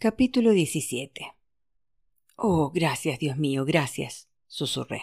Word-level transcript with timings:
Capítulo 0.00 0.52
17 0.52 1.34
Oh, 2.36 2.70
gracias, 2.70 3.18
Dios 3.18 3.36
mío, 3.36 3.64
gracias, 3.64 4.28
susurré. 4.46 5.02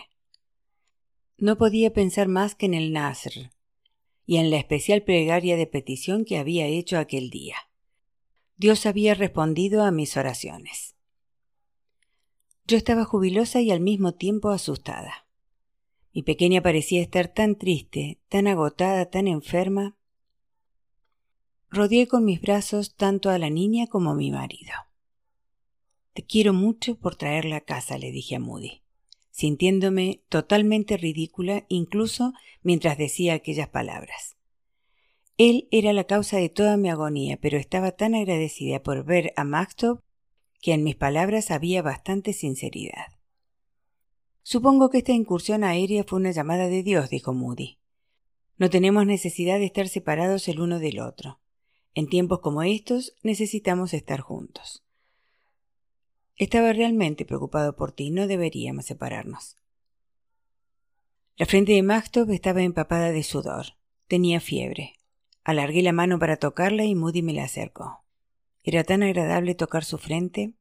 No 1.38 1.58
podía 1.58 1.92
pensar 1.92 2.29
más 2.29 2.55
que 2.55 2.66
en 2.68 2.73
el 2.73 2.94
Nasr 2.94 3.52
y 4.26 4.38
en 4.38 4.50
la 4.50 4.55
especial 4.55 5.04
plegaria 5.04 5.58
de 5.58 5.68
petición 5.68 6.23
que 6.23 6.38
había 6.38 6.68
hecho 6.68 6.97
aquel 6.97 7.29
día. 7.29 7.58
Dios 8.55 8.86
había 8.86 9.16
respondido 9.16 9.84
a 9.84 9.92
mis 9.92 10.16
oraciones. 10.16 10.96
Yo 12.66 12.77
estaba 12.77 13.04
jubilosa 13.04 13.59
y 13.59 13.71
al 13.71 13.82
mismo 13.82 14.14
tiempo 14.14 14.50
asustada. 14.52 15.27
Mi 16.14 16.23
pequeña 16.23 16.62
parecía 16.62 17.02
estar 17.02 17.27
tan 17.27 17.57
triste, 17.57 18.21
tan 18.30 18.48
agotada, 18.48 19.09
tan 19.09 19.27
enferma. 19.27 19.98
Rodeé 21.70 22.07
con 22.07 22.23
mis 22.23 22.39
brazos 22.39 22.96
tanto 22.96 23.30
a 23.30 23.38
la 23.38 23.50
niña 23.50 23.88
como 23.88 24.12
a 24.12 24.16
mi 24.16 24.32
marido. 24.32 24.84
Te 26.16 26.24
quiero 26.24 26.54
mucho 26.54 26.96
por 26.96 27.18
traerla 27.18 27.58
a 27.58 27.62
casa, 27.62 27.98
le 27.98 28.10
dije 28.10 28.38
a 28.38 28.40
Moody, 28.40 28.84
sintiéndome 29.32 30.24
totalmente 30.30 30.96
ridícula 30.96 31.66
incluso 31.68 32.32
mientras 32.64 32.98
decía 32.98 33.34
aquellas 33.34 33.68
palabras. 33.68 34.38
Él 35.38 35.68
era 35.72 35.91
la 35.91 36.05
causa 36.05 36.38
de 36.38 36.48
toda 36.48 36.78
mi 36.78 36.90
agonía, 36.90 37.38
pero 37.41 37.58
estaba 37.58 37.91
tan 37.91 38.16
agradecida 38.16 38.82
por 38.82 39.04
ver 39.04 39.34
a 39.36 39.44
Maxtop 39.44 40.05
que 40.62 40.72
en 40.72 40.86
mis 40.86 40.96
palabras 40.96 41.52
había 41.52 41.82
bastante 41.82 42.32
sinceridad. 42.32 43.08
Supongo 44.41 44.90
que 44.90 45.00
esta 45.00 45.12
incursión 45.12 45.66
aérea 45.66 46.05
fue 46.08 46.20
una 46.20 46.32
llamada 46.32 46.70
de 46.70 46.82
Dios, 46.82 47.10
dijo 47.10 47.34
Moody. 47.34 47.77
No 48.58 48.70
tenemos 48.70 49.05
necesidad 49.05 49.60
de 49.60 49.66
estar 49.66 49.90
separados 49.90 50.48
el 50.48 50.62
uno 50.62 50.80
del 50.80 51.02
otro. 51.02 51.41
En 51.94 52.08
tiempos 52.08 52.40
como 52.40 52.63
estos 52.63 53.18
necesitamos 53.22 53.94
estar 53.94 54.22
juntos. 54.22 54.84
Estaba 56.38 56.73
realmente 56.73 57.25
preocupado 57.25 57.75
por 57.75 57.91
ti. 57.91 58.10
No 58.10 58.27
deberíamos 58.27 58.85
separarnos. 58.85 59.55
La 61.37 61.46
frente 61.46 61.73
de 61.73 61.84
Maxtop 61.84 62.29
estaba 62.29 62.62
empapada 62.62 63.12
de 63.12 63.23
sudor. 63.23 63.77
Tenía 64.07 64.40
fiebre. 64.40 64.95
Alargué 65.44 65.81
la 65.81 65.94
mano 65.94 66.19
para 66.19 66.38
tocarla 66.38 66.85
y 66.85 66.95
Moody 66.95 67.22
me 67.22 67.34
la 67.34 67.44
acercó. 67.44 68.03
Era 68.63 68.84
tan 68.84 69.03
agradable 69.03 69.56
tocar 69.56 69.85
su 69.85 69.97
frente. 69.97 70.53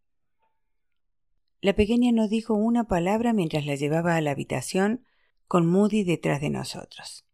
La 1.61 1.75
pequeña 1.75 2.13
no 2.13 2.29
dijo 2.29 2.55
una 2.55 2.85
palabra 2.85 3.33
mientras 3.33 3.65
la 3.67 3.75
llevaba 3.75 4.17
a 4.17 4.21
la 4.21 4.33
habitación 4.33 5.05
con 5.49 5.67
Moody 5.67 6.05
detrás 6.05 6.41
de 6.41 6.51
nosotros. 6.51 7.25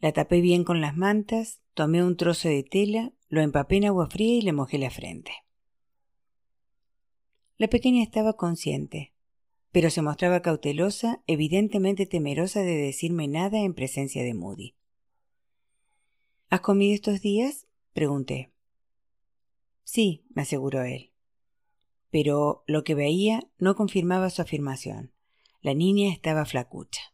La 0.00 0.12
tapé 0.12 0.40
bien 0.40 0.62
con 0.62 0.80
las 0.80 0.96
mantas, 0.96 1.60
tomé 1.74 2.04
un 2.04 2.16
trozo 2.16 2.48
de 2.48 2.62
tela, 2.62 3.12
lo 3.28 3.40
empapé 3.40 3.78
en 3.78 3.86
agua 3.86 4.08
fría 4.08 4.34
y 4.34 4.42
le 4.42 4.52
mojé 4.52 4.78
la 4.78 4.90
frente. 4.90 5.32
La 7.58 7.66
pequeña 7.66 8.04
estaba 8.04 8.34
consciente, 8.34 9.12
pero 9.72 9.90
se 9.90 10.00
mostraba 10.00 10.42
cautelosa, 10.42 11.22
evidentemente 11.26 12.06
temerosa 12.06 12.60
de 12.60 12.76
decirme 12.76 13.26
nada 13.26 13.58
en 13.58 13.74
presencia 13.74 14.22
de 14.22 14.32
Moody. 14.32 14.74
¿Has 16.50 16.60
comido 16.60 16.94
estos 16.94 17.20
días? 17.20 17.66
pregunté. 17.92 18.52
Sí, 19.82 20.24
me 20.30 20.42
aseguró 20.42 20.82
él. 20.84 21.10
Pero 22.10 22.62
lo 22.68 22.84
que 22.84 22.94
veía 22.94 23.40
no 23.58 23.74
confirmaba 23.74 24.30
su 24.30 24.40
afirmación. 24.40 25.12
La 25.60 25.74
niña 25.74 26.12
estaba 26.12 26.44
flacucha. 26.44 27.12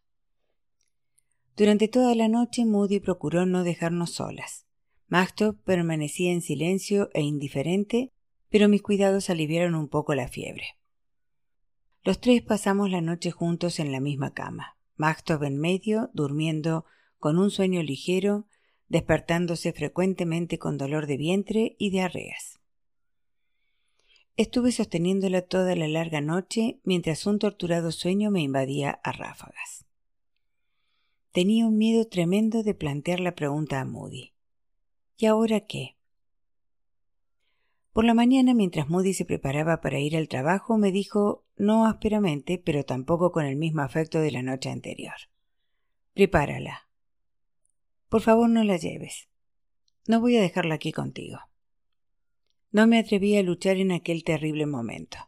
Durante 1.56 1.88
toda 1.88 2.14
la 2.14 2.28
noche 2.28 2.66
Moody 2.66 3.00
procuró 3.00 3.46
no 3.46 3.64
dejarnos 3.64 4.10
solas. 4.10 4.66
Maxtop 5.08 5.56
permanecía 5.64 6.32
en 6.32 6.42
silencio 6.42 7.08
e 7.14 7.22
indiferente 7.22 8.12
pero 8.54 8.68
mis 8.68 8.82
cuidados 8.82 9.30
aliviaron 9.30 9.74
un 9.74 9.88
poco 9.88 10.14
la 10.14 10.28
fiebre. 10.28 10.78
Los 12.04 12.20
tres 12.20 12.40
pasamos 12.40 12.88
la 12.88 13.00
noche 13.00 13.32
juntos 13.32 13.80
en 13.80 13.90
la 13.90 13.98
misma 13.98 14.32
cama, 14.32 14.76
Maxtop 14.94 15.42
en 15.42 15.58
medio, 15.58 16.10
durmiendo 16.14 16.84
con 17.18 17.36
un 17.36 17.50
sueño 17.50 17.82
ligero, 17.82 18.46
despertándose 18.86 19.72
frecuentemente 19.72 20.60
con 20.60 20.78
dolor 20.78 21.08
de 21.08 21.16
vientre 21.16 21.74
y 21.80 21.90
diarreas. 21.90 22.60
Estuve 24.36 24.70
sosteniéndola 24.70 25.42
toda 25.42 25.74
la 25.74 25.88
larga 25.88 26.20
noche 26.20 26.78
mientras 26.84 27.26
un 27.26 27.40
torturado 27.40 27.90
sueño 27.90 28.30
me 28.30 28.42
invadía 28.42 29.00
a 29.02 29.10
ráfagas. 29.10 29.84
Tenía 31.32 31.66
un 31.66 31.76
miedo 31.76 32.06
tremendo 32.06 32.62
de 32.62 32.74
plantear 32.74 33.18
la 33.18 33.34
pregunta 33.34 33.80
a 33.80 33.84
Moody. 33.84 34.32
¿Y 35.16 35.26
ahora 35.26 35.58
qué? 35.58 35.96
Por 37.94 38.04
la 38.04 38.12
mañana, 38.12 38.54
mientras 38.54 38.88
Moody 38.88 39.14
se 39.14 39.24
preparaba 39.24 39.80
para 39.80 40.00
ir 40.00 40.16
al 40.16 40.26
trabajo, 40.26 40.76
me 40.78 40.90
dijo, 40.90 41.44
no 41.56 41.86
ásperamente, 41.86 42.58
pero 42.58 42.82
tampoco 42.82 43.30
con 43.30 43.46
el 43.46 43.54
mismo 43.54 43.82
afecto 43.82 44.18
de 44.18 44.32
la 44.32 44.42
noche 44.42 44.68
anterior. 44.68 45.14
Prepárala. 46.12 46.88
Por 48.08 48.20
favor, 48.20 48.50
no 48.50 48.64
la 48.64 48.78
lleves. 48.78 49.28
No 50.08 50.20
voy 50.20 50.36
a 50.36 50.42
dejarla 50.42 50.74
aquí 50.74 50.90
contigo. 50.90 51.38
No 52.72 52.88
me 52.88 52.98
atreví 52.98 53.36
a 53.36 53.44
luchar 53.44 53.76
en 53.76 53.92
aquel 53.92 54.24
terrible 54.24 54.66
momento. 54.66 55.18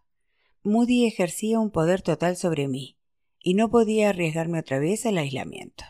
Moody 0.64 1.06
ejercía 1.06 1.60
un 1.60 1.70
poder 1.70 2.02
total 2.02 2.36
sobre 2.36 2.66
mí, 2.66 2.98
y 3.38 3.54
no 3.54 3.70
podía 3.70 4.08
arriesgarme 4.08 4.58
otra 4.58 4.80
vez 4.80 5.06
al 5.06 5.18
aislamiento. 5.18 5.84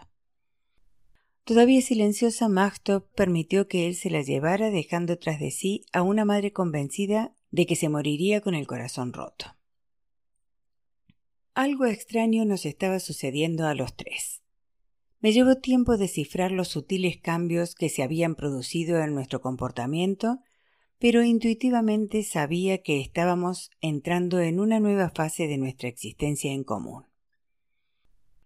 Todavía 1.47 1.81
silenciosa, 1.81 2.49
Magtop 2.49 3.07
permitió 3.15 3.69
que 3.69 3.87
él 3.87 3.95
se 3.95 4.11
la 4.11 4.21
llevara 4.21 4.71
dejando 4.71 5.17
tras 5.17 5.39
de 5.39 5.53
sí 5.53 5.85
a 5.93 6.03
una 6.03 6.25
madre 6.25 6.53
convencida 6.53 7.37
de 7.53 7.67
que 7.67 7.77
se 7.77 7.89
moriría 7.89 8.41
con 8.41 8.57
el 8.57 8.67
corazón 8.67 9.13
roto. 9.13 9.55
Algo 11.55 11.87
extraño 11.87 12.45
nos 12.45 12.67
estaba 12.67 12.99
sucediendo 12.99 13.65
a 13.65 13.77
los 13.77 13.95
tres. 13.95 14.43
Me 15.21 15.33
llevó 15.33 15.55
tiempo 15.59 15.97
descifrar 15.97 16.51
los 16.51 16.67
sutiles 16.67 17.17
cambios 17.17 17.77
que 17.77 17.91
se 17.91 18.03
habían 18.03 18.35
producido 18.35 18.99
en 19.01 19.15
nuestro 19.15 19.41
comportamiento, 19.41 20.41
pero 20.99 21.23
intuitivamente 21.23 22.25
sabía 22.25 22.83
que 22.83 23.01
estábamos 23.01 23.71
entrando 23.81 24.41
en 24.41 24.59
una 24.59 24.81
nueva 24.81 25.11
fase 25.11 25.47
de 25.47 25.59
nuestra 25.59 25.89
existencia 25.89 26.51
en 26.51 26.65
común. 26.65 27.05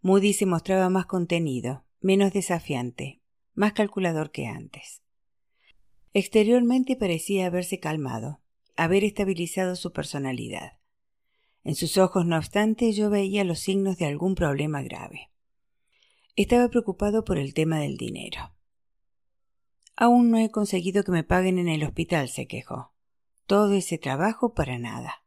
Moody 0.03 0.34
se 0.34 0.44
mostraba 0.44 0.91
más 0.91 1.06
contenido, 1.06 1.87
menos 2.00 2.33
desafiante, 2.33 3.21
más 3.55 3.72
calculador 3.72 4.31
que 4.31 4.47
antes. 4.47 5.03
Exteriormente 6.12 6.97
parecía 6.97 7.47
haberse 7.47 7.78
calmado, 7.78 8.41
haber 8.77 9.05
estabilizado 9.05 9.77
su 9.77 9.93
personalidad. 9.93 10.78
En 11.62 11.75
sus 11.75 11.99
ojos, 11.99 12.25
no 12.27 12.37
obstante, 12.37 12.93
yo 12.93 13.10
veía 13.10 13.44
los 13.44 13.60
signos 13.60 13.99
de 13.99 14.06
algún 14.06 14.34
problema 14.34 14.83
grave. 14.83 15.31
Estaba 16.37 16.69
preocupado 16.69 17.25
por 17.25 17.39
el 17.39 17.53
tema 17.53 17.81
del 17.81 17.97
dinero. 17.97 18.55
Aún 19.94 20.31
no 20.31 20.39
he 20.39 20.50
conseguido 20.50 21.05
que 21.05 21.12
me 21.12 21.25
paguen 21.25 21.59
en 21.59 21.69
el 21.69 21.84
hospital, 21.84 22.31
se 22.31 22.47
quejó. 22.47 22.94
Todo 23.47 23.75
ese 23.75 23.99
trabajo 23.99 24.55
para 24.55 24.78
nada. 24.78 25.25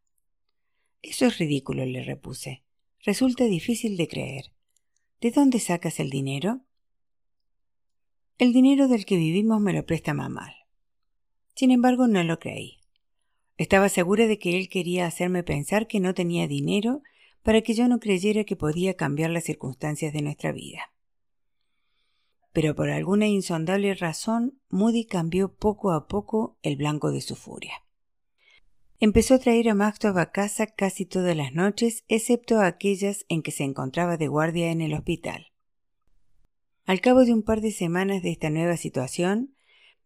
Eso 1.03 1.25
es 1.27 1.37
ridículo, 1.37 1.85
le 1.85 2.03
repuse. 2.03 2.63
Resulta 3.05 3.43
difícil 3.43 3.97
de 3.97 4.07
creer. 4.07 4.52
¿De 5.23 5.31
dónde 5.31 5.61
sacas 5.61 6.01
el 6.01 6.09
dinero? 6.09 6.59
El 8.37 8.51
dinero 8.51 8.89
del 8.89 9.05
que 9.05 9.15
vivimos 9.15 9.61
me 9.61 9.71
lo 9.71 9.85
presta 9.85 10.13
mamá. 10.13 10.53
Sin 11.55 11.71
embargo, 11.71 12.07
no 12.07 12.21
lo 12.25 12.39
creí. 12.39 12.81
Estaba 13.55 13.87
segura 13.87 14.27
de 14.27 14.37
que 14.37 14.57
él 14.57 14.67
quería 14.67 15.05
hacerme 15.05 15.41
pensar 15.43 15.87
que 15.87 16.01
no 16.01 16.13
tenía 16.13 16.49
dinero 16.49 17.03
para 17.41 17.61
que 17.61 17.73
yo 17.73 17.87
no 17.87 18.01
creyera 18.01 18.43
que 18.43 18.57
podía 18.57 18.95
cambiar 18.95 19.29
las 19.29 19.45
circunstancias 19.45 20.11
de 20.11 20.23
nuestra 20.23 20.51
vida. 20.51 20.91
Pero 22.51 22.75
por 22.75 22.89
alguna 22.89 23.25
insondable 23.25 23.95
razón, 23.95 24.59
Moody 24.67 25.05
cambió 25.05 25.53
poco 25.55 25.93
a 25.93 26.09
poco 26.09 26.57
el 26.63 26.75
blanco 26.75 27.11
de 27.13 27.21
su 27.21 27.37
furia. 27.37 27.82
Empezó 29.03 29.33
a 29.33 29.39
traer 29.39 29.67
a 29.67 29.75
Maxtop 29.75 30.15
a 30.17 30.31
casa 30.31 30.65
casi 30.65 31.05
todas 31.05 31.35
las 31.35 31.51
noches, 31.51 32.05
excepto 32.07 32.61
aquellas 32.61 33.25
en 33.27 33.41
que 33.41 33.51
se 33.51 33.65
encontraba 33.65 34.15
de 34.15 34.29
guardia 34.29 34.71
en 34.71 34.79
el 34.79 34.93
hospital. 34.93 35.47
Al 36.85 37.01
cabo 37.01 37.25
de 37.25 37.33
un 37.33 37.43
par 37.43 37.59
de 37.59 37.73
semanas 37.73 38.23
de 38.23 38.31
esta 38.31 38.49
nueva 38.49 38.77
situación, 38.77 39.57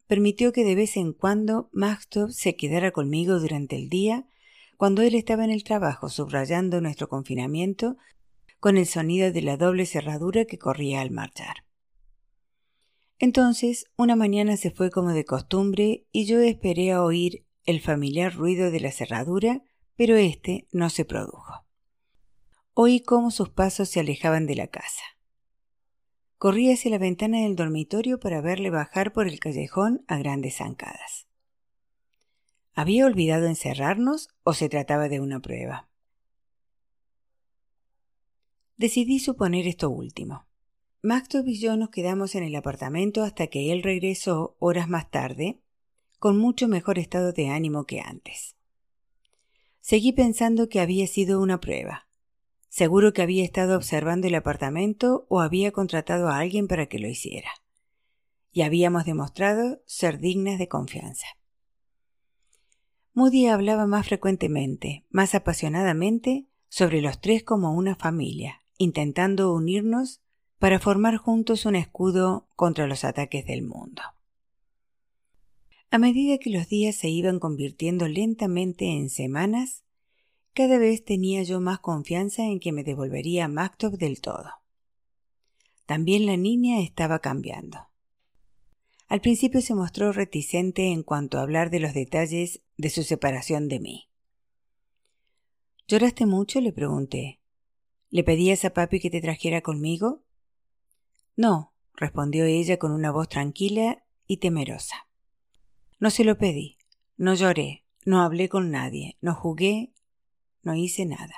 permitió 0.08 0.52
que 0.52 0.64
de 0.64 0.74
vez 0.74 0.98
en 0.98 1.14
cuando 1.14 1.70
Maxtop 1.74 2.32
se 2.32 2.56
quedara 2.56 2.90
conmigo 2.90 3.40
durante 3.40 3.76
el 3.76 3.88
día, 3.88 4.26
cuando 4.78 5.04
él 5.04 5.14
estaba 5.14 5.44
en 5.44 5.52
el 5.52 5.64
trabajo 5.64 6.10
subrayando 6.10 6.82
nuestro 6.82 7.08
confinamiento 7.08 7.98
con 8.60 8.78
el 8.78 8.88
sonido 8.88 9.32
de 9.32 9.44
la 9.44 9.58
doble 9.58 9.86
cerradura 9.86 10.46
que 10.46 10.58
corría 10.58 11.02
al 11.02 11.12
marchar. 11.12 11.58
Entonces, 13.20 13.86
una 13.96 14.16
mañana 14.16 14.58
se 14.58 14.72
fue 14.72 14.90
como 14.90 15.14
de 15.14 15.24
costumbre 15.24 16.08
y 16.12 16.26
yo 16.26 16.40
esperé 16.40 16.94
a 16.94 17.04
oír 17.04 17.47
el 17.68 17.82
familiar 17.82 18.34
ruido 18.34 18.72
de 18.72 18.80
la 18.80 18.92
cerradura, 18.92 19.62
pero 19.96 20.16
éste 20.16 20.68
no 20.72 20.90
se 20.90 21.06
produjo. 21.06 21.66
Oí 22.74 23.02
cómo 23.02 23.30
sus 23.30 23.50
pasos 23.50 23.90
se 23.90 24.00
alejaban 24.00 24.48
de 24.48 24.56
la 24.56 24.68
casa. 24.68 25.04
Corrí 26.38 26.72
hacia 26.72 26.92
la 26.92 26.98
ventana 26.98 27.42
del 27.42 27.56
dormitorio 27.56 28.20
para 28.20 28.42
verle 28.42 28.70
bajar 28.70 29.12
por 29.12 29.28
el 29.28 29.40
callejón 29.40 30.04
a 30.08 30.18
grandes 30.18 30.58
zancadas. 30.58 31.28
¿Había 32.74 33.06
olvidado 33.06 33.48
encerrarnos 33.48 34.30
o 34.44 34.54
se 34.54 34.70
trataba 34.70 35.10
de 35.10 35.20
una 35.20 35.40
prueba? 35.42 35.90
Decidí 38.78 39.20
suponer 39.20 39.68
esto 39.68 39.90
último. 39.90 40.46
Mactop 41.02 41.48
y 41.48 41.60
yo 41.60 41.76
nos 41.76 41.90
quedamos 41.90 42.36
en 42.36 42.44
el 42.44 42.56
apartamento 42.56 43.24
hasta 43.24 43.48
que 43.48 43.74
él 43.74 43.82
regresó 43.82 44.56
horas 44.60 44.88
más 44.88 45.10
tarde, 45.10 45.60
con 46.20 46.38
mucho 46.38 46.68
mejor 46.68 47.00
estado 47.00 47.32
de 47.32 47.50
ánimo 47.50 47.86
que 47.86 48.02
antes. 48.02 48.56
Seguí 49.80 50.12
pensando 50.12 50.68
que 50.68 50.80
había 50.80 51.08
sido 51.08 51.42
una 51.42 51.60
prueba. 51.60 52.08
Seguro 52.68 53.14
que 53.14 53.22
había 53.22 53.44
estado 53.44 53.78
observando 53.78 54.28
el 54.28 54.36
apartamento 54.36 55.26
o 55.30 55.40
había 55.40 55.72
contratado 55.72 56.28
a 56.28 56.40
alguien 56.40 56.68
para 56.68 56.88
que 56.88 57.00
lo 57.00 57.08
hiciera. 57.08 57.50
Y 58.52 58.64
habíamos 58.64 59.06
demostrado 59.06 59.82
ser 59.86 60.20
dignas 60.20 60.60
de 60.60 60.68
confianza. 60.68 61.28
Moody 63.14 63.48
hablaba 63.48 63.88
más 63.88 64.08
frecuentemente, 64.08 65.06
más 65.10 65.34
apasionadamente, 65.34 66.48
sobre 66.70 67.02
los 67.02 67.20
tres 67.20 67.44
como 67.44 67.74
una 67.74 67.96
familia, 67.96 68.62
intentando 68.78 69.54
unirnos 69.54 70.22
para 70.60 70.80
formar 70.80 71.18
juntos 71.18 71.66
un 71.66 71.76
escudo 71.76 72.48
contra 72.56 72.88
los 72.88 73.04
ataques 73.04 73.46
del 73.46 73.64
mundo. 73.64 74.02
A 75.90 75.98
medida 76.00 76.38
que 76.38 76.50
los 76.50 76.68
días 76.68 76.96
se 76.96 77.10
iban 77.10 77.40
convirtiendo 77.40 78.08
lentamente 78.08 78.86
en 78.86 79.10
semanas, 79.10 79.84
cada 80.54 80.78
vez 80.78 81.06
tenía 81.06 81.44
yo 81.44 81.62
más 81.62 81.80
confianza 81.80 82.44
en 82.44 82.60
que 82.60 82.72
me 82.72 82.84
devolvería 82.84 83.46
a 83.46 83.72
del 83.92 84.20
todo. 84.20 84.50
También 85.86 86.26
la 86.26 86.36
niña 86.36 86.82
estaba 86.82 87.20
cambiando. 87.20 87.88
Al 89.08 89.22
principio 89.22 89.62
se 89.62 89.74
mostró 89.74 90.12
reticente 90.12 90.92
en 90.92 91.04
cuanto 91.04 91.38
a 91.38 91.44
hablar 91.44 91.70
de 91.70 91.80
los 91.80 91.94
detalles 91.94 92.62
de 92.76 92.90
su 92.90 93.04
separación 93.04 93.70
de 93.70 93.80
mí. 93.80 94.10
¿Lloraste 95.88 96.26
mucho? 96.26 96.60
le 96.60 96.74
pregunté. 96.74 97.40
¿Le 98.10 98.26
pedías 98.26 98.66
a 98.66 98.74
papi 98.74 99.00
que 99.00 99.10
te 99.10 99.22
trajera 99.22 99.62
conmigo? 99.62 100.24
No, 101.38 101.74
respondió 101.94 102.44
ella 102.44 102.78
con 102.78 102.92
una 102.92 103.12
voz 103.12 103.30
tranquila 103.30 104.04
y 104.28 104.38
temerosa. 104.38 105.07
No 106.00 106.12
se 106.12 106.24
lo 106.24 106.38
pedí, 106.38 106.78
no 107.18 107.34
lloré, 107.34 107.84
no 108.06 108.22
hablé 108.22 108.50
con 108.50 108.70
nadie, 108.70 109.18
no 109.20 109.34
jugué, 109.34 109.94
no 110.62 110.76
hice 110.76 111.08
nada. 111.08 111.34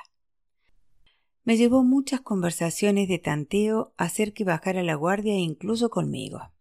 Me 1.46 1.56
llevó 1.56 1.84
muchas 1.84 2.20
conversaciones 2.20 3.08
de 3.08 3.20
tanteo 3.20 3.94
hacer 3.96 4.34
que 4.34 4.44
bajara 4.44 4.84
la 4.84 4.96
guardia 4.96 5.34
e 5.34 5.38
incluso 5.40 5.90
conmigo. 5.90 6.52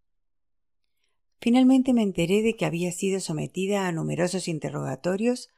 Finalmente 1.41 1.93
me 1.93 2.03
enteré 2.03 2.43
de 2.43 2.55
que 2.55 2.67
había 2.67 2.93
sido 2.93 3.19
sometida 3.19 3.89
a 3.89 3.93
numerosos 3.93 4.47
interrogatorios, 4.47 5.51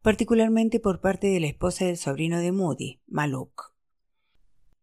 particularmente 0.00 0.80
por 0.80 1.00
parte 1.02 1.26
de 1.26 1.40
la 1.40 1.46
esposa 1.46 1.84
del 1.84 1.98
sobrino 1.98 2.38
de 2.38 2.52
Moody, 2.52 3.00
Maluk. 3.06 3.74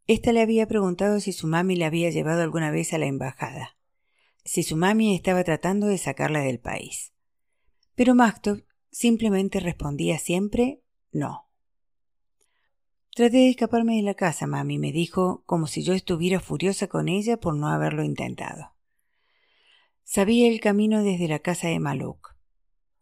Esta 0.05 0.31
le 0.31 0.41
había 0.41 0.67
preguntado 0.67 1.19
si 1.19 1.33
su 1.33 1.47
mami 1.47 1.75
la 1.75 1.87
había 1.87 2.11
llevado 2.11 2.43
alguna 2.43 2.69
vez 2.69 2.93
a 2.93 2.99
la 2.99 3.07
embajada 3.07 3.78
si 4.43 4.63
su 4.63 4.75
mami 4.77 5.15
estaba 5.15 5.43
tratando 5.43 5.87
de 5.87 5.97
sacarla 5.97 6.41
del 6.41 6.59
país. 6.59 7.13
Pero 7.95 8.15
Mactop 8.15 8.61
simplemente 8.91 9.59
respondía 9.59 10.17
siempre 10.19 10.81
no. 11.11 11.49
Traté 13.15 13.37
de 13.37 13.49
escaparme 13.49 13.97
de 13.97 14.03
la 14.03 14.13
casa, 14.13 14.47
mami, 14.47 14.77
me 14.77 14.91
dijo, 14.91 15.43
como 15.45 15.67
si 15.67 15.83
yo 15.83 15.93
estuviera 15.93 16.39
furiosa 16.39 16.87
con 16.87 17.09
ella 17.09 17.37
por 17.37 17.55
no 17.55 17.67
haberlo 17.67 18.03
intentado. 18.03 18.73
Sabía 20.03 20.47
el 20.47 20.59
camino 20.59 21.03
desde 21.03 21.27
la 21.27 21.39
casa 21.39 21.67
de 21.67 21.79
Maluk. 21.79 22.35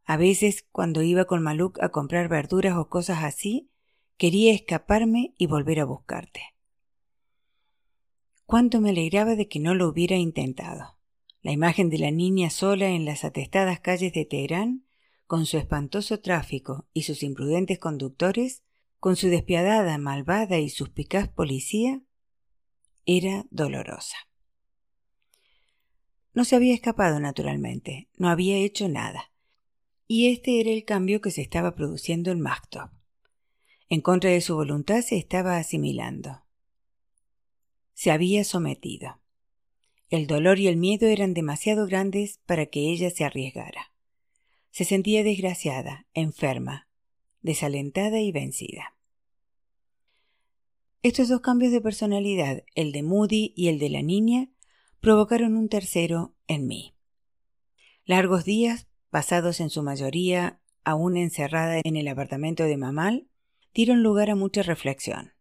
A 0.05 0.17
veces, 0.17 0.65
cuando 0.71 1.03
iba 1.03 1.25
con 1.25 1.43
Maluk 1.43 1.81
a 1.81 1.89
comprar 1.89 2.29
verduras 2.29 2.77
o 2.77 2.89
cosas 2.89 3.23
así, 3.23 3.69
quería 4.17 4.53
escaparme 4.53 5.33
y 5.37 5.45
volver 5.47 5.81
a 5.81 5.85
buscarte. 5.85 6.41
Cuánto 8.45 8.81
me 8.81 8.89
alegraba 8.89 9.35
de 9.35 9.47
que 9.47 9.59
no 9.59 9.75
lo 9.75 9.87
hubiera 9.87 10.15
intentado. 10.15 10.96
La 11.47 11.53
imagen 11.53 11.89
de 11.89 11.97
la 11.97 12.11
niña 12.11 12.49
sola 12.49 12.89
en 12.89 13.05
las 13.05 13.23
atestadas 13.23 13.79
calles 13.79 14.11
de 14.11 14.25
Teherán, 14.25 14.85
con 15.27 15.45
su 15.45 15.57
espantoso 15.57 16.19
tráfico 16.19 16.89
y 16.91 17.03
sus 17.03 17.23
imprudentes 17.23 17.79
conductores, 17.79 18.63
con 18.99 19.15
su 19.15 19.29
despiadada, 19.29 19.97
malvada 19.97 20.59
y 20.59 20.67
suspicaz 20.69 21.29
policía, 21.29 22.01
era 23.05 23.45
dolorosa. 23.49 24.17
No 26.33 26.43
se 26.43 26.57
había 26.57 26.73
escapado 26.73 27.17
naturalmente, 27.21 28.09
no 28.17 28.27
había 28.27 28.57
hecho 28.57 28.89
nada. 28.89 29.31
Y 30.05 30.33
este 30.33 30.59
era 30.59 30.71
el 30.71 30.83
cambio 30.83 31.21
que 31.21 31.31
se 31.31 31.43
estaba 31.43 31.75
produciendo 31.75 32.29
en 32.29 32.41
Mactop. 32.41 32.91
En 33.87 34.01
contra 34.01 34.31
de 34.31 34.41
su 34.41 34.53
voluntad 34.53 34.99
se 34.99 35.15
estaba 35.15 35.55
asimilando. 35.55 36.43
Se 37.93 38.11
había 38.11 38.43
sometido. 38.43 39.21
El 40.09 40.25
dolor 40.27 40.57
y 40.59 40.67
el 40.67 40.77
miedo 40.77 41.07
eran 41.07 41.33
demasiado 41.33 41.85
grandes 41.85 42.39
para 42.45 42.65
que 42.67 42.91
ella 42.91 43.09
se 43.09 43.25
arriesgara. 43.25 43.91
Se 44.71 44.85
sentía 44.85 45.23
desgraciada, 45.23 46.05
enferma, 46.13 46.87
desalentada 47.41 48.19
y 48.21 48.31
vencida. 48.31 48.95
Estos 51.03 51.27
dos 51.27 51.41
cambios 51.41 51.71
de 51.71 51.81
personalidad, 51.81 52.63
el 52.75 52.91
de 52.91 53.03
Moody 53.03 53.53
y 53.55 53.67
el 53.67 53.79
de 53.79 53.89
la 53.89 54.01
niña, 54.01 54.49
provocaron 54.99 55.55
un 55.55 55.69
tercero 55.69 56.35
en 56.47 56.67
mí. 56.67 56.95
Largos 58.05 58.45
días, 58.45 58.87
pasados 59.09 59.59
en 59.59 59.69
su 59.69 59.83
mayoría 59.83 60.61
aún 60.85 61.17
encerrada 61.17 61.81
en 61.83 61.97
el 61.97 62.07
apartamento 62.07 62.63
de 62.63 62.77
Mamal, 62.77 63.27
dieron 63.73 64.03
lugar 64.03 64.29
a 64.29 64.35
mucha 64.35 64.63
reflexión. 64.63 65.33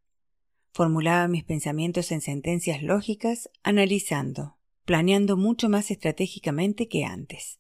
Formulaba 0.73 1.29
mis 1.29 1.45
pensamientos 1.45 2.11
en 2.11 2.21
sentencias 2.21 2.83
lógicas, 2.83 3.49
analizando, 3.63 4.56
planeando 4.87 5.37
mucho 5.37 5.69
más 5.69 5.91
estratégicamente 5.91 6.89
que 6.89 7.05
antes. 7.05 7.59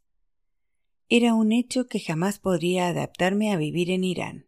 Era 1.09 1.35
un 1.35 1.53
hecho 1.53 1.89
que 1.89 2.01
jamás 2.01 2.39
podría 2.39 2.89
adaptarme 2.89 3.53
a 3.53 3.57
vivir 3.57 3.91
en 3.91 4.05
Irán. 4.05 4.47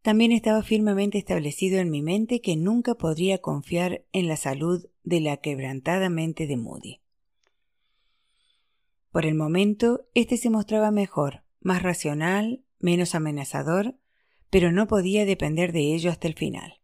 También 0.00 0.30
estaba 0.30 0.62
firmemente 0.62 1.18
establecido 1.18 1.80
en 1.80 1.90
mi 1.90 2.00
mente 2.00 2.40
que 2.40 2.56
nunca 2.56 2.94
podría 2.94 3.38
confiar 3.38 4.04
en 4.12 4.28
la 4.28 4.36
salud 4.36 4.86
de 5.02 5.20
la 5.20 5.38
quebrantada 5.38 6.08
mente 6.08 6.46
de 6.46 6.56
Moody. 6.56 7.00
Por 9.10 9.26
el 9.26 9.34
momento, 9.34 10.06
éste 10.14 10.36
se 10.36 10.50
mostraba 10.50 10.92
mejor, 10.92 11.42
más 11.60 11.82
racional, 11.82 12.62
menos 12.78 13.16
amenazador, 13.16 13.96
pero 14.50 14.70
no 14.70 14.86
podía 14.86 15.24
depender 15.24 15.72
de 15.72 15.94
ello 15.94 16.10
hasta 16.10 16.28
el 16.28 16.34
final. 16.34 16.80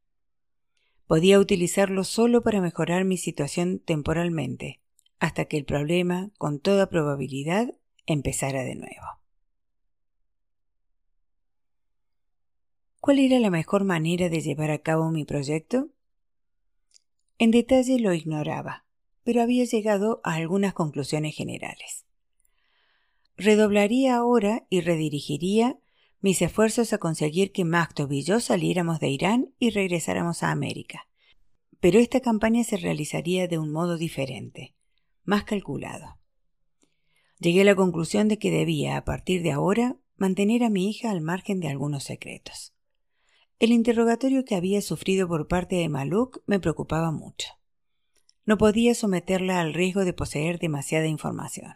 Podía 1.07 1.39
utilizarlo 1.39 2.05
solo 2.05 2.43
para 2.43 2.61
mejorar 2.61 3.05
mi 3.05 3.17
situación 3.17 3.79
temporalmente, 3.79 4.81
hasta 5.19 5.45
que 5.45 5.57
el 5.57 5.65
problema, 5.65 6.31
con 6.39 6.59
toda 6.59 6.89
probabilidad, 6.89 7.75
empezara 8.07 8.63
de 8.63 8.75
nuevo. 8.75 9.23
¿Cuál 13.01 13.19
era 13.19 13.41
la 13.41 13.51
mejor 13.51 13.85
manera 13.85 14.29
de 14.29 14.41
llevar 14.41 14.71
a 14.71 14.79
cabo 14.79 15.11
mi 15.11 15.25
proyecto? 15.25 15.89
En 17.39 17.51
detalle 17.51 17.99
lo 17.99 18.15
ignoraba, 18.15 18.85
pero 19.25 19.43
había 19.43 19.65
llegado 19.65 20.21
a 20.23 20.35
algunas 20.35 20.73
conclusiones 20.73 21.35
generales. 21.35 22.05
Redoblaría 23.37 24.15
ahora 24.15 24.67
y 24.71 24.83
redirigiría 24.83 25.79
mis 26.23 26.41
esfuerzos 26.41 26.93
a 26.93 26.99
conseguir 26.99 27.53
que 27.53 27.65
Maktov 27.65 28.11
y 28.13 28.23
yo 28.23 28.41
saliéramos 28.41 29.01
de 29.01 29.09
Irán 29.09 29.55
y 29.59 29.71
regresáramos 29.71 30.43
a 30.43 30.53
América. 30.53 31.09
Pero 31.81 31.99
esta 31.99 32.21
campaña 32.21 32.63
se 32.63 32.77
realizaría 32.77 33.49
de 33.49 33.59
un 33.59 33.73
modo 33.73 33.99
diferente, 33.99 34.75
más 35.25 35.43
calculado. 35.43 36.19
Llegué 37.41 37.63
a 37.63 37.65
la 37.65 37.75
conclusión 37.75 38.29
de 38.29 38.39
que 38.39 38.53
debía, 38.53 38.97
a 38.97 39.05
partir 39.05 39.43
de 39.43 39.51
ahora, 39.51 39.97
mantener 40.17 40.63
a 40.63 40.71
mi 40.71 40.89
hija 40.89 41.11
al 41.11 41.21
margen 41.21 41.59
de 41.59 41.69
algunos 41.69 42.05
secretos. 42.05 42.73
El 43.59 43.73
interrogatorio 43.73 44.45
que 44.45 44.55
había 44.55 44.81
sufrido 44.81 45.27
por 45.27 45.49
parte 45.49 45.75
de 45.75 45.89
Maluk 45.89 46.41
me 46.47 46.61
preocupaba 46.61 47.11
mucho. 47.11 47.49
No 48.45 48.59
podía 48.59 48.95
someterla 48.95 49.61
al 49.61 49.75
riesgo 49.75 50.05
de 50.05 50.13
poseer 50.13 50.61
demasiada 50.61 51.07
información. 51.07 51.75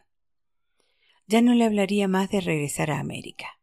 Ya 1.26 1.42
no 1.42 1.54
le 1.54 1.64
hablaría 1.64 2.06
más 2.06 2.30
de 2.30 2.40
regresar 2.40 2.92
a 2.92 3.00
América. 3.00 3.60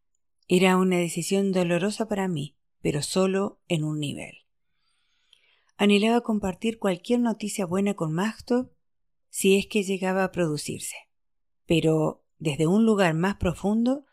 Era 0.48 0.78
una 0.78 0.98
decisión 0.98 1.52
dolorosa 1.52 2.08
para 2.08 2.28
mí, 2.28 2.56
pero 2.82 3.02
solo 3.02 3.62
en 3.68 3.84
un 3.84 4.00
nivel. 4.00 4.40
Anhelaba 5.78 6.22
compartir 6.22 6.80
cualquier 6.80 7.20
noticia 7.20 7.66
buena 7.66 7.94
con 7.94 8.14
Magstov 8.14 8.70
si 9.30 9.58
es 9.58 9.68
que 9.68 9.84
llegaba 9.84 10.24
a 10.24 10.32
producirse. 10.32 10.96
Pero, 11.66 12.24
desde 12.38 12.68
un 12.68 12.86
lugar 12.86 13.16
más 13.16 13.38
profundo, 13.38 14.06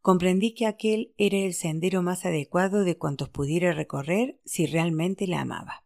comprendí 0.00 0.52
que 0.52 0.66
aquel 0.66 1.14
era 1.16 1.38
el 1.38 1.54
sendero 1.54 2.02
más 2.02 2.26
adecuado 2.26 2.84
de 2.84 2.98
cuantos 2.98 3.30
pudiera 3.30 3.72
recorrer 3.72 4.38
si 4.44 4.66
realmente 4.66 5.26
la 5.26 5.40
amaba. 5.40 5.84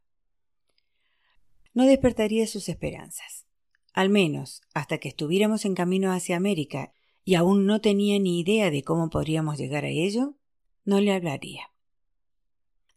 No 1.73 1.85
despertaría 1.85 2.47
sus 2.49 2.69
esperanzas, 2.69 3.47
al 3.93 4.09
menos 4.09 4.63
hasta 4.75 4.99
que 4.99 5.09
estuviéramos 5.09 5.65
en 5.65 5.75
camino 5.75 6.11
hacia 6.11 6.37
América 6.37 6.93
y 7.29 7.35
aún 7.35 7.67
no 7.67 7.83
tenía 7.83 8.19
ni 8.19 8.41
idea 8.41 8.71
de 8.71 8.83
cómo 8.83 9.11
podríamos 9.11 9.59
llegar 9.59 9.85
a 9.85 9.89
ello, 9.89 10.39
no 10.87 10.99
le 10.99 11.13
hablaría. 11.13 11.71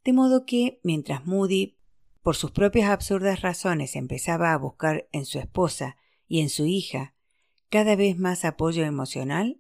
De 0.06 0.14
modo 0.14 0.46
que, 0.46 0.80
mientras 0.84 1.26
Moody, 1.26 1.76
por 2.22 2.38
sus 2.38 2.52
propias 2.52 2.90
absurdas 2.90 3.42
razones, 3.42 3.98
empezaba 3.98 4.54
a 4.54 4.58
buscar 4.58 5.10
en 5.12 5.26
su 5.26 5.38
esposa 5.38 5.98
y 6.30 6.40
en 6.40 6.48
su 6.48 6.66
hija 6.66 7.14
cada 7.70 7.98
vez 7.98 8.18
más 8.18 8.46
apoyo 8.46 8.86
emocional, 8.86 9.60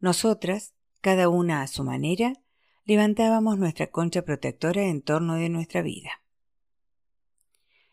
nosotras, 0.00 0.74
cada 1.00 1.30
una 1.30 1.62
a 1.62 1.66
su 1.66 1.82
manera, 1.82 2.34
levantábamos 2.84 3.56
nuestra 3.56 3.90
concha 3.90 4.20
protectora 4.20 4.82
en 4.82 5.00
torno 5.00 5.36
de 5.36 5.48
nuestra 5.48 5.80
vida. 5.80 6.22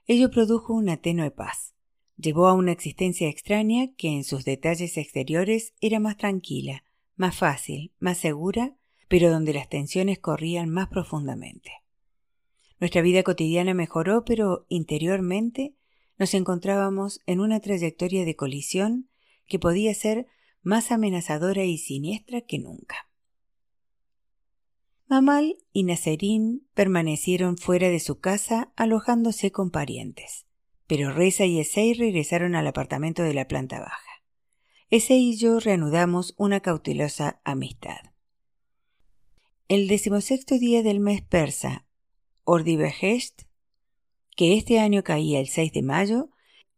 Ello 0.07 0.29
produjo 0.29 0.73
una 0.73 0.97
tenue 0.97 1.31
paz. 1.31 1.73
Llevó 2.19 2.47
a 2.47 2.53
una 2.53 2.73
existencia 2.73 3.29
extraña 3.29 3.93
que 3.95 4.09
en 4.09 4.25
sus 4.25 4.43
detalles 4.43 4.97
exteriores 4.97 5.73
era 5.79 6.01
más 6.01 6.17
tranquila, 6.17 6.83
más 7.15 7.37
fácil, 7.37 7.93
más 7.99 8.17
segura, 8.17 8.75
pero 9.07 9.29
donde 9.29 9.53
las 9.53 9.69
tensiones 9.69 10.19
corrían 10.19 10.69
más 10.69 10.89
profundamente. 10.89 11.71
Nuestra 12.81 13.01
vida 13.01 13.23
cotidiana 13.23 13.73
mejoró, 13.73 14.25
pero 14.25 14.65
interiormente 14.67 15.75
nos 16.17 16.33
encontrábamos 16.33 17.21
en 17.25 17.39
una 17.39 17.61
trayectoria 17.61 18.25
de 18.25 18.35
colisión 18.35 19.09
que 19.47 19.57
podía 19.57 19.93
ser 19.93 20.27
más 20.61 20.91
amenazadora 20.91 21.63
y 21.63 21.77
siniestra 21.77 22.41
que 22.41 22.59
nunca. 22.59 23.09
Mamal 25.07 25.55
y 25.71 25.83
Nacerín 25.83 26.67
permanecieron 26.73 27.57
fuera 27.57 27.87
de 27.87 28.01
su 28.01 28.19
casa 28.19 28.73
alojándose 28.75 29.51
con 29.51 29.71
parientes, 29.71 30.45
pero 30.89 31.13
Reza 31.13 31.45
y 31.45 31.59
Esei 31.59 31.93
regresaron 31.93 32.55
al 32.55 32.65
apartamento 32.65 33.21
de 33.21 33.35
la 33.35 33.47
planta 33.47 33.79
baja. 33.79 34.23
Esei 34.89 35.19
y 35.19 35.37
yo 35.37 35.59
reanudamos 35.59 36.33
una 36.35 36.61
cautelosa 36.61 37.41
amistad. 37.43 37.99
El 39.67 39.87
decimosexto 39.87 40.57
día 40.57 40.81
del 40.81 40.99
mes 40.99 41.21
persa, 41.21 41.85
Ordibehesht, 42.43 43.43
que 44.35 44.57
este 44.57 44.79
año 44.79 45.03
caía 45.03 45.39
el 45.39 45.47
6 45.47 45.73
de 45.73 45.83
mayo, 45.83 46.29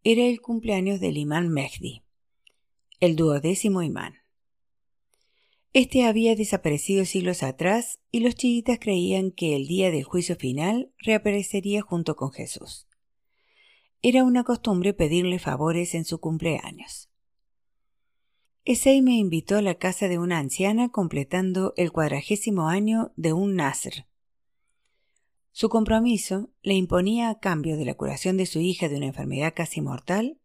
era 0.04 0.26
el 0.26 0.42
cumpleaños 0.42 1.00
del 1.00 1.16
imán 1.16 1.48
Mehdi, 1.48 2.04
el 3.00 3.16
duodécimo 3.16 3.82
imán. 3.82 4.16
Este 5.72 6.04
había 6.04 6.36
desaparecido 6.36 7.06
siglos 7.06 7.44
atrás 7.44 8.02
y 8.12 8.20
los 8.20 8.36
chiitas 8.36 8.78
creían 8.78 9.32
que 9.32 9.56
el 9.56 9.68
día 9.68 9.90
del 9.90 10.04
juicio 10.04 10.36
final 10.36 10.92
reaparecería 10.98 11.82
junto 11.82 12.18
con 12.18 12.34
Jesús. 12.34 12.90
Era 14.04 14.24
una 14.24 14.44
costumbre 14.44 14.94
pedirle 14.94 15.38
favores 15.38 15.94
en 15.94 16.06
su 16.06 16.20
cumpleaños. 16.20 17.10
Esei 18.66 19.02
me 19.02 19.16
invitó 19.16 19.58
a 19.58 19.62
la 19.62 19.76
casa 19.76 20.08
de 20.08 20.18
una 20.18 20.40
anciana 20.40 20.90
completando 20.90 21.74
el 21.78 21.92
cuadragésimo 21.92 22.68
año 22.68 23.12
de 23.16 23.34
un 23.34 23.56
Nasr. 23.56 24.08
Su 25.52 25.70
compromiso 25.70 26.50
le 26.62 26.74
imponía 26.74 27.30
a 27.30 27.40
cambio 27.40 27.78
de 27.78 27.86
la 27.86 27.94
curación 27.94 28.38
de 28.38 28.46
su 28.46 28.60
hija 28.60 28.90
de 28.90 28.98
una 28.98 29.08
enfermedad 29.08 29.54
casi 29.56 29.82
mortal 29.82 30.40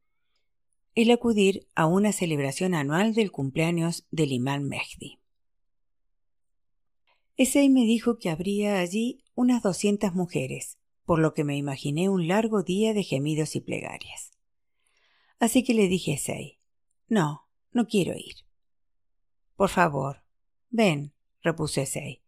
el 0.94 1.10
acudir 1.10 1.68
a 1.74 1.86
una 1.86 2.10
celebración 2.10 2.74
anual 2.74 3.14
del 3.14 3.30
cumpleaños 3.30 4.06
del 4.10 4.32
imán 4.32 4.64
Mehdi. 4.64 5.18
Ese 7.36 7.68
me 7.68 7.84
dijo 7.84 8.18
que 8.18 8.30
habría 8.30 8.80
allí 8.80 9.22
unas 9.34 9.62
doscientas 9.62 10.14
mujeres, 10.14 10.78
por 11.06 11.20
lo 11.20 11.32
que 11.32 11.44
me 11.44 11.56
imaginé 11.56 12.10
un 12.10 12.28
largo 12.28 12.62
día 12.62 12.92
de 12.92 13.04
gemidos 13.04 13.56
y 13.56 13.60
plegarias. 13.60 14.32
Así 15.38 15.62
que 15.62 15.72
le 15.72 15.88
dije 15.88 16.14
a 16.14 16.56
no, 17.08 17.46
no 17.72 17.86
quiero 17.86 18.14
ir. 18.14 18.34
Por 19.54 19.70
favor, 19.70 20.22
ven, 20.70 21.14
repuso 21.40 21.80
Essay. 21.80 22.22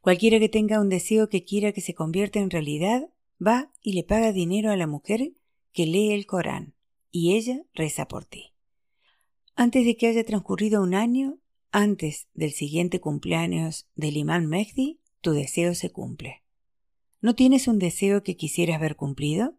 Cualquiera 0.00 0.38
que 0.40 0.48
tenga 0.48 0.80
un 0.80 0.88
deseo 0.88 1.28
que 1.28 1.44
quiera 1.44 1.72
que 1.72 1.80
se 1.80 1.94
convierta 1.94 2.40
en 2.40 2.50
realidad, 2.50 3.08
va 3.44 3.72
y 3.80 3.92
le 3.92 4.02
paga 4.02 4.32
dinero 4.32 4.70
a 4.70 4.76
la 4.76 4.86
mujer 4.86 5.32
que 5.72 5.86
lee 5.86 6.12
el 6.12 6.26
Corán 6.26 6.74
y 7.10 7.36
ella 7.36 7.62
reza 7.74 8.08
por 8.08 8.24
ti. 8.24 8.52
Antes 9.54 9.84
de 9.84 9.96
que 9.96 10.08
haya 10.08 10.24
transcurrido 10.24 10.82
un 10.82 10.94
año, 10.94 11.38
antes 11.70 12.28
del 12.34 12.52
siguiente 12.52 13.00
cumpleaños 13.00 13.88
del 13.94 14.16
imán 14.16 14.46
Mehdi, 14.46 15.00
tu 15.20 15.32
deseo 15.32 15.74
se 15.74 15.90
cumple. 15.90 16.42
¿No 17.20 17.34
tienes 17.34 17.66
un 17.66 17.80
deseo 17.80 18.22
que 18.22 18.36
quisieras 18.36 18.80
ver 18.80 18.94
cumplido? 18.94 19.58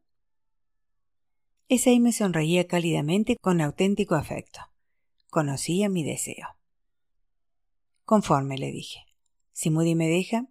Esa 1.68 1.92
me 2.00 2.14
sonreía 2.14 2.68
cálidamente 2.68 3.36
con 3.36 3.60
auténtico 3.60 4.16
afecto. 4.16 4.62
Conocía 5.30 5.90
mi 5.90 6.04
deseo. 6.04 6.48
Conforme, 8.06 8.58
le 8.58 8.72
dije. 8.72 9.02
Si 9.52 9.70
Moody 9.70 9.94
me 9.94 10.08
deja. 10.08 10.48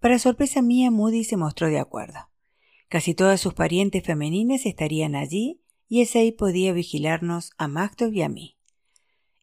Para 0.00 0.18
sorpresa 0.18 0.60
mía, 0.60 0.90
Moody 0.90 1.22
se 1.22 1.36
mostró 1.36 1.68
de 1.68 1.78
acuerdo. 1.78 2.18
Casi 2.88 3.14
todas 3.14 3.40
sus 3.40 3.54
parientes 3.54 4.02
femeninas 4.02 4.66
estarían 4.66 5.14
allí 5.14 5.62
y 5.88 6.00
Esei 6.02 6.32
podía 6.32 6.72
vigilarnos 6.72 7.52
a 7.56 7.68
Magdov 7.68 8.12
y 8.12 8.22
a 8.22 8.28
mí. 8.28 8.58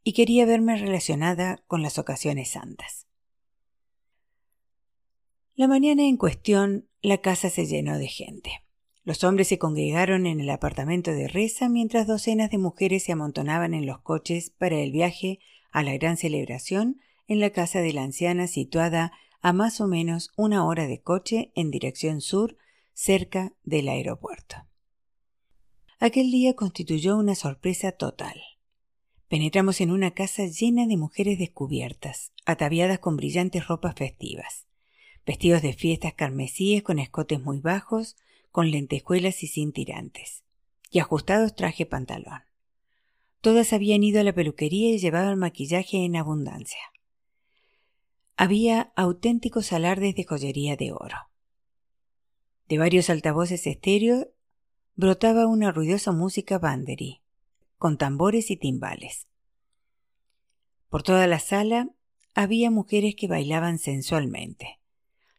Y 0.04 0.12
quería 0.12 0.46
verme 0.46 0.78
relacionada 0.78 1.64
con 1.68 1.82
las 1.82 1.98
ocasiones 1.98 2.50
santas. 2.52 3.07
La 5.58 5.68
mañana 5.68 6.04
en 6.04 6.18
cuestión, 6.18 6.88
la 7.02 7.18
casa 7.18 7.50
se 7.50 7.66
llenó 7.66 7.98
de 7.98 8.08
gente. 8.08 8.52
Los 9.04 9.24
hombres 9.24 9.48
se 9.48 9.58
congregaron 9.58 10.28
en 10.28 10.40
el 10.40 10.52
apartamento 10.52 11.10
de 11.10 11.28
Reza 11.28 11.68
mientras 11.68 12.06
docenas 12.06 12.52
de 12.52 12.60
mujeres 12.60 13.02
se 13.02 13.14
amontonaban 13.14 13.74
en 13.74 13.88
los 13.88 14.00
coches 14.02 14.52
para 14.52 14.78
el 14.78 14.92
viaje 14.92 15.40
a 15.72 15.82
la 15.82 15.94
gran 15.94 16.16
celebración 16.16 17.02
en 17.28 17.40
la 17.40 17.50
casa 17.50 17.82
de 17.82 17.92
la 17.92 18.04
anciana 18.04 18.46
situada 18.46 19.14
a 19.42 19.52
más 19.52 19.82
o 19.82 19.88
menos 19.88 20.32
una 20.38 20.64
hora 20.64 20.86
de 20.86 21.02
coche 21.02 21.52
en 21.56 21.72
dirección 21.72 22.22
sur 22.22 22.56
cerca 22.94 23.52
del 23.64 23.90
aeropuerto. 23.90 24.58
Aquel 26.00 26.30
día 26.30 26.56
constituyó 26.56 27.18
una 27.18 27.34
sorpresa 27.34 27.94
total. 27.94 28.40
Penetramos 29.28 29.82
en 29.82 29.90
una 29.90 30.12
casa 30.12 30.46
llena 30.46 30.86
de 30.86 30.98
mujeres 30.98 31.40
descubiertas, 31.40 32.32
ataviadas 32.46 33.00
con 33.00 33.18
brillantes 33.18 33.68
ropas 33.68 33.96
festivas, 33.96 34.68
vestidos 35.28 35.62
de 35.62 35.74
fiestas 35.74 36.14
carmesíes 36.14 36.82
con 36.82 37.00
escotes 37.00 37.42
muy 37.42 37.60
bajos, 37.60 38.16
con 38.50 38.72
lentejuelas 38.72 39.44
y 39.44 39.48
sin 39.48 39.74
tirantes, 39.74 40.46
y 40.90 41.00
ajustados 41.00 41.54
traje 41.54 41.86
pantalón. 41.86 42.44
Todas 43.42 43.74
habían 43.74 44.04
ido 44.04 44.22
a 44.22 44.24
la 44.24 44.34
peluquería 44.34 44.90
y 44.90 45.00
llevaban 45.00 45.38
maquillaje 45.38 46.06
en 46.06 46.16
abundancia. 46.16 46.80
Había 48.38 48.94
auténticos 48.96 49.74
alardes 49.74 50.16
de 50.16 50.24
joyería 50.24 50.78
de 50.78 50.94
oro. 50.94 51.18
De 52.70 52.78
varios 52.78 53.10
altavoces 53.10 53.68
estéreos 53.68 54.28
brotaba 54.96 55.46
una 55.46 55.74
ruidosa 55.74 56.14
música 56.14 56.58
banderí, 56.58 57.22
con 57.78 57.98
tambores 57.98 58.50
y 58.50 58.56
timbales. 58.56 59.28
Por 60.88 61.04
toda 61.04 61.28
la 61.28 61.40
sala 61.40 61.90
había 62.34 62.72
mujeres 62.72 63.16
que 63.16 63.28
bailaban 63.28 63.78
sensualmente, 63.78 64.80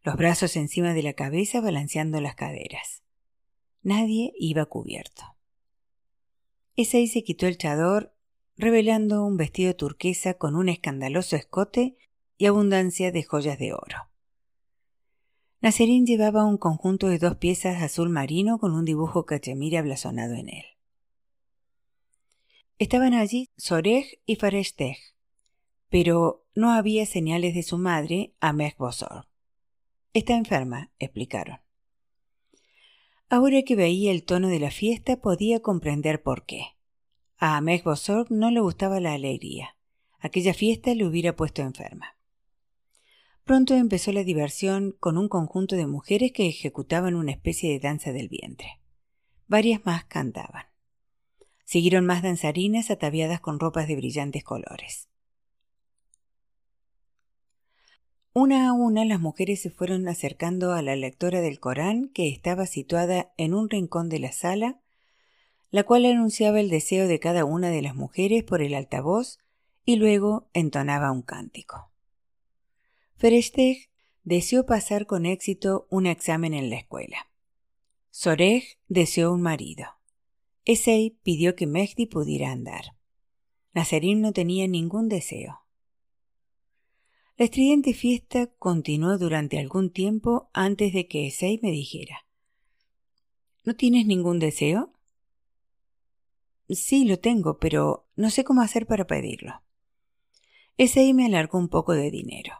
los 0.03 0.17
brazos 0.17 0.57
encima 0.57 0.95
de 0.95 1.03
la 1.03 1.13
cabeza 1.13 1.61
balanceando 1.61 2.21
las 2.21 2.35
caderas. 2.35 3.03
Nadie 3.83 4.33
iba 4.39 4.67
cubierto. 4.67 5.23
Ese 6.77 7.07
se 7.07 7.25
quitó 7.25 7.47
el 7.47 7.59
chador, 7.59 8.15
revelando 8.57 9.25
un 9.25 9.37
vestido 9.37 9.75
turquesa 9.75 10.35
con 10.35 10.57
un 10.57 10.69
escandaloso 10.69 11.37
escote 11.37 11.97
y 12.37 12.47
abundancia 12.47 13.11
de 13.13 13.23
joyas 13.23 13.59
de 13.59 13.73
oro. 13.73 14.09
Nacerín 15.61 16.07
llevaba 16.07 16.45
un 16.45 16.57
conjunto 16.57 17.09
de 17.09 17.19
dos 17.19 17.37
piezas 17.37 17.83
azul 17.83 18.11
marino 18.11 18.59
con 18.59 18.75
un 18.75 18.85
dibujo 18.85 19.27
cachemira 19.27 19.83
blasonado 19.83 20.35
en 20.35 20.49
él. 20.51 20.65
Estaban 22.79 23.13
allí 23.13 23.51
Sorej 23.57 24.21
y 24.25 24.37
Fareshtej, 24.37 24.99
pero 25.89 26.47
no 26.55 26.71
había 26.71 27.07
señales 27.07 27.55
de 27.55 27.65
su 27.65 27.77
madre, 27.77 28.35
Ameh 28.39 28.77
Bosor. 28.79 29.27
Está 30.19 30.35
enferma, 30.35 30.91
explicaron. 30.99 31.61
Ahora 33.29 33.63
que 33.63 33.77
veía 33.77 34.11
el 34.11 34.25
tono 34.25 34.49
de 34.49 34.59
la 34.59 34.73
fiesta 34.73 35.21
podía 35.21 35.61
comprender 35.61 36.25
por 36.25 36.45
qué. 36.45 36.77
A 37.37 37.57
Ameh 37.57 37.83
Bosor 37.85 38.29
no 38.29 38.51
le 38.51 38.59
gustaba 38.59 38.99
la 38.99 39.13
alegría. 39.13 39.77
Aquella 40.19 40.55
fiesta 40.55 40.93
le 40.93 41.07
hubiera 41.07 41.37
puesto 41.37 41.63
enferma. 41.63 42.17
Pronto 43.45 43.75
empezó 43.75 44.11
la 44.11 44.25
diversión 44.25 44.97
con 44.99 45.17
un 45.17 45.29
conjunto 45.29 45.77
de 45.77 45.87
mujeres 45.87 46.33
que 46.33 46.49
ejecutaban 46.49 47.15
una 47.15 47.31
especie 47.31 47.71
de 47.71 47.79
danza 47.79 48.11
del 48.11 48.29
vientre. 48.29 48.81
Varias 49.47 49.87
más 49.87 50.05
cantaban. 50.07 50.65
Siguieron 51.65 52.05
más 52.07 52.25
danzarinas 52.25 52.91
ataviadas 52.91 53.41
con 53.41 53.61
ropas 53.61 53.87
de 53.87 53.95
brillantes 53.95 54.43
colores. 54.43 55.09
Una 58.33 58.69
a 58.69 58.73
una 58.73 59.05
las 59.05 59.21
mujeres 59.21 59.61
se 59.63 59.71
fueron 59.71 60.07
acercando 60.07 60.73
a 60.73 60.83
la 60.83 60.97
lectora 60.97 61.41
del 61.41 61.59
Corán 61.59 62.09
que 62.09 62.29
estaba 62.29 62.67
situada 62.67 63.33
en 63.37 63.55
un 63.55 63.71
rincón 63.71 64.09
de 64.09 64.19
la 64.19 64.33
sala, 64.33 64.81
la 65.71 65.85
cual 65.85 66.05
anunciaba 66.05 66.61
el 66.61 66.71
deseo 66.71 67.09
de 67.09 67.19
cada 67.19 67.45
una 67.45 67.71
de 67.71 67.83
las 67.83 67.95
mujeres 67.95 68.45
por 68.45 68.63
el 68.63 68.75
altavoz 68.75 69.39
y 69.85 69.97
luego 69.97 70.49
entonaba 70.53 71.11
un 71.11 71.23
cántico. 71.23 71.91
Feresteg 73.17 73.89
deseó 74.23 74.67
pasar 74.67 75.07
con 75.07 75.27
éxito 75.27 75.87
un 75.91 76.07
examen 76.07 76.55
en 76.55 76.71
la 76.71 76.77
escuela. 76.77 77.31
Sorej 78.11 78.79
deseó 78.89 79.33
un 79.33 79.43
marido. 79.43 79.87
Esei 80.65 81.19
pidió 81.23 81.57
que 81.57 81.67
Mehdi 81.67 82.07
pudiera 82.07 82.53
andar. 82.53 82.95
Nazarín 83.73 84.21
no 84.21 84.33
tenía 84.33 84.69
ningún 84.69 85.09
deseo. 85.09 85.61
La 87.39 87.45
estridente 87.45 87.95
fiesta 87.95 88.49
continuó 88.59 89.17
durante 89.17 89.61
algún 89.61 89.93
tiempo 89.93 90.51
antes 90.53 90.93
de 90.93 91.07
que 91.07 91.29
Esei 91.29 91.61
me 91.63 91.71
dijera 91.71 92.27
¿No 93.63 93.77
tienes 93.77 94.07
ningún 94.07 94.41
deseo? 94.41 94.93
Sí, 96.69 97.05
lo 97.05 97.21
tengo, 97.21 97.61
pero 97.61 98.09
no 98.17 98.31
sé 98.31 98.43
cómo 98.43 98.61
hacer 98.61 98.87
para 98.89 99.07
pedirlo. 99.07 99.63
Esei 100.79 101.15
me 101.15 101.27
alargó 101.27 101.59
un 101.59 101.69
poco 101.69 101.93
de 101.93 102.11
dinero. 102.11 102.55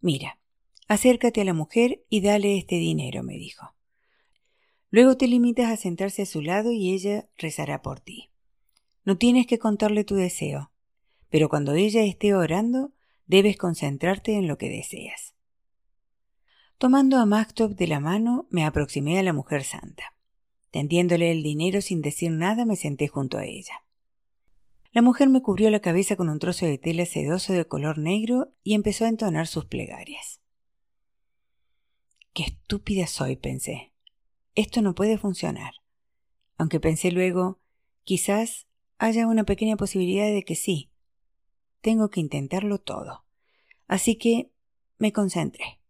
Mira, 0.00 0.38
acércate 0.86 1.42
a 1.42 1.44
la 1.44 1.52
mujer 1.52 2.02
y 2.08 2.22
dale 2.22 2.56
este 2.56 2.76
dinero, 2.76 3.22
me 3.22 3.34
dijo. 3.34 3.74
Luego 4.90 5.18
te 5.18 5.28
limitas 5.28 5.70
a 5.70 5.76
sentarse 5.76 6.22
a 6.22 6.26
su 6.26 6.40
lado 6.40 6.72
y 6.72 6.94
ella 6.94 7.28
rezará 7.36 7.82
por 7.82 8.00
ti. 8.00 8.30
No 9.04 9.18
tienes 9.18 9.46
que 9.46 9.58
contarle 9.58 10.04
tu 10.04 10.14
deseo, 10.14 10.70
pero 11.28 11.50
cuando 11.50 11.74
ella 11.74 12.04
esté 12.04 12.34
orando, 12.34 12.94
Debes 13.28 13.56
concentrarte 13.58 14.34
en 14.34 14.48
lo 14.48 14.58
que 14.58 14.70
deseas. 14.70 15.34
Tomando 16.78 17.18
a 17.18 17.26
Maktub 17.26 17.76
de 17.76 17.86
la 17.86 18.00
mano, 18.00 18.46
me 18.50 18.64
aproximé 18.64 19.18
a 19.18 19.22
la 19.22 19.34
mujer 19.34 19.64
santa. 19.64 20.14
Tendiéndole 20.70 21.30
el 21.30 21.42
dinero 21.42 21.82
sin 21.82 22.00
decir 22.00 22.30
nada, 22.30 22.64
me 22.64 22.76
senté 22.76 23.06
junto 23.06 23.36
a 23.36 23.44
ella. 23.44 23.84
La 24.92 25.02
mujer 25.02 25.28
me 25.28 25.42
cubrió 25.42 25.68
la 25.68 25.80
cabeza 25.80 26.16
con 26.16 26.30
un 26.30 26.38
trozo 26.38 26.64
de 26.64 26.78
tela 26.78 27.04
sedoso 27.04 27.52
de 27.52 27.66
color 27.66 27.98
negro 27.98 28.54
y 28.62 28.74
empezó 28.74 29.04
a 29.04 29.08
entonar 29.08 29.46
sus 29.46 29.66
plegarias. 29.66 30.40
Qué 32.32 32.44
estúpida 32.44 33.06
soy, 33.06 33.36
pensé. 33.36 33.92
Esto 34.54 34.80
no 34.80 34.94
puede 34.94 35.18
funcionar. 35.18 35.74
Aunque 36.56 36.80
pensé 36.80 37.12
luego, 37.12 37.60
quizás 38.04 38.66
haya 38.96 39.26
una 39.26 39.44
pequeña 39.44 39.76
posibilidad 39.76 40.26
de 40.26 40.44
que 40.44 40.54
sí, 40.54 40.90
tengo 41.80 42.10
que 42.10 42.20
intentarlo 42.20 42.78
todo. 42.78 43.24
Así 43.86 44.16
que 44.16 44.50
me 44.98 45.12
concentré. 45.12 45.80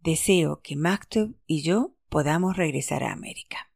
Deseo 0.00 0.60
que 0.62 0.76
Maktub 0.76 1.36
y 1.46 1.62
yo 1.62 1.94
podamos 2.08 2.56
regresar 2.56 3.04
a 3.04 3.12
América. 3.12 3.70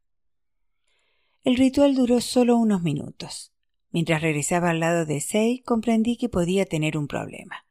El 1.44 1.56
ritual 1.56 1.94
duró 1.94 2.20
solo 2.20 2.56
unos 2.56 2.82
minutos. 2.82 3.52
Mientras 3.90 4.22
regresaba 4.22 4.70
al 4.70 4.80
lado 4.80 5.04
de 5.04 5.20
Sei, 5.20 5.60
comprendí 5.60 6.16
que 6.16 6.28
podía 6.28 6.64
tener 6.64 6.96
un 6.96 7.06
problema. 7.06 7.66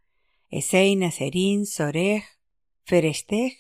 Esei, 0.50 0.96
Nazerin, 0.96 1.66
Sorej, 1.66 2.24
Ferestej, 2.86 3.58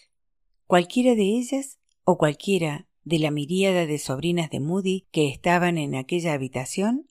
cualquiera 0.67 1.15
de 1.15 1.23
ellas 1.23 1.79
o 2.03 2.17
cualquiera 2.17 2.87
de 3.03 3.19
la 3.19 3.31
miríada 3.31 3.85
de 3.85 3.97
sobrinas 3.97 4.49
de 4.49 4.59
Moody 4.59 5.07
que 5.11 5.27
estaban 5.27 5.77
en 5.77 5.95
aquella 5.95 6.33
habitación 6.33 7.07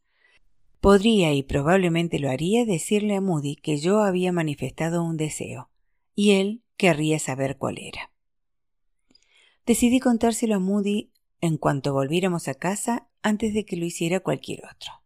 Podría 0.83 1.33
y 1.33 1.45
probablemente 1.45 2.19
lo 2.19 2.29
haría 2.29 2.65
decirle 2.65 3.15
a 3.15 3.21
Moody 3.21 3.55
que 3.55 3.77
yo 3.77 4.01
había 4.01 4.33
manifestado 4.33 5.05
un 5.05 5.17
deseo, 5.17 5.71
y 6.17 6.33
él 6.33 6.65
querría 6.77 7.21
saber 7.21 7.57
cuál 7.57 7.79
era. 7.79 8.11
Decidí 9.65 10.01
contárselo 10.01 10.57
a 10.57 10.59
Moody 10.59 11.13
en 11.41 11.57
cuanto 11.57 11.93
volviéramos 11.93 12.49
a 12.49 12.55
casa 12.55 13.09
antes 13.23 13.55
de 13.55 13.65
que 13.65 13.77
lo 13.77 13.85
hiciera 13.85 14.19
cualquier 14.19 14.65
otro. 14.65 15.05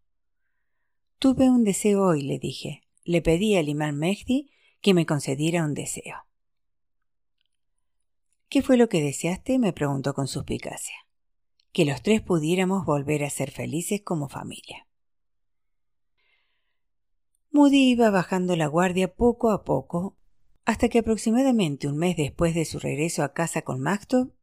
Tuve 1.18 1.50
un 1.50 1.62
deseo 1.62 2.06
hoy, 2.06 2.22
le 2.22 2.38
dije. 2.38 2.82
Le 3.04 3.20
pedí 3.20 3.54
al 3.56 3.68
imán 3.68 3.98
Mehdi 3.98 4.50
que 4.80 4.94
me 4.94 5.04
concediera 5.04 5.62
un 5.62 5.74
deseo. 5.74 6.24
¿Qué 8.48 8.62
fue 8.62 8.78
lo 8.78 8.88
que 8.88 9.02
deseaste? 9.02 9.58
me 9.58 9.74
preguntó 9.74 10.14
con 10.14 10.26
suspicacia. 10.26 10.96
Que 11.72 11.84
los 11.84 12.00
tres 12.00 12.22
pudiéramos 12.22 12.86
volver 12.86 13.24
a 13.24 13.28
ser 13.30 13.50
felices 13.50 14.00
como 14.02 14.30
familia. 14.30 14.86
Moody 17.56 17.88
iba 17.88 18.10
bajando 18.10 18.54
la 18.54 18.66
guardia 18.66 19.14
poco 19.14 19.50
a 19.50 19.64
poco, 19.64 20.18
hasta 20.66 20.90
que 20.90 20.98
aproximadamente 20.98 21.88
un 21.88 21.96
mes 21.96 22.14
después 22.14 22.54
de 22.54 22.66
su 22.66 22.78
regreso 22.78 23.22
a 23.22 23.32
casa 23.32 23.62
con 23.62 23.80
Macto, 23.80 24.34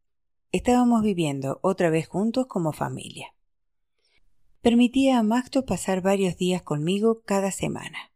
estábamos 0.52 1.04
viviendo 1.04 1.60
otra 1.62 1.92
vez 1.92 2.08
juntos 2.08 2.48
como 2.48 2.74
familia. 2.74 3.36
Permitía 4.62 5.20
a 5.20 5.22
Macto 5.22 5.64
pasar 5.64 6.02
varios 6.02 6.38
días 6.38 6.64
conmigo 6.64 7.22
cada 7.24 7.52
semana. 7.52 8.12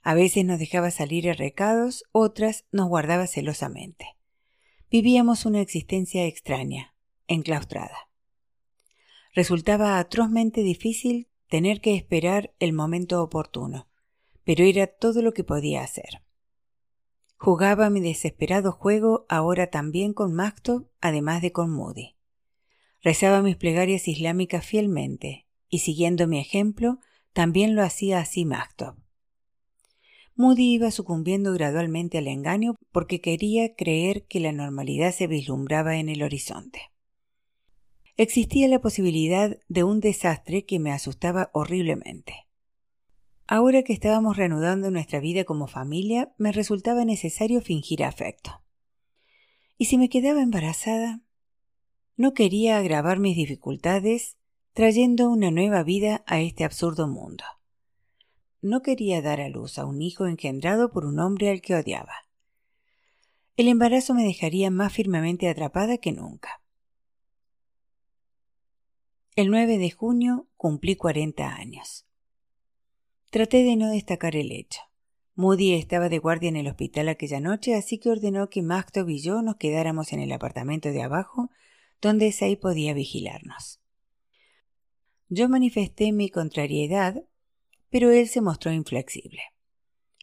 A 0.00 0.14
veces 0.14 0.44
nos 0.44 0.60
dejaba 0.60 0.92
salir 0.92 1.28
a 1.28 1.32
recados, 1.32 2.04
otras 2.12 2.66
nos 2.70 2.88
guardaba 2.88 3.26
celosamente. 3.26 4.16
Vivíamos 4.92 5.44
una 5.44 5.60
existencia 5.60 6.24
extraña, 6.26 6.94
enclaustrada. 7.26 8.08
Resultaba 9.34 9.98
atrozmente 9.98 10.62
difícil 10.62 11.26
tener 11.48 11.80
que 11.80 11.96
esperar 11.96 12.54
el 12.60 12.72
momento 12.72 13.24
oportuno 13.24 13.89
pero 14.50 14.64
era 14.64 14.88
todo 14.88 15.22
lo 15.22 15.32
que 15.32 15.44
podía 15.44 15.84
hacer. 15.84 16.24
Jugaba 17.36 17.88
mi 17.88 18.00
desesperado 18.00 18.72
juego 18.72 19.24
ahora 19.28 19.68
también 19.68 20.12
con 20.12 20.34
Macto, 20.34 20.90
además 21.00 21.40
de 21.40 21.52
con 21.52 21.70
Moody. 21.70 22.16
Rezaba 23.00 23.42
mis 23.42 23.54
plegarias 23.54 24.08
islámicas 24.08 24.66
fielmente, 24.66 25.46
y 25.68 25.78
siguiendo 25.78 26.26
mi 26.26 26.40
ejemplo, 26.40 26.98
también 27.32 27.76
lo 27.76 27.84
hacía 27.84 28.18
así 28.18 28.44
Macto. 28.44 28.96
Moody 30.34 30.72
iba 30.72 30.90
sucumbiendo 30.90 31.52
gradualmente 31.52 32.18
al 32.18 32.26
engaño 32.26 32.74
porque 32.90 33.20
quería 33.20 33.76
creer 33.76 34.26
que 34.26 34.40
la 34.40 34.50
normalidad 34.50 35.12
se 35.12 35.28
vislumbraba 35.28 35.98
en 35.98 36.08
el 36.08 36.24
horizonte. 36.24 36.90
Existía 38.16 38.66
la 38.66 38.80
posibilidad 38.80 39.56
de 39.68 39.84
un 39.84 40.00
desastre 40.00 40.64
que 40.64 40.80
me 40.80 40.90
asustaba 40.90 41.50
horriblemente. 41.52 42.49
Ahora 43.52 43.82
que 43.82 43.92
estábamos 43.92 44.36
reanudando 44.36 44.92
nuestra 44.92 45.18
vida 45.18 45.42
como 45.42 45.66
familia, 45.66 46.32
me 46.38 46.52
resultaba 46.52 47.04
necesario 47.04 47.60
fingir 47.60 48.04
afecto. 48.04 48.62
¿Y 49.76 49.86
si 49.86 49.98
me 49.98 50.08
quedaba 50.08 50.40
embarazada? 50.40 51.20
No 52.16 52.32
quería 52.32 52.78
agravar 52.78 53.18
mis 53.18 53.34
dificultades 53.34 54.36
trayendo 54.72 55.28
una 55.28 55.50
nueva 55.50 55.82
vida 55.82 56.22
a 56.28 56.40
este 56.40 56.62
absurdo 56.62 57.08
mundo. 57.08 57.42
No 58.62 58.82
quería 58.82 59.20
dar 59.20 59.40
a 59.40 59.48
luz 59.48 59.80
a 59.80 59.84
un 59.84 60.00
hijo 60.00 60.28
engendrado 60.28 60.92
por 60.92 61.04
un 61.04 61.18
hombre 61.18 61.50
al 61.50 61.60
que 61.60 61.74
odiaba. 61.74 62.28
El 63.56 63.66
embarazo 63.66 64.14
me 64.14 64.22
dejaría 64.22 64.70
más 64.70 64.92
firmemente 64.92 65.48
atrapada 65.48 65.98
que 65.98 66.12
nunca. 66.12 66.62
El 69.34 69.50
9 69.50 69.76
de 69.76 69.90
junio 69.90 70.46
cumplí 70.56 70.94
40 70.94 71.52
años. 71.52 72.06
Traté 73.30 73.62
de 73.62 73.76
no 73.76 73.88
destacar 73.92 74.34
el 74.34 74.50
hecho. 74.50 74.80
Moody 75.36 75.74
estaba 75.74 76.08
de 76.08 76.18
guardia 76.18 76.48
en 76.48 76.56
el 76.56 76.66
hospital 76.66 77.08
aquella 77.08 77.38
noche, 77.38 77.76
así 77.76 77.98
que 77.98 78.10
ordenó 78.10 78.50
que 78.50 78.60
Mactob 78.60 79.08
y 79.08 79.20
yo 79.20 79.40
nos 79.40 79.54
quedáramos 79.54 80.12
en 80.12 80.18
el 80.18 80.32
apartamento 80.32 80.90
de 80.90 81.02
abajo, 81.02 81.48
donde 82.02 82.32
Say 82.32 82.56
podía 82.56 82.92
vigilarnos. 82.92 83.80
Yo 85.28 85.48
manifesté 85.48 86.10
mi 86.10 86.28
contrariedad, 86.28 87.22
pero 87.88 88.10
él 88.10 88.26
se 88.26 88.40
mostró 88.40 88.72
inflexible. 88.72 89.42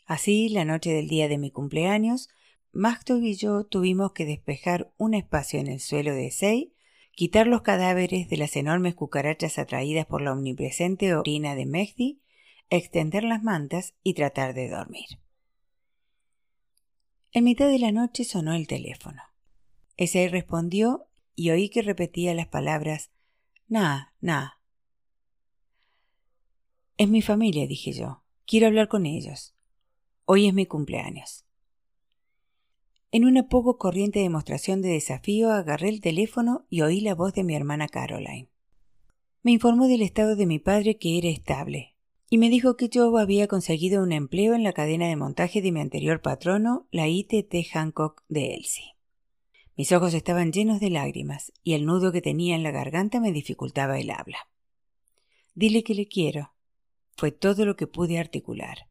Así, 0.06 0.50
la 0.50 0.66
noche 0.66 0.92
del 0.92 1.08
día 1.08 1.30
de 1.30 1.38
mi 1.38 1.50
cumpleaños, 1.50 2.28
Mactob 2.74 3.24
y 3.24 3.36
yo 3.36 3.64
tuvimos 3.64 4.12
que 4.12 4.26
despejar 4.26 4.92
un 4.98 5.14
espacio 5.14 5.62
en 5.62 5.68
el 5.68 5.80
suelo 5.80 6.14
de 6.14 6.30
Say, 6.30 6.74
quitar 7.14 7.48
los 7.48 7.62
cadáveres 7.62 8.28
de 8.28 8.36
las 8.36 8.58
enormes 8.58 8.96
cucarachas 8.96 9.58
atraídas 9.60 10.06
por 10.06 10.22
la 10.22 10.34
omnipresente 10.34 11.16
orina 11.16 11.56
de 11.56 11.66
Mehdi 11.66 12.22
extender 12.70 13.24
las 13.24 13.44
mantas 13.44 13.94
y 14.04 14.14
tratar 14.14 14.54
de 14.54 14.70
dormir. 14.70 15.20
En 17.32 17.44
mitad 17.44 17.68
de 17.70 17.80
la 17.80 17.92
noche 17.92 18.24
sonó 18.24 18.54
el 18.54 18.68
teléfono. 18.68 19.22
Ese 19.96 20.28
respondió 20.28 21.08
y 21.36 21.52
oí 21.52 21.70
que 21.70 21.82
repetía 21.82 22.34
las 22.34 22.48
palabras 22.48 23.12
Na, 23.68 24.14
na. 24.22 24.62
Es 26.98 27.10
mi 27.10 27.22
familia, 27.22 27.68
dije 27.68 27.92
yo. 27.92 28.24
Quiero 28.46 28.68
hablar 28.68 28.88
con 28.88 29.06
ellos. 29.06 29.54
Hoy 30.24 30.48
es 30.48 30.54
mi 30.54 30.66
cumpleaños. 30.66 31.46
En 33.12 33.26
una 33.26 33.50
poco 33.50 33.78
corriente 33.78 34.20
demostración 34.20 34.82
de 34.82 34.90
desafío 34.90 35.52
agarré 35.52 35.90
el 35.90 36.02
teléfono 36.02 36.66
y 36.70 36.82
oí 36.82 37.02
la 37.02 37.14
voz 37.14 37.34
de 37.34 37.44
mi 37.44 37.56
hermana 37.56 37.88
Caroline. 37.88 38.50
Me 39.44 39.52
informó 39.52 39.88
del 39.88 40.02
estado 40.02 40.36
de 40.36 40.46
mi 40.46 40.60
padre 40.60 40.98
que 40.98 41.18
era 41.18 41.28
estable, 41.28 41.97
y 42.30 42.38
me 42.38 42.50
dijo 42.50 42.76
que 42.76 42.90
yo 42.90 43.18
había 43.18 43.48
conseguido 43.48 44.04
un 44.04 44.12
empleo 44.12 44.54
en 44.54 44.64
la 44.64 44.74
cadena 44.74 45.08
de 45.08 45.16
montaje 45.16 45.62
de 45.62 45.72
mi 45.72 45.80
anterior 45.80 46.22
patrono, 46.22 46.88
la 46.92 47.08
ITT 47.08 47.54
Hancock 47.72 48.24
de 48.28 48.56
Elsie. 48.56 48.96
Mis 49.78 49.92
ojos 49.92 50.14
estaban 50.14 50.52
llenos 50.52 50.80
de 50.80 50.90
lágrimas 50.90 51.54
y 51.64 51.74
el 51.74 51.86
nudo 51.86 52.12
que 52.12 52.22
tenía 52.22 52.56
en 52.56 52.64
la 52.64 52.72
garganta 52.72 53.20
me 53.22 53.32
dificultaba 53.32 54.00
el 54.00 54.10
habla. 54.10 54.50
Dile 55.54 55.84
que 55.84 55.94
le 55.94 56.08
quiero. 56.08 56.54
Fue 57.16 57.32
todo 57.32 57.66
lo 57.66 57.76
que 57.76 57.88
pude 57.88 58.20
articular. 58.20 58.90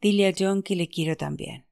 Dile 0.00 0.26
a 0.26 0.32
John 0.36 0.62
que 0.62 0.76
le 0.76 0.88
quiero 0.88 1.16
también. 1.16 1.66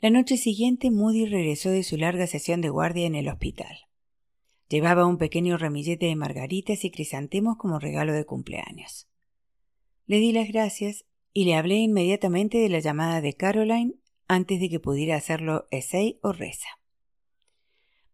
La 0.00 0.10
noche 0.10 0.36
siguiente 0.36 0.90
Moody 0.90 1.26
regresó 1.26 1.70
de 1.70 1.82
su 1.82 1.96
larga 1.96 2.26
sesión 2.26 2.60
de 2.60 2.70
guardia 2.70 3.06
en 3.06 3.14
el 3.14 3.28
hospital. 3.28 3.86
Llevaba 4.74 5.06
un 5.06 5.18
pequeño 5.18 5.56
ramillete 5.56 6.06
de 6.06 6.16
margaritas 6.16 6.84
y 6.84 6.90
crisantemos 6.90 7.56
como 7.58 7.78
regalo 7.78 8.12
de 8.12 8.26
cumpleaños. 8.26 9.06
Le 10.04 10.18
di 10.18 10.32
las 10.32 10.48
gracias 10.48 11.04
y 11.32 11.44
le 11.44 11.54
hablé 11.54 11.76
inmediatamente 11.76 12.58
de 12.58 12.68
la 12.68 12.80
llamada 12.80 13.20
de 13.20 13.34
Caroline 13.34 13.94
antes 14.26 14.58
de 14.58 14.68
que 14.68 14.80
pudiera 14.80 15.14
hacerlo 15.14 15.68
Essay 15.70 16.18
o 16.22 16.32
Reza. 16.32 16.80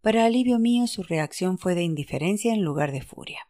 Para 0.02 0.26
alivio 0.26 0.58
mío, 0.58 0.86
su 0.86 1.02
reacción 1.02 1.56
fue 1.56 1.74
de 1.74 1.82
indiferencia 1.82 2.52
en 2.52 2.62
lugar 2.62 2.92
de 2.92 3.00
furia. 3.00 3.48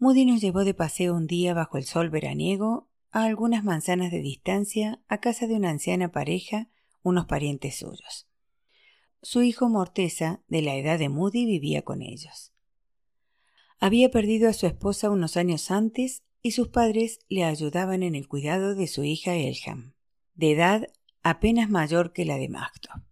Moody 0.00 0.24
nos 0.24 0.40
llevó 0.40 0.64
de 0.64 0.74
paseo 0.74 1.14
un 1.14 1.28
día 1.28 1.54
bajo 1.54 1.78
el 1.78 1.84
sol 1.84 2.10
veraniego 2.10 2.88
a 3.12 3.22
algunas 3.22 3.62
manzanas 3.62 4.10
de 4.10 4.20
distancia 4.20 5.00
a 5.06 5.18
casa 5.18 5.46
de 5.46 5.54
una 5.54 5.70
anciana 5.70 6.10
pareja, 6.10 6.70
unos 7.04 7.26
parientes 7.26 7.76
suyos. 7.76 8.29
Su 9.22 9.42
hijo 9.42 9.68
Morteza, 9.68 10.42
de 10.48 10.62
la 10.62 10.76
edad 10.76 10.98
de 10.98 11.10
Moody, 11.10 11.44
vivía 11.44 11.82
con 11.82 12.00
ellos. 12.00 12.52
Había 13.78 14.10
perdido 14.10 14.48
a 14.48 14.54
su 14.54 14.66
esposa 14.66 15.10
unos 15.10 15.36
años 15.36 15.70
antes 15.70 16.22
y 16.42 16.52
sus 16.52 16.68
padres 16.68 17.20
le 17.28 17.44
ayudaban 17.44 18.02
en 18.02 18.14
el 18.14 18.28
cuidado 18.28 18.74
de 18.74 18.86
su 18.86 19.04
hija 19.04 19.34
Elham, 19.34 19.94
de 20.34 20.52
edad 20.52 20.86
apenas 21.22 21.68
mayor 21.68 22.12
que 22.12 22.24
la 22.24 22.38
de 22.38 22.48
Magdo. 22.48 23.04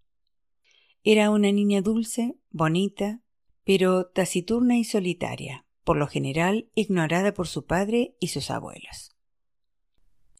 Era 1.02 1.30
una 1.30 1.52
niña 1.52 1.82
dulce, 1.82 2.38
bonita, 2.50 3.22
pero 3.64 4.06
taciturna 4.06 4.78
y 4.78 4.84
solitaria, 4.84 5.66
por 5.84 5.98
lo 5.98 6.06
general 6.06 6.70
ignorada 6.74 7.34
por 7.34 7.48
su 7.48 7.66
padre 7.66 8.16
y 8.18 8.28
sus 8.28 8.50
abuelos. 8.50 9.17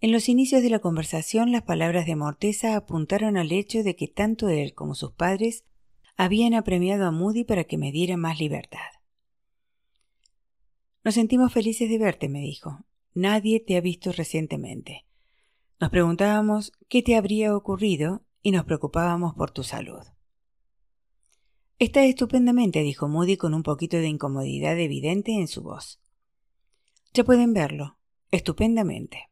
En 0.00 0.12
los 0.12 0.28
inicios 0.28 0.62
de 0.62 0.70
la 0.70 0.78
conversación 0.78 1.50
las 1.50 1.62
palabras 1.62 2.06
de 2.06 2.14
Morteza 2.14 2.76
apuntaron 2.76 3.36
al 3.36 3.50
hecho 3.50 3.82
de 3.82 3.96
que 3.96 4.06
tanto 4.06 4.48
él 4.48 4.72
como 4.74 4.94
sus 4.94 5.12
padres 5.12 5.64
habían 6.16 6.54
apremiado 6.54 7.04
a 7.04 7.10
Moody 7.10 7.42
para 7.42 7.64
que 7.64 7.78
me 7.78 7.90
diera 7.90 8.16
más 8.16 8.38
libertad. 8.38 8.78
Nos 11.02 11.14
sentimos 11.14 11.52
felices 11.52 11.90
de 11.90 11.98
verte, 11.98 12.28
me 12.28 12.40
dijo. 12.40 12.84
Nadie 13.12 13.58
te 13.58 13.76
ha 13.76 13.80
visto 13.80 14.12
recientemente. 14.12 15.04
Nos 15.80 15.90
preguntábamos 15.90 16.72
qué 16.88 17.02
te 17.02 17.16
habría 17.16 17.56
ocurrido 17.56 18.24
y 18.40 18.52
nos 18.52 18.64
preocupábamos 18.64 19.34
por 19.34 19.50
tu 19.50 19.64
salud. 19.64 20.02
Está 21.80 22.04
estupendamente, 22.04 22.82
dijo 22.82 23.08
Moody 23.08 23.36
con 23.36 23.52
un 23.54 23.64
poquito 23.64 23.96
de 23.96 24.08
incomodidad 24.08 24.78
evidente 24.78 25.32
en 25.32 25.48
su 25.48 25.62
voz. 25.62 26.00
Ya 27.14 27.24
pueden 27.24 27.52
verlo. 27.52 27.98
Estupendamente. 28.30 29.28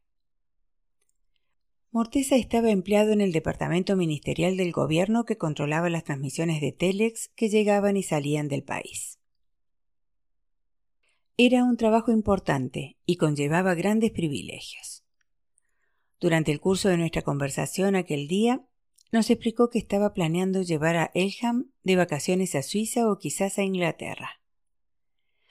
Morteza 1.91 2.35
estaba 2.35 2.69
empleado 2.69 3.11
en 3.11 3.21
el 3.21 3.31
departamento 3.31 3.95
ministerial 3.95 4.57
del 4.57 4.71
gobierno 4.71 5.23
que 5.23 5.37
controlaba 5.37 5.89
las 5.89 6.03
transmisiones 6.03 6.59
de 6.59 6.73
Telex 6.73 7.29
que 7.35 7.49
llegaban 7.49 7.95
y 7.95 8.03
salían 8.03 8.49
del 8.49 8.63
país. 8.63 9.19
Era 11.37 11.63
un 11.63 11.77
trabajo 11.77 12.11
importante 12.11 12.97
y 13.05 13.15
conllevaba 13.15 13.73
grandes 13.73 14.11
privilegios. 14.11 15.05
Durante 16.19 16.51
el 16.51 16.59
curso 16.59 16.89
de 16.89 16.97
nuestra 16.97 17.21
conversación 17.21 17.95
aquel 17.95 18.27
día, 18.27 18.67
nos 19.11 19.29
explicó 19.29 19.69
que 19.69 19.79
estaba 19.79 20.13
planeando 20.13 20.63
llevar 20.63 20.97
a 20.97 21.11
Elham 21.13 21.71
de 21.83 21.95
vacaciones 21.95 22.55
a 22.55 22.63
Suiza 22.63 23.09
o 23.09 23.17
quizás 23.17 23.57
a 23.57 23.63
Inglaterra. 23.63 24.41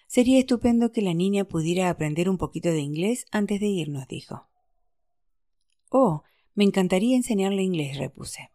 Sería 0.06 0.38
estupendo 0.38 0.92
que 0.92 1.02
la 1.02 1.14
niña 1.14 1.44
pudiera 1.44 1.88
aprender 1.88 2.28
un 2.28 2.36
poquito 2.36 2.68
de 2.68 2.80
inglés 2.80 3.24
antes 3.30 3.60
de 3.60 3.66
irnos, 3.66 4.06
dijo. 4.06 4.48
Oh, 5.90 6.22
me 6.54 6.64
encantaría 6.64 7.16
enseñarle 7.16 7.62
inglés, 7.62 7.98
repuse. 7.98 8.50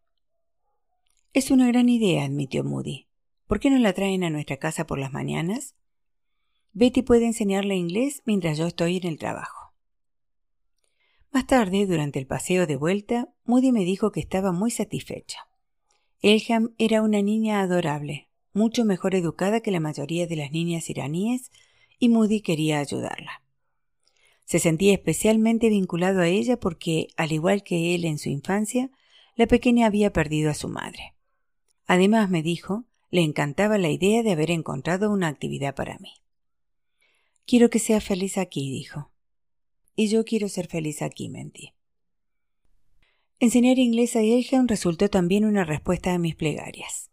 Es 1.34 1.52
una 1.52 1.68
gran 1.68 1.88
idea, 1.88 2.26
admitió 2.26 2.64
Moody. 2.64 3.08
¿Por 3.48 3.60
qué 3.60 3.70
no 3.70 3.78
la 3.78 3.94
traen 3.94 4.24
a 4.24 4.30
nuestra 4.30 4.58
casa 4.58 4.86
por 4.86 5.00
las 5.00 5.14
mañanas? 5.14 5.76
Betty 6.74 7.02
puede 7.02 7.26
enseñarle 7.26 7.76
inglés 7.76 8.22
mientras 8.26 8.58
yo 8.58 8.68
estoy 8.68 8.98
en 8.98 9.08
el 9.08 9.18
trabajo. 9.18 9.74
Más 11.32 11.48
tarde, 11.48 11.86
durante 11.86 12.20
el 12.20 12.28
paseo 12.28 12.68
de 12.68 12.76
vuelta, 12.76 13.34
Moody 13.46 13.72
me 13.72 13.86
dijo 13.86 14.12
que 14.12 14.20
estaba 14.20 14.52
muy 14.52 14.72
satisfecha. 14.72 15.48
Elham 16.22 16.76
era 16.78 17.02
una 17.02 17.22
niña 17.22 17.62
adorable, 17.62 18.30
mucho 18.54 18.84
mejor 18.84 19.16
educada 19.16 19.62
que 19.62 19.72
la 19.72 19.80
mayoría 19.80 20.28
de 20.28 20.36
las 20.36 20.52
niñas 20.52 20.90
iraníes, 20.90 21.52
y 21.98 22.10
Moody 22.10 22.42
quería 22.42 22.80
ayudarla. 22.80 23.44
Se 24.52 24.60
sentía 24.60 24.92
especialmente 24.92 25.70
vinculado 25.70 26.20
a 26.20 26.28
ella 26.28 26.60
porque, 26.60 27.08
al 27.16 27.32
igual 27.32 27.64
que 27.64 27.96
él 27.96 28.04
en 28.04 28.18
su 28.18 28.28
infancia, 28.28 28.92
la 29.38 29.48
pequeña 29.48 29.86
había 29.86 30.12
perdido 30.12 30.52
a 30.52 30.56
su 30.56 30.68
madre. 30.68 31.16
Además, 31.86 32.30
me 32.30 32.44
dijo, 32.44 32.84
le 33.12 33.22
encantaba 33.22 33.78
la 33.78 33.88
idea 33.88 34.24
de 34.24 34.34
haber 34.34 34.52
encontrado 34.52 35.10
una 35.10 35.30
actividad 35.30 35.74
para 35.74 35.98
mí. 36.00 36.12
Quiero 37.46 37.70
que 37.70 37.80
sea 37.80 38.02
feliz 38.02 38.38
aquí, 38.38 38.70
dijo. 38.70 39.10
Y 39.96 40.10
yo 40.10 40.26
quiero 40.26 40.50
ser 40.50 40.68
feliz 40.68 41.02
aquí, 41.02 41.30
mentí. 41.30 41.74
Enseñar 43.40 43.80
inglés 43.80 44.18
a 44.18 44.22
Elham 44.22 44.68
resultó 44.68 45.10
también 45.10 45.46
una 45.46 45.64
respuesta 45.64 46.14
a 46.14 46.20
mis 46.20 46.36
plegarias. 46.36 47.10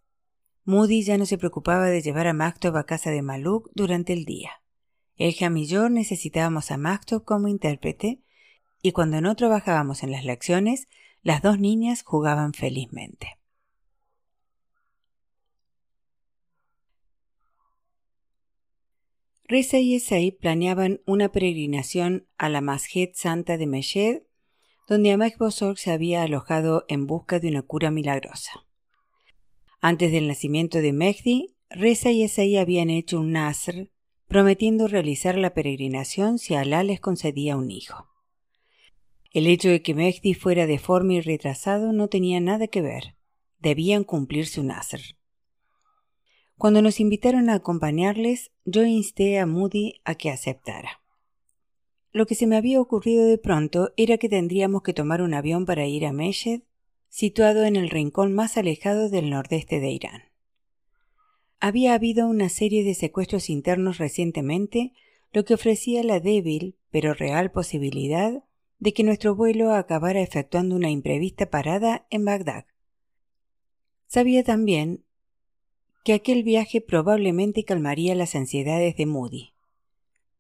Moody 0.65 1.05
ya 1.05 1.17
no 1.17 1.25
se 1.25 1.39
preocupaba 1.39 1.87
de 1.87 2.03
llevar 2.03 2.27
a 2.27 2.33
Mactob 2.33 2.77
a 2.77 2.85
casa 2.85 3.13
de 3.13 3.23
Maluk 3.23 3.71
durante 3.77 4.13
el 4.13 4.25
día. 4.25 4.51
Elham 5.19 5.57
y 5.57 5.67
yo 5.67 5.89
necesitábamos 5.89 6.71
a 6.71 6.77
Maktub 6.77 7.25
como 7.25 7.49
intérprete 7.49 8.23
y 8.83 8.93
cuando 8.93 9.21
no 9.21 9.35
trabajábamos 9.35 10.05
en 10.05 10.13
las 10.13 10.25
lecciones, 10.25 10.89
las 11.23 11.43
dos 11.43 11.59
niñas 11.59 12.05
jugaban 12.05 12.53
felizmente. 12.53 13.39
Reza 19.45 19.79
y 19.79 19.97
Esai 19.97 20.31
planeaban 20.31 21.01
una 21.07 21.31
peregrinación 21.31 22.29
a 22.37 22.49
la 22.49 22.61
Masjid 22.61 23.09
Santa 23.15 23.57
de 23.57 23.67
Meshed, 23.67 24.23
donde 24.87 25.11
Ahmed 25.11 25.33
Bosor 25.39 25.79
se 25.79 25.91
había 25.91 26.23
alojado 26.23 26.85
en 26.87 27.07
busca 27.07 27.41
de 27.41 27.49
una 27.49 27.63
cura 27.63 27.91
milagrosa. 27.91 28.67
Antes 29.81 30.13
del 30.13 30.29
nacimiento 30.29 30.79
de 30.79 30.93
Mehdi, 30.93 31.57
Reza 31.71 32.11
y 32.11 32.23
Esai 32.23 32.57
habían 32.57 32.91
hecho 32.91 33.21
un 33.21 33.33
Nasr 33.33 33.91
prometiendo 34.29 34.89
realizar 34.89 35.39
la 35.39 35.55
peregrinación 35.55 36.39
si 36.39 36.55
Alá 36.55 36.83
les 36.83 37.01
concedía 37.01 37.57
un 37.57 37.71
hijo. 37.71 38.07
El 39.31 39.47
hecho 39.47 39.69
de 39.69 39.83
que 39.83 39.95
Mehdi 39.95 40.35
fuera 40.35 40.67
deforme 40.67 41.15
y 41.15 41.21
retrasado 41.21 41.93
no 41.93 42.09
tenía 42.09 42.41
nada 42.41 42.69
que 42.69 42.83
ver. 42.83 43.17
Debían 43.59 44.05
cumplirse 44.05 44.61
un 44.61 44.71
asr. 44.71 45.01
Cuando 46.57 46.83
nos 46.83 47.01
invitaron 47.01 47.51
a 47.51 47.55
acompañarles, 47.55 48.51
yo 48.65 48.85
insté 48.85 49.39
a 49.39 49.47
Moody 49.47 50.01
a 50.05 50.15
que 50.15 50.31
aceptara. 50.31 51.03
Lo 52.11 52.27
que 52.27 52.35
se 52.35 52.47
me 52.47 52.57
había 52.57 52.81
ocurrido 52.81 53.27
de 53.27 53.39
pronto 53.39 53.93
era 53.97 54.19
que 54.19 54.29
tendríamos 54.29 54.83
que 54.83 54.95
tomar 54.95 55.23
un 55.23 55.35
avión 55.35 55.67
para 55.67 55.87
ir 55.87 56.05
a 56.05 56.13
Meshed, 56.13 56.63
situado 57.09 57.65
en 57.65 57.77
el 57.77 57.91
rincón 57.91 58.33
más 58.35 58.57
alejado 58.57 59.09
del 59.09 59.31
nordeste 59.31 59.81
de 59.81 59.91
Irán. 59.91 60.23
Había 61.61 61.95
habido 61.95 62.29
una 62.29 62.49
serie 62.49 62.85
de 62.85 62.95
secuestros 62.95 63.51
internos 63.51 63.99
recientemente, 63.99 64.93
lo 65.33 65.45
que 65.45 65.55
ofrecía 65.55 66.03
la 66.05 66.21
débil 66.21 66.77
pero 66.91 67.15
real 67.15 67.51
posibilidad 67.51 68.45
de 68.79 68.93
que 68.93 69.03
nuestro 69.03 69.35
vuelo 69.35 69.73
acabara 69.73 70.21
efectuando 70.21 70.77
una 70.77 70.91
imprevista 70.91 71.51
parada 71.51 72.07
en 72.11 72.25
Bagdad. 72.25 72.67
Sabía 74.07 74.45
también 74.45 75.05
que 76.05 76.13
aquel 76.15 76.45
viaje 76.45 76.81
probablemente 76.81 77.65
calmaría 77.65 78.15
las 78.15 78.35
ansiedades 78.35 78.97
de 78.97 79.07
Moody. 79.07 79.53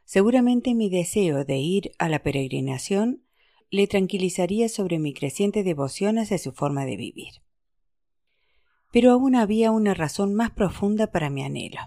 Seguramente 0.05 0.75
mi 0.75 0.89
deseo 0.89 1.45
de 1.45 1.59
ir 1.59 1.93
a 1.99 2.09
la 2.09 2.23
peregrinación 2.23 3.25
le 3.71 3.87
tranquilizaría 3.87 4.69
sobre 4.69 4.99
mi 4.99 5.13
creciente 5.13 5.63
devoción 5.65 6.19
hacia 6.19 6.39
su 6.39 6.53
forma 6.53 6.87
de 6.87 6.97
vivir. 6.97 7.43
Pero 8.99 9.13
aún 9.13 9.37
había 9.37 9.71
una 9.71 9.95
razón 9.95 10.35
más 10.35 10.51
profunda 10.51 11.13
para 11.13 11.31
mi 11.31 11.45
anhelo. 11.45 11.79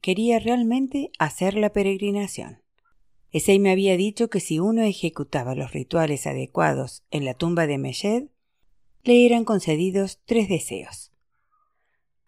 Quería 0.00 0.38
realmente 0.38 1.10
hacer 1.18 1.54
la 1.54 1.72
peregrinación. 1.72 2.62
Esei 3.32 3.58
me 3.58 3.72
había 3.72 3.96
dicho 3.96 4.30
que 4.30 4.38
si 4.38 4.60
uno 4.60 4.82
ejecutaba 4.82 5.56
los 5.56 5.72
rituales 5.72 6.28
adecuados 6.28 7.02
en 7.10 7.24
la 7.24 7.34
tumba 7.34 7.66
de 7.66 7.78
Meshed, 7.78 8.28
le 9.02 9.26
eran 9.26 9.44
concedidos 9.44 10.20
tres 10.24 10.48
deseos. 10.48 11.10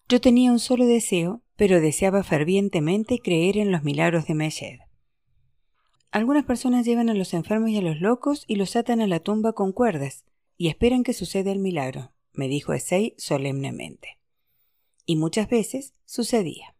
Yo 0.08 0.20
tenía 0.20 0.50
un 0.50 0.58
solo 0.58 0.84
deseo, 0.84 1.44
pero 1.54 1.80
deseaba 1.80 2.24
fervientemente 2.24 3.20
creer 3.20 3.56
en 3.56 3.70
los 3.70 3.84
milagros 3.84 4.26
de 4.26 4.34
Meshed. 4.34 4.78
Algunas 6.10 6.44
personas 6.44 6.84
llevan 6.84 7.08
a 7.08 7.14
los 7.14 7.32
enfermos 7.34 7.70
y 7.70 7.76
a 7.76 7.82
los 7.82 8.00
locos 8.00 8.42
y 8.48 8.56
los 8.56 8.74
atan 8.74 9.00
a 9.00 9.06
la 9.06 9.20
tumba 9.20 9.52
con 9.52 9.70
cuerdas 9.70 10.24
y 10.56 10.66
esperan 10.66 11.04
que 11.04 11.12
suceda 11.12 11.52
el 11.52 11.60
milagro 11.60 12.15
me 12.36 12.48
dijo 12.48 12.72
Esei 12.72 13.14
solemnemente. 13.18 14.18
Y 15.04 15.16
muchas 15.16 15.48
veces 15.48 15.94
sucedía. 16.04 16.74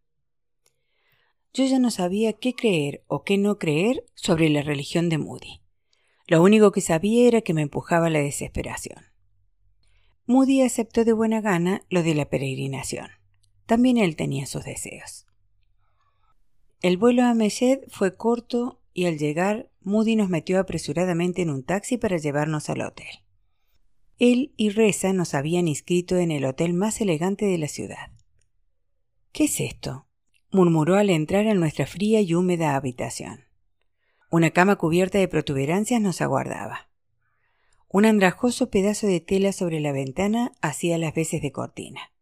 yo 1.53 1.65
ya 1.65 1.79
no 1.79 1.91
sabía 1.91 2.35
qué 2.35 2.55
creer 2.55 3.03
o 3.07 3.25
qué 3.25 3.39
no 3.39 3.59
creer 3.59 4.05
sobre 4.15 4.51
la 4.51 4.63
religión 4.63 5.09
de 5.09 5.19
Moody. 5.19 5.63
Lo 6.27 6.43
único 6.43 6.71
que 6.71 6.81
sabía 6.81 7.29
era 7.29 7.41
que 7.41 7.55
me 7.55 7.63
empujaba 7.63 8.11
la 8.11 8.19
desesperación. 8.19 9.07
Moody 10.27 10.63
aceptó 10.63 11.05
de 11.05 11.13
buena 11.13 11.41
gana 11.41 11.83
lo 11.89 12.03
de 12.03 12.15
la 12.15 12.29
peregrinación. 12.29 13.09
También 13.65 13.97
él 13.97 14.17
tenía 14.17 14.47
sus 14.47 14.65
deseos. 14.65 15.27
El 16.83 16.99
vuelo 16.99 17.23
a 17.23 17.33
Meshed 17.33 17.81
fue 17.89 18.17
corto 18.17 18.83
y 18.93 19.07
al 19.07 19.19
llegar 19.19 19.71
Moody 19.81 20.17
nos 20.17 20.29
metió 20.29 20.59
apresuradamente 20.59 21.43
en 21.43 21.51
un 21.51 21.63
taxi 21.65 21.97
para 21.97 22.17
llevarnos 22.17 22.69
al 22.71 22.83
hotel. 22.83 23.26
Él 24.19 24.55
y 24.57 24.71
Reza 24.71 25.13
nos 25.13 25.35
habían 25.35 25.69
inscrito 25.69 26.17
en 26.17 26.31
el 26.31 26.47
hotel 26.47 26.73
más 26.73 27.01
elegante 27.01 27.45
de 27.45 27.59
la 27.59 27.69
ciudad. 27.69 28.13
¿Qué 29.33 29.45
es 29.45 29.61
esto? 29.61 30.07
murmuró 30.51 30.97
al 30.97 31.11
entrar 31.11 31.47
en 31.47 31.61
nuestra 31.61 31.87
fría 31.87 32.23
y 32.23 32.33
húmeda 32.33 32.77
habitación. 32.77 33.45
Una 34.31 34.51
cama 34.53 34.77
cubierta 34.77 35.19
de 35.19 35.29
protuberancias 35.29 36.01
nos 36.01 36.23
aguardaba. 36.23 36.89
Un 37.89 38.07
andrajoso 38.07 38.71
pedazo 38.71 39.07
de 39.07 39.21
tela 39.21 39.53
sobre 39.53 39.81
la 39.81 39.93
ventana 39.93 40.53
hacía 40.63 40.97
las 40.97 41.15
veces 41.15 41.43
de 41.43 41.53
cortina. 41.53 42.13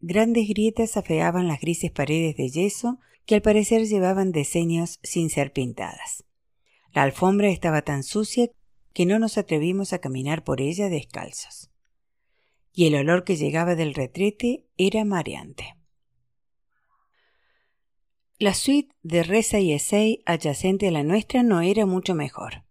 Grandes 0.00 0.48
grietas 0.48 0.96
afeaban 0.96 1.46
las 1.46 1.60
grises 1.60 1.92
paredes 1.92 2.36
de 2.36 2.48
yeso 2.48 2.98
que 3.24 3.36
al 3.36 3.42
parecer 3.42 3.86
llevaban 3.86 4.32
decenios 4.32 4.98
sin 5.04 5.30
ser 5.30 5.52
pintadas. 5.52 6.24
La 6.92 7.04
alfombra 7.04 7.48
estaba 7.48 7.82
tan 7.82 8.02
sucia 8.02 8.50
que 8.92 9.06
no 9.06 9.18
nos 9.18 9.38
atrevimos 9.38 9.92
a 9.92 9.98
caminar 9.98 10.44
por 10.44 10.60
ella 10.60 10.88
descalzos. 10.88 11.70
Y 12.72 12.86
el 12.86 12.94
olor 12.94 13.24
que 13.24 13.36
llegaba 13.36 13.74
del 13.74 13.94
retrete 13.94 14.66
era 14.76 15.04
mareante. 15.04 15.76
La 18.38 18.54
suite 18.54 18.94
de 19.02 19.22
Reza 19.22 19.60
y 19.60 19.72
Essay 19.72 20.22
adyacente 20.26 20.88
a 20.88 20.90
la 20.90 21.04
nuestra 21.04 21.42
no 21.42 21.60
era 21.60 21.86
mucho 21.86 22.14
mejor. 22.14 22.64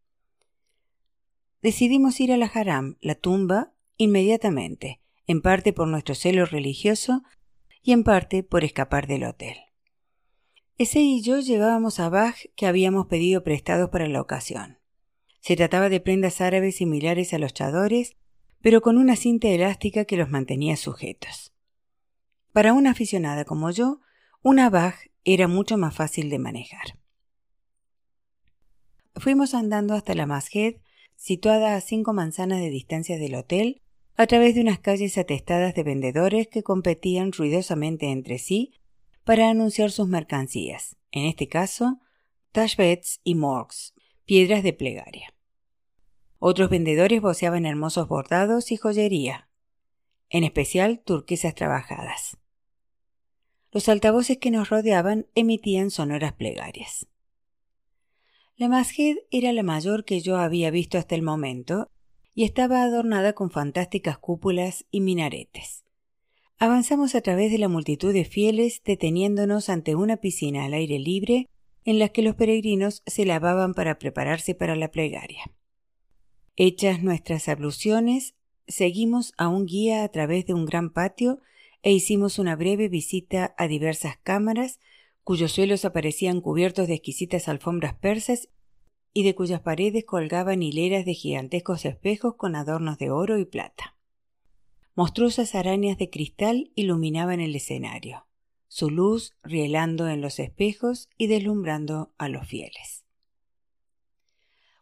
Decidimos 1.62 2.20
ir 2.20 2.34
a 2.34 2.38
la 2.38 2.48
Haram, 2.48 2.98
la 3.00 3.16
tumba, 3.16 3.72
inmediatamente, 3.96 5.00
en 5.28 5.42
parte 5.42 5.72
por 5.72 5.88
nuestro 5.88 6.16
celo 6.16 6.46
religioso 6.46 7.24
y 7.82 7.94
en 7.94 8.04
parte 8.04 8.44
por 8.44 8.64
escapar 8.64 9.08
del 9.08 9.24
hotel. 9.24 9.58
Ese 10.78 11.00
y 11.00 11.22
yo 11.22 11.40
llevábamos 11.40 12.00
a 12.00 12.10
Bach 12.10 12.48
que 12.56 12.66
habíamos 12.66 13.08
pedido 13.08 13.44
prestados 13.44 13.90
para 13.92 14.08
la 14.08 14.20
ocasión. 14.20 14.81
Se 15.42 15.56
trataba 15.56 15.90
de 15.90 16.00
prendas 16.00 16.40
árabes 16.40 16.78
similares 16.78 17.34
a 17.34 17.40
los 17.40 17.54
chadores, 17.54 18.16
pero 18.62 18.82
con 18.82 18.98
una 18.98 19.16
cinta 19.16 19.48
elástica 19.50 20.06
que 20.06 20.18
los 20.18 20.30
mantenía 20.30 20.78
sujetos. 20.78 21.52
Para 22.54 22.74
una 22.74 22.92
aficionada 22.92 23.44
como 23.44 23.72
yo, 23.72 24.02
una 24.44 24.70
Bach 24.70 24.96
era 25.24 25.48
mucho 25.48 25.78
más 25.78 25.96
fácil 25.96 26.30
de 26.30 26.40
manejar. 26.40 26.98
Fuimos 29.16 29.54
andando 29.54 29.94
hasta 29.94 30.16
la 30.16 30.26
Masjed, 30.26 30.76
situada 31.16 31.76
a 31.76 31.82
cinco 31.82 32.14
manzanas 32.14 32.60
de 32.60 32.70
distancia 32.70 33.18
del 33.18 33.36
hotel, 33.36 33.82
a 34.18 34.28
través 34.28 34.56
de 34.56 34.62
unas 34.62 34.80
calles 34.80 35.18
atestadas 35.18 35.74
de 35.74 35.84
vendedores 35.84 36.48
que 36.48 36.64
competían 36.64 37.32
ruidosamente 37.32 38.12
entre 38.12 38.38
sí 38.38 38.74
para 39.24 39.50
anunciar 39.50 39.92
sus 39.92 40.08
mercancías, 40.08 40.98
en 41.12 41.26
este 41.26 41.48
caso, 41.48 42.00
tashbets 42.52 43.22
y 43.24 43.36
morgs, 43.36 43.94
piedras 44.26 44.64
de 44.64 44.74
plegaria. 44.74 45.34
Otros 46.40 46.70
vendedores 46.70 47.22
voceaban 47.22 47.66
hermosos 47.66 48.08
bordados 48.08 48.72
y 48.72 48.78
joyería, 48.78 49.48
en 50.30 50.44
especial 50.44 51.00
turquesas 51.00 51.54
trabajadas. 51.54 52.38
Los 53.72 53.88
altavoces 53.90 54.38
que 54.38 54.52
nos 54.52 54.70
rodeaban 54.70 55.28
emitían 55.36 55.92
sonoras 55.92 56.34
plegarias. 56.34 57.08
La 58.58 58.68
masjid 58.68 59.18
era 59.32 59.54
la 59.54 59.64
mayor 59.64 60.04
que 60.04 60.22
yo 60.22 60.38
había 60.38 60.72
visto 60.72 60.98
hasta 60.98 61.16
el 61.16 61.22
momento 61.22 61.90
y 62.34 62.44
estaba 62.44 62.84
adornada 62.84 63.34
con 63.34 63.52
fantásticas 63.52 64.18
cúpulas 64.18 64.86
y 64.92 65.02
minaretes. 65.02 65.84
Avanzamos 66.58 67.16
a 67.16 67.22
través 67.22 67.52
de 67.52 67.58
la 67.58 67.68
multitud 67.68 68.14
de 68.14 68.26
fieles 68.26 68.82
deteniéndonos 68.84 69.70
ante 69.70 69.96
una 69.96 70.18
piscina 70.18 70.66
al 70.66 70.74
aire 70.74 71.00
libre 71.00 71.50
en 71.86 72.00
la 72.00 72.10
que 72.10 72.22
los 72.22 72.36
peregrinos 72.36 73.04
se 73.06 73.26
lavaban 73.26 73.74
para 73.74 73.98
prepararse 73.98 74.56
para 74.56 74.76
la 74.76 74.92
plegaria. 74.92 75.52
Hechas 76.56 77.02
nuestras 77.02 77.48
abluciones, 77.48 78.36
seguimos 78.68 79.34
a 79.38 79.48
un 79.48 79.66
guía 79.66 80.04
a 80.04 80.10
través 80.10 80.46
de 80.46 80.54
un 80.54 80.66
gran 80.66 80.92
patio 80.92 81.40
e 81.82 81.92
hicimos 81.92 82.40
una 82.40 82.56
breve 82.56 82.90
visita 82.90 83.56
a 83.58 83.68
diversas 83.68 84.18
cámaras 84.18 84.80
cuyos 85.24 85.52
suelos 85.52 85.86
aparecían 85.86 86.42
cubiertos 86.42 86.88
de 86.88 86.96
exquisitas 86.96 87.48
alfombras 87.48 87.96
persas 87.96 88.50
y 89.14 89.24
de 89.24 89.36
cuyas 89.36 89.62
paredes 89.62 90.06
colgaban 90.06 90.64
hileras 90.64 91.06
de 91.06 91.14
gigantescos 91.14 91.86
espejos 91.86 92.36
con 92.36 92.56
adornos 92.56 92.98
de 92.98 93.12
oro 93.12 93.38
y 93.38 93.46
plata. 93.46 93.98
Monstruosas 94.96 95.56
arañas 95.56 95.98
de 95.98 96.10
cristal 96.10 96.72
iluminaban 96.76 97.40
el 97.40 97.56
escenario, 97.56 98.26
su 98.72 98.90
luz 98.90 99.34
rielando 99.44 100.08
en 100.08 100.22
los 100.22 100.40
espejos 100.40 101.10
y 101.18 101.28
deslumbrando 101.28 102.14
a 102.18 102.30
los 102.30 102.48
fieles. 102.48 103.04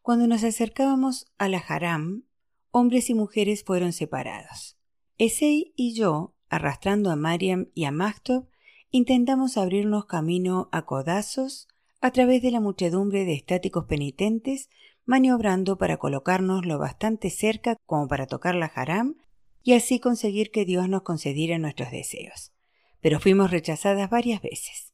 Cuando 0.04 0.28
nos 0.28 0.44
acercábamos 0.44 1.26
a 1.40 1.50
la 1.50 1.58
haram, 1.58 2.24
hombres 2.70 3.10
y 3.10 3.16
mujeres 3.16 3.64
fueron 3.64 3.92
separados. 3.92 4.78
Esei 5.18 5.74
y 5.76 5.96
yo, 5.96 6.36
arrastrando 6.50 7.10
a 7.10 7.16
Mariam 7.16 7.70
y 7.74 7.86
a 7.86 7.92
Maktob, 7.92 8.48
intentamos 8.92 9.58
abrirnos 9.58 10.06
camino 10.06 10.70
a 10.72 10.86
codazos 10.86 11.68
a 12.00 12.12
través 12.12 12.44
de 12.44 12.52
la 12.52 12.60
muchedumbre 12.60 13.26
de 13.26 13.34
estáticos 13.34 13.86
penitentes, 13.86 14.70
maniobrando 15.06 15.80
para 15.80 15.98
colocarnos 15.98 16.64
lo 16.64 16.78
bastante 16.78 17.32
cerca 17.32 17.76
como 17.88 18.08
para 18.08 18.28
tocar 18.28 18.54
la 18.54 18.68
haram 18.68 19.16
y 19.64 19.74
así 19.74 20.00
conseguir 20.00 20.52
que 20.52 20.64
Dios 20.64 20.88
nos 20.88 21.02
concediera 21.02 21.58
nuestros 21.58 21.90
deseos. 21.90 22.54
Pero 23.02 23.20
fuimos 23.20 23.52
rechazadas 23.52 24.10
varias 24.10 24.42
veces. 24.42 24.94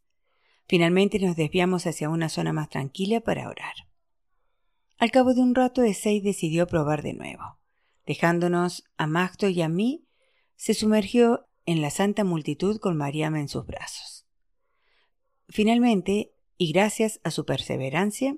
Finalmente 0.68 1.20
nos 1.20 1.36
desviamos 1.36 1.86
hacia 1.88 2.10
una 2.10 2.30
zona 2.30 2.54
más 2.54 2.70
tranquila 2.70 3.22
para 3.22 3.50
orar. 3.50 3.74
Al 4.98 5.12
cabo 5.12 5.34
de 5.34 5.42
un 5.42 5.56
rato, 5.56 5.84
Esei 5.84 6.22
decidió 6.22 6.68
probar 6.68 7.04
de 7.04 7.14
nuevo. 7.14 7.60
Dejándonos 8.06 8.84
a 8.98 9.08
Magto 9.08 9.50
y 9.50 9.62
a 9.62 9.70
mí, 9.70 10.06
se 10.56 10.74
sumergió 10.74 11.48
en 11.66 11.82
la 11.82 11.90
santa 11.90 12.24
multitud 12.24 12.80
con 12.80 12.96
Mariam 12.96 13.36
en 13.36 13.50
sus 13.50 13.66
brazos. 13.66 14.26
Finalmente, 15.50 16.34
y 16.58 16.72
gracias 16.72 17.20
a 17.24 17.32
su 17.32 17.46
perseverancia, 17.46 18.38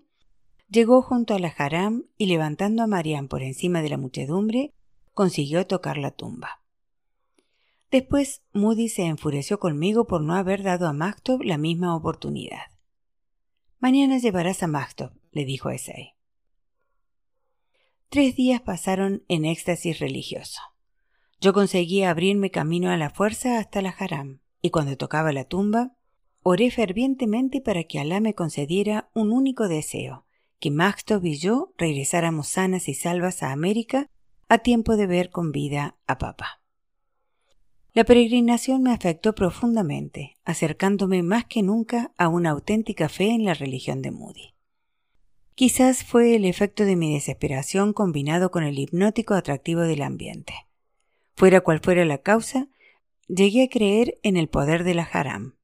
llegó 0.70 1.02
junto 1.02 1.36
a 1.36 1.40
la 1.40 1.54
haram 1.58 2.06
y 2.18 2.26
levantando 2.26 2.84
a 2.84 2.88
Mariam 2.88 3.28
por 3.28 3.44
encima 3.44 3.82
de 3.82 3.90
la 3.90 3.98
muchedumbre, 3.98 4.74
consiguió 5.14 5.68
tocar 5.68 5.98
la 5.98 6.12
tumba. 6.12 6.62
Después 7.90 8.44
Moody 8.52 8.90
se 8.90 9.06
enfureció 9.06 9.60
conmigo 9.60 10.08
por 10.08 10.22
no 10.22 10.36
haber 10.36 10.62
dado 10.62 10.88
a 10.88 10.94
Maktob 10.94 11.42
la 11.44 11.58
misma 11.58 11.96
oportunidad. 11.96 12.64
Mañana 13.80 14.18
llevarás 14.18 14.62
a 14.62 14.68
Maktob, 14.68 15.12
le 15.32 15.46
dijo 15.46 15.70
Esei. 15.70 16.16
Tres 18.10 18.36
días 18.36 18.62
pasaron 18.62 19.24
en 19.28 19.46
éxtasis 19.46 20.00
religioso. 20.00 20.62
Yo 21.40 21.54
conseguía 21.54 22.10
abrirme 22.10 22.52
camino 22.52 22.90
a 22.90 22.98
la 22.98 23.10
fuerza 23.10 23.60
hasta 23.60 23.82
la 23.82 23.90
haram, 23.90 24.42
y 24.62 24.72
cuando 24.72 24.98
tocaba 24.98 25.32
la 25.32 25.46
tumba, 25.46 25.96
oré 26.42 26.72
fervientemente 26.72 27.62
para 27.62 27.84
que 27.84 28.00
Alá 28.00 28.20
me 28.20 28.34
concediera 28.34 29.10
un 29.14 29.32
único 29.32 29.68
deseo, 29.68 30.26
que 30.60 30.72
Maktob 30.72 31.24
y 31.26 31.38
yo 31.38 31.74
regresáramos 31.78 32.48
sanas 32.48 32.90
y 32.90 32.94
salvas 32.96 33.44
a 33.44 33.52
América 33.52 34.10
a 34.50 34.58
tiempo 34.58 34.98
de 34.98 35.08
ver 35.08 35.30
con 35.30 35.52
vida 35.52 35.98
a 36.08 36.18
papá. 36.18 36.62
La 37.98 38.04
peregrinación 38.04 38.84
me 38.84 38.94
afectó 38.94 39.34
profundamente, 39.34 40.38
acercándome 40.46 41.24
más 41.24 41.46
que 41.46 41.64
nunca 41.64 42.12
a 42.16 42.28
una 42.28 42.52
auténtica 42.52 43.10
fe 43.10 43.32
en 43.32 43.44
la 43.44 43.56
religión 43.56 44.04
de 44.04 44.12
Moody. 44.12 44.54
Quizás 45.56 46.04
fue 46.04 46.36
el 46.36 46.46
efecto 46.46 46.86
de 46.86 46.96
mi 46.96 47.12
desesperación 47.12 47.94
combinado 47.94 48.52
con 48.52 48.64
el 48.64 48.78
hipnótico 48.78 49.34
atractivo 49.34 49.82
del 49.82 50.04
ambiente. 50.04 50.54
Fuera 51.36 51.62
cual 51.62 51.80
fuera 51.80 52.06
la 52.06 52.20
causa, 52.20 52.68
llegué 53.28 53.64
a 53.64 53.68
creer 53.68 54.20
en 54.22 54.38
el 54.38 54.48
poder 54.48 54.84
de 54.84 54.94
la 54.94 55.10
haram. 55.12 55.56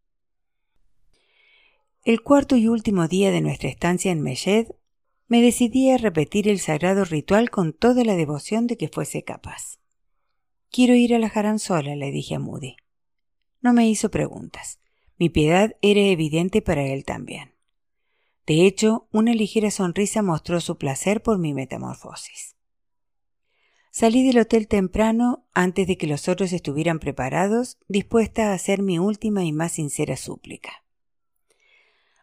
El 2.03 2.23
cuarto 2.23 2.55
y 2.55 2.67
último 2.67 3.07
día 3.07 3.29
de 3.29 3.41
nuestra 3.41 3.69
estancia 3.69 4.11
en 4.11 4.23
Meshed 4.23 4.69
me 5.27 5.39
decidí 5.43 5.91
a 5.91 5.99
repetir 5.99 6.49
el 6.49 6.57
sagrado 6.57 7.05
ritual 7.05 7.51
con 7.51 7.73
toda 7.73 8.03
la 8.03 8.15
devoción 8.15 8.65
de 8.65 8.75
que 8.75 8.87
fuese 8.87 9.23
capaz. 9.23 9.82
Quiero 10.73 10.95
ir 10.95 11.13
a 11.13 11.19
la 11.19 11.27
haram 11.27 11.59
sola, 11.59 11.95
le 11.95 12.09
dije 12.09 12.33
a 12.33 12.39
Moody. 12.39 12.77
No 13.61 13.73
me 13.73 13.87
hizo 13.87 14.09
preguntas. 14.09 14.79
Mi 15.19 15.29
piedad 15.29 15.75
era 15.83 16.01
evidente 16.01 16.63
para 16.63 16.83
él 16.83 17.05
también. 17.05 17.53
De 18.47 18.65
hecho, 18.65 19.07
una 19.11 19.35
ligera 19.35 19.69
sonrisa 19.69 20.23
mostró 20.23 20.59
su 20.61 20.79
placer 20.79 21.21
por 21.21 21.37
mi 21.37 21.53
metamorfosis. 21.53 22.55
Salí 23.91 24.25
del 24.25 24.39
hotel 24.39 24.67
temprano 24.67 25.45
antes 25.53 25.85
de 25.85 25.95
que 25.95 26.07
los 26.07 26.27
otros 26.27 26.51
estuvieran 26.53 26.97
preparados, 26.97 27.77
dispuesta 27.87 28.49
a 28.49 28.55
hacer 28.55 28.81
mi 28.81 28.97
última 28.97 29.43
y 29.43 29.51
más 29.51 29.73
sincera 29.73 30.17
súplica. 30.17 30.83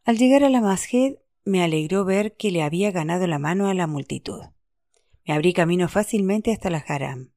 Al 0.05 0.19
llegar 0.19 0.43
a 0.43 0.51
la 0.51 0.61
masjid, 0.61 1.15
me 1.45 1.63
alegró 1.63 2.05
ver 2.05 2.35
que 2.37 2.51
le 2.51 2.65
había 2.65 2.91
ganado 2.91 3.29
la 3.29 3.39
mano 3.39 3.69
a 3.69 3.75
la 3.75 3.87
multitud. 3.87 4.43
Me 5.25 5.35
abrí 5.35 5.53
camino 5.53 5.89
fácilmente 5.89 6.51
hasta 6.51 6.69
la 6.69 6.79
haram. 6.79 7.31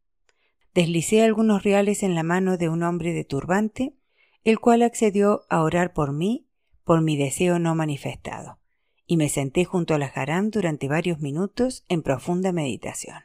Deslicé 0.73 1.21
algunos 1.21 1.63
reales 1.63 2.01
en 2.01 2.15
la 2.15 2.23
mano 2.23 2.57
de 2.57 2.69
un 2.69 2.81
hombre 2.81 3.13
de 3.13 3.23
turbante, 3.23 3.95
el 4.43 4.59
cual 4.59 4.81
accedió 4.81 5.45
a 5.49 5.62
orar 5.62 5.93
por 5.93 6.13
mí, 6.13 6.47
por 6.83 7.01
mi 7.01 7.15
deseo 7.15 7.59
no 7.59 7.75
manifestado, 7.75 8.59
y 9.05 9.17
me 9.17 9.29
senté 9.29 9.65
junto 9.65 9.93
a 9.93 9.99
la 9.99 10.07
haram 10.07 10.49
durante 10.49 10.88
varios 10.88 11.19
minutos 11.19 11.86
en 11.89 12.01
profunda 12.01 12.51
meditación. 12.51 13.23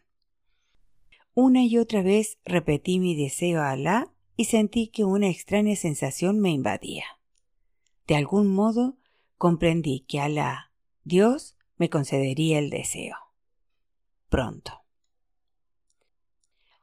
Una 1.32 1.64
y 1.64 1.78
otra 1.78 2.02
vez 2.02 2.38
repetí 2.44 2.98
mi 2.98 3.16
deseo 3.16 3.62
a 3.62 3.70
Alá 3.70 4.12
y 4.36 4.44
sentí 4.44 4.88
que 4.88 5.04
una 5.04 5.28
extraña 5.28 5.74
sensación 5.76 6.40
me 6.40 6.50
invadía. 6.50 7.04
De 8.06 8.16
algún 8.16 8.48
modo 8.48 8.98
comprendí 9.36 10.00
que 10.00 10.20
Alá, 10.20 10.72
Dios, 11.04 11.56
me 11.76 11.88
concedería 11.88 12.58
el 12.58 12.70
deseo. 12.70 13.16
Pronto. 14.28 14.87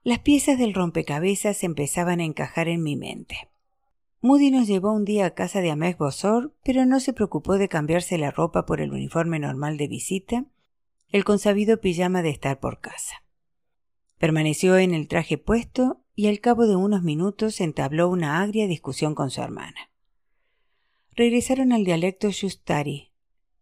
Las 0.06 0.20
piezas 0.20 0.60
del 0.60 0.76
rompecabezas 0.76 1.64
empezaban 1.64 2.20
a 2.20 2.26
encajar 2.26 2.68
en 2.68 2.84
mi 2.84 2.96
mente. 2.96 3.50
Moody 4.22 4.52
nos 4.52 4.68
llevó 4.68 4.94
un 4.94 5.04
día 5.04 5.26
a 5.26 5.34
casa 5.34 5.62
de 5.62 5.72
Ahmed 5.72 5.98
Bosor, 5.98 6.54
pero 6.64 6.86
no 6.86 7.00
se 7.00 7.12
preocupó 7.12 7.58
de 7.58 7.70
cambiarse 7.70 8.20
la 8.20 8.30
ropa 8.30 8.68
por 8.68 8.82
el 8.82 8.92
uniforme 8.92 9.40
normal 9.40 9.78
de 9.78 9.88
visita, 9.88 10.46
el 11.10 11.24
consabido 11.24 11.82
pijama 11.82 12.22
de 12.22 12.30
estar 12.30 12.60
por 12.60 12.82
casa. 12.82 13.24
Permaneció 14.20 14.78
en 14.78 14.94
el 14.94 15.08
traje 15.08 15.40
puesto 15.40 16.04
y 16.14 16.28
al 16.28 16.40
cabo 16.40 16.68
de 16.68 16.76
unos 16.76 17.02
minutos 17.02 17.60
entabló 17.60 18.08
una 18.08 18.44
agria 18.44 18.68
discusión 18.68 19.16
con 19.16 19.32
su 19.32 19.42
hermana. 19.42 19.90
Regresaron 21.16 21.74
al 21.74 21.84
dialecto 21.84 22.30
Shustari, 22.30 23.10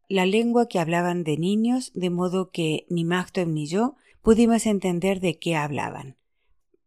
la 0.09 0.25
lengua 0.25 0.67
que 0.67 0.79
hablaban 0.79 1.23
de 1.23 1.37
niños, 1.37 1.93
de 1.95 2.09
modo 2.09 2.51
que 2.51 2.85
ni 2.89 3.05
Machtov 3.05 3.47
ni 3.47 3.65
yo 3.65 3.95
pudimos 4.21 4.65
entender 4.65 5.21
de 5.21 5.39
qué 5.39 5.55
hablaban, 5.55 6.17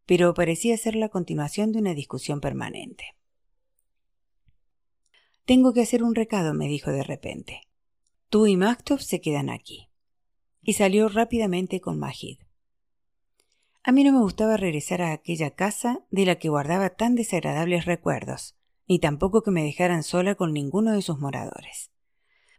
pero 0.07 0.35
parecía 0.35 0.77
ser 0.77 0.95
la 0.95 1.09
continuación 1.09 1.73
de 1.73 1.81
una 1.81 1.95
discusión 1.95 2.40
permanente. 2.40 3.16
Tengo 5.45 5.73
que 5.73 5.83
hacer 5.83 6.03
un 6.03 6.14
recado, 6.14 6.55
me 6.55 6.69
dijo 6.69 6.90
de 6.90 7.03
repente. 7.03 7.62
Tú 8.31 8.47
y 8.47 8.57
Maktov 8.57 9.01
se 9.01 9.21
quedan 9.21 9.51
aquí. 9.51 9.88
Y 10.62 10.73
salió 10.73 11.09
rápidamente 11.09 11.81
con 11.81 11.99
Majid. 11.99 12.38
A 13.85 13.92
mí 13.92 14.03
no 14.03 14.12
me 14.12 14.19
gustaba 14.19 14.57
regresar 14.57 15.03
a 15.03 15.12
aquella 15.12 15.51
casa 15.51 16.05
de 16.11 16.27
la 16.27 16.37
que 16.37 16.49
guardaba 16.49 16.90
tan 16.90 17.14
desagradables 17.14 17.85
recuerdos, 17.85 18.57
ni 18.88 18.99
tampoco 18.99 19.42
que 19.42 19.53
me 19.53 19.62
dejaran 19.62 20.03
sola 20.03 20.35
con 20.35 20.53
ninguno 20.53 20.92
de 20.92 21.03
sus 21.03 21.21
moradores. 21.21 21.92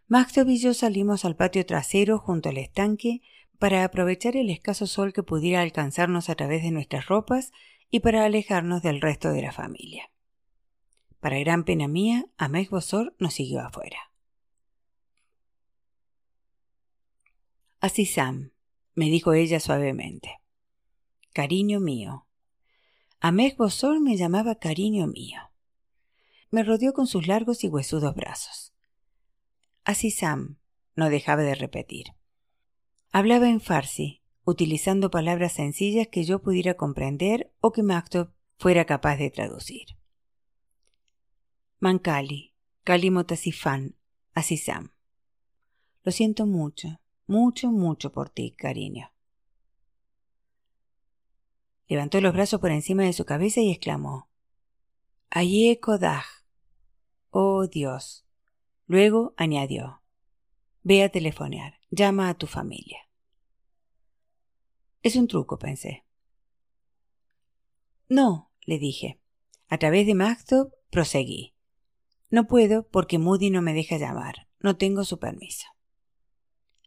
Maxtov 0.08 0.48
y 0.48 0.58
yo 0.58 0.74
salimos 0.74 1.26
al 1.26 1.36
patio 1.36 1.66
trasero 1.66 2.20
junto 2.20 2.48
al 2.48 2.58
estanque 2.58 3.22
para 3.60 3.84
aprovechar 3.84 4.36
el 4.36 4.50
escaso 4.50 4.88
sol 4.88 5.14
que 5.14 5.24
pudiera 5.24 5.62
alcanzarnos 5.62 6.30
a 6.30 6.36
través 6.36 6.64
de 6.64 6.72
nuestras 6.72 7.08
ropas 7.08 7.52
y 7.90 8.02
para 8.02 8.26
alejarnos 8.26 8.82
del 8.82 9.02
resto 9.02 9.32
de 9.32 9.42
la 9.42 9.52
familia. 9.52 10.12
Para 11.20 11.40
gran 11.40 11.64
pena 11.64 11.88
mía, 11.88 12.26
Amés 12.38 12.70
Bosor 12.70 13.16
nos 13.20 13.34
siguió 13.34 13.62
afuera. 13.62 14.12
Así 17.80 18.06
Sam, 18.06 18.52
me 18.96 19.06
dijo 19.06 19.34
ella 19.34 19.60
suavemente. 19.60 20.40
Cariño 21.34 21.80
mío. 21.80 22.28
Amés 23.20 23.56
Bosor 23.58 24.00
me 24.00 24.18
llamaba 24.18 24.56
cariño 24.56 25.08
mío. 25.08 25.40
Me 26.50 26.64
rodeó 26.64 26.94
con 26.94 27.08
sus 27.08 27.28
largos 27.28 27.64
y 27.64 27.68
huesudos 27.68 28.16
brazos. 28.16 28.74
Así 29.84 30.12
Sam, 30.12 30.58
no 30.96 31.10
dejaba 31.10 31.44
de 31.44 31.56
repetir. 31.56 32.17
Hablaba 33.12 33.50
en 33.50 33.62
farsi, 33.62 34.22
utilizando 34.44 35.10
palabras 35.10 35.54
sencillas 35.54 36.08
que 36.08 36.24
yo 36.24 36.42
pudiera 36.42 36.76
comprender 36.76 37.54
o 37.60 37.72
que 37.72 37.84
Maktub 37.84 38.32
fuera 38.58 38.86
capaz 38.86 39.18
de 39.18 39.30
traducir. 39.30 39.98
Mancali, 41.80 42.54
Kalimotasifan, 42.84 43.96
así 44.34 44.58
Sam. 44.58 44.92
Lo 46.04 46.12
siento 46.12 46.46
mucho, 46.46 47.00
mucho, 47.28 47.72
mucho 47.72 48.12
por 48.12 48.30
ti, 48.30 48.52
cariño. 48.52 49.12
Levantó 51.88 52.20
los 52.22 52.34
brazos 52.34 52.60
por 52.60 52.72
encima 52.72 53.04
de 53.04 53.14
su 53.14 53.26
cabeza 53.26 53.62
y 53.62 53.72
exclamó: 53.72 54.30
Aye 55.30 55.80
Kodah. 55.80 56.26
Oh 57.30 57.68
Dios, 57.68 58.28
Luego 58.88 59.34
añadió, 59.36 60.02
Ve 60.84 61.04
a 61.04 61.10
telefonear, 61.10 61.77
llama 61.90 62.30
a 62.30 62.34
tu 62.34 62.48
familia. 62.48 63.00
Es 65.04 65.16
un 65.16 65.28
truco, 65.28 65.58
pensé. 65.58 66.04
No, 68.10 68.52
le 68.66 68.80
dije. 68.80 69.20
A 69.70 69.78
través 69.78 70.08
de 70.08 70.16
Maktub 70.16 70.74
proseguí. 70.90 71.54
No 72.30 72.48
puedo 72.48 72.88
porque 72.88 73.20
Moody 73.20 73.50
no 73.50 73.62
me 73.62 73.74
deja 73.74 73.98
llamar. 73.98 74.48
No 74.60 74.78
tengo 74.78 75.04
su 75.04 75.20
permiso. 75.20 75.68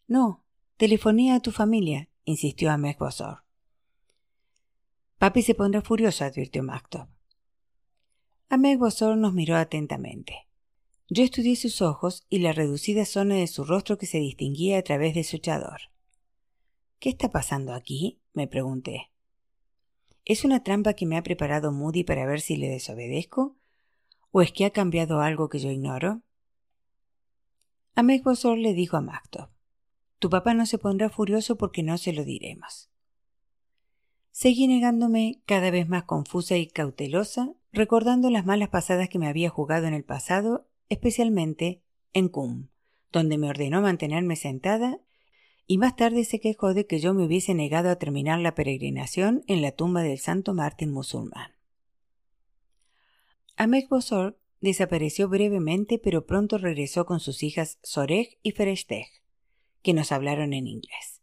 No, 0.06 0.44
telefonea 0.76 1.36
a 1.36 1.40
tu 1.40 1.52
familia, 1.52 2.08
insistió 2.24 2.70
Ahmed 2.70 2.96
Bosor. 2.98 3.44
Papi 5.18 5.42
se 5.42 5.54
pondrá 5.54 5.82
furioso, 5.82 6.24
advirtió 6.24 6.62
Maktub. 6.62 7.06
Ahmed 8.48 8.78
Bosor 8.78 9.16
nos 9.16 9.32
miró 9.32 9.56
atentamente. 9.56 10.48
Yo 11.12 11.24
estudié 11.24 11.56
sus 11.56 11.82
ojos 11.82 12.24
y 12.28 12.38
la 12.38 12.52
reducida 12.52 13.04
zona 13.04 13.34
de 13.34 13.48
su 13.48 13.64
rostro 13.64 13.98
que 13.98 14.06
se 14.06 14.18
distinguía 14.18 14.78
a 14.78 14.82
través 14.82 15.12
de 15.12 15.24
su 15.24 15.36
echador. 15.36 15.80
¿Qué 17.00 17.08
está 17.08 17.32
pasando 17.32 17.74
aquí? 17.74 18.20
me 18.32 18.46
pregunté. 18.46 19.10
¿Es 20.24 20.44
una 20.44 20.62
trampa 20.62 20.94
que 20.94 21.06
me 21.06 21.16
ha 21.16 21.24
preparado 21.24 21.72
Moody 21.72 22.04
para 22.04 22.26
ver 22.26 22.40
si 22.40 22.56
le 22.56 22.68
desobedezco? 22.68 23.56
¿O 24.30 24.40
es 24.40 24.52
que 24.52 24.64
ha 24.64 24.70
cambiado 24.70 25.20
algo 25.20 25.48
que 25.48 25.58
yo 25.58 25.68
ignoro? 25.72 26.22
Ahmed 27.96 28.22
Bosor 28.22 28.56
le 28.56 28.72
dijo 28.72 28.96
a 28.96 29.00
Macto: 29.00 29.50
Tu 30.20 30.30
papá 30.30 30.54
no 30.54 30.64
se 30.64 30.78
pondrá 30.78 31.10
furioso 31.10 31.56
porque 31.56 31.82
no 31.82 31.98
se 31.98 32.12
lo 32.12 32.24
diremos. 32.24 32.88
Seguí 34.30 34.68
negándome 34.68 35.42
cada 35.44 35.72
vez 35.72 35.88
más 35.88 36.04
confusa 36.04 36.56
y 36.56 36.68
cautelosa, 36.68 37.52
recordando 37.72 38.30
las 38.30 38.46
malas 38.46 38.68
pasadas 38.68 39.08
que 39.08 39.18
me 39.18 39.26
había 39.26 39.50
jugado 39.50 39.88
en 39.88 39.94
el 39.94 40.04
pasado 40.04 40.69
especialmente 40.90 41.82
en 42.12 42.28
Qum, 42.28 42.68
donde 43.10 43.38
me 43.38 43.48
ordenó 43.48 43.80
mantenerme 43.80 44.36
sentada 44.36 45.00
y 45.66 45.78
más 45.78 45.94
tarde 45.94 46.24
se 46.24 46.40
quejó 46.40 46.74
de 46.74 46.86
que 46.86 46.98
yo 46.98 47.14
me 47.14 47.24
hubiese 47.24 47.54
negado 47.54 47.90
a 47.90 47.96
terminar 47.96 48.40
la 48.40 48.56
peregrinación 48.56 49.44
en 49.46 49.62
la 49.62 49.70
tumba 49.70 50.02
del 50.02 50.18
santo 50.18 50.52
Martín 50.52 50.90
musulmán. 50.90 51.52
Ahmed 53.56 53.84
Bosor 53.88 54.40
desapareció 54.60 55.28
brevemente 55.28 55.98
pero 55.98 56.26
pronto 56.26 56.58
regresó 56.58 57.06
con 57.06 57.20
sus 57.20 57.44
hijas 57.44 57.78
Sorej 57.82 58.38
y 58.42 58.50
Fereshteh, 58.50 59.06
que 59.82 59.94
nos 59.94 60.10
hablaron 60.10 60.52
en 60.52 60.66
inglés. 60.66 61.22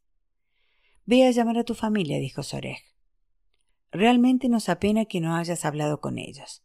Ve 1.05 1.27
a 1.27 1.31
llamar 1.31 1.57
a 1.57 1.65
tu 1.65 1.73
familia, 1.73 2.17
dijo 2.19 2.41
Sorej. 2.41 2.79
Realmente 3.91 4.47
nos 4.47 4.69
apena 4.69 5.05
que 5.05 5.19
no 5.19 5.35
hayas 5.35 5.65
hablado 5.65 5.99
con 5.99 6.17
ellos. 6.19 6.63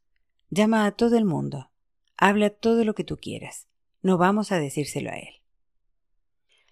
Llama 0.51 0.87
a 0.87 0.93
todo 0.93 1.19
el 1.19 1.25
mundo. 1.25 1.72
Habla 2.25 2.51
todo 2.51 2.85
lo 2.85 2.95
que 2.95 3.03
tú 3.03 3.17
quieras. 3.17 3.67
No 4.01 4.17
vamos 4.17 4.53
a 4.53 4.61
decírselo 4.61 5.11
a 5.11 5.17
él. 5.19 5.43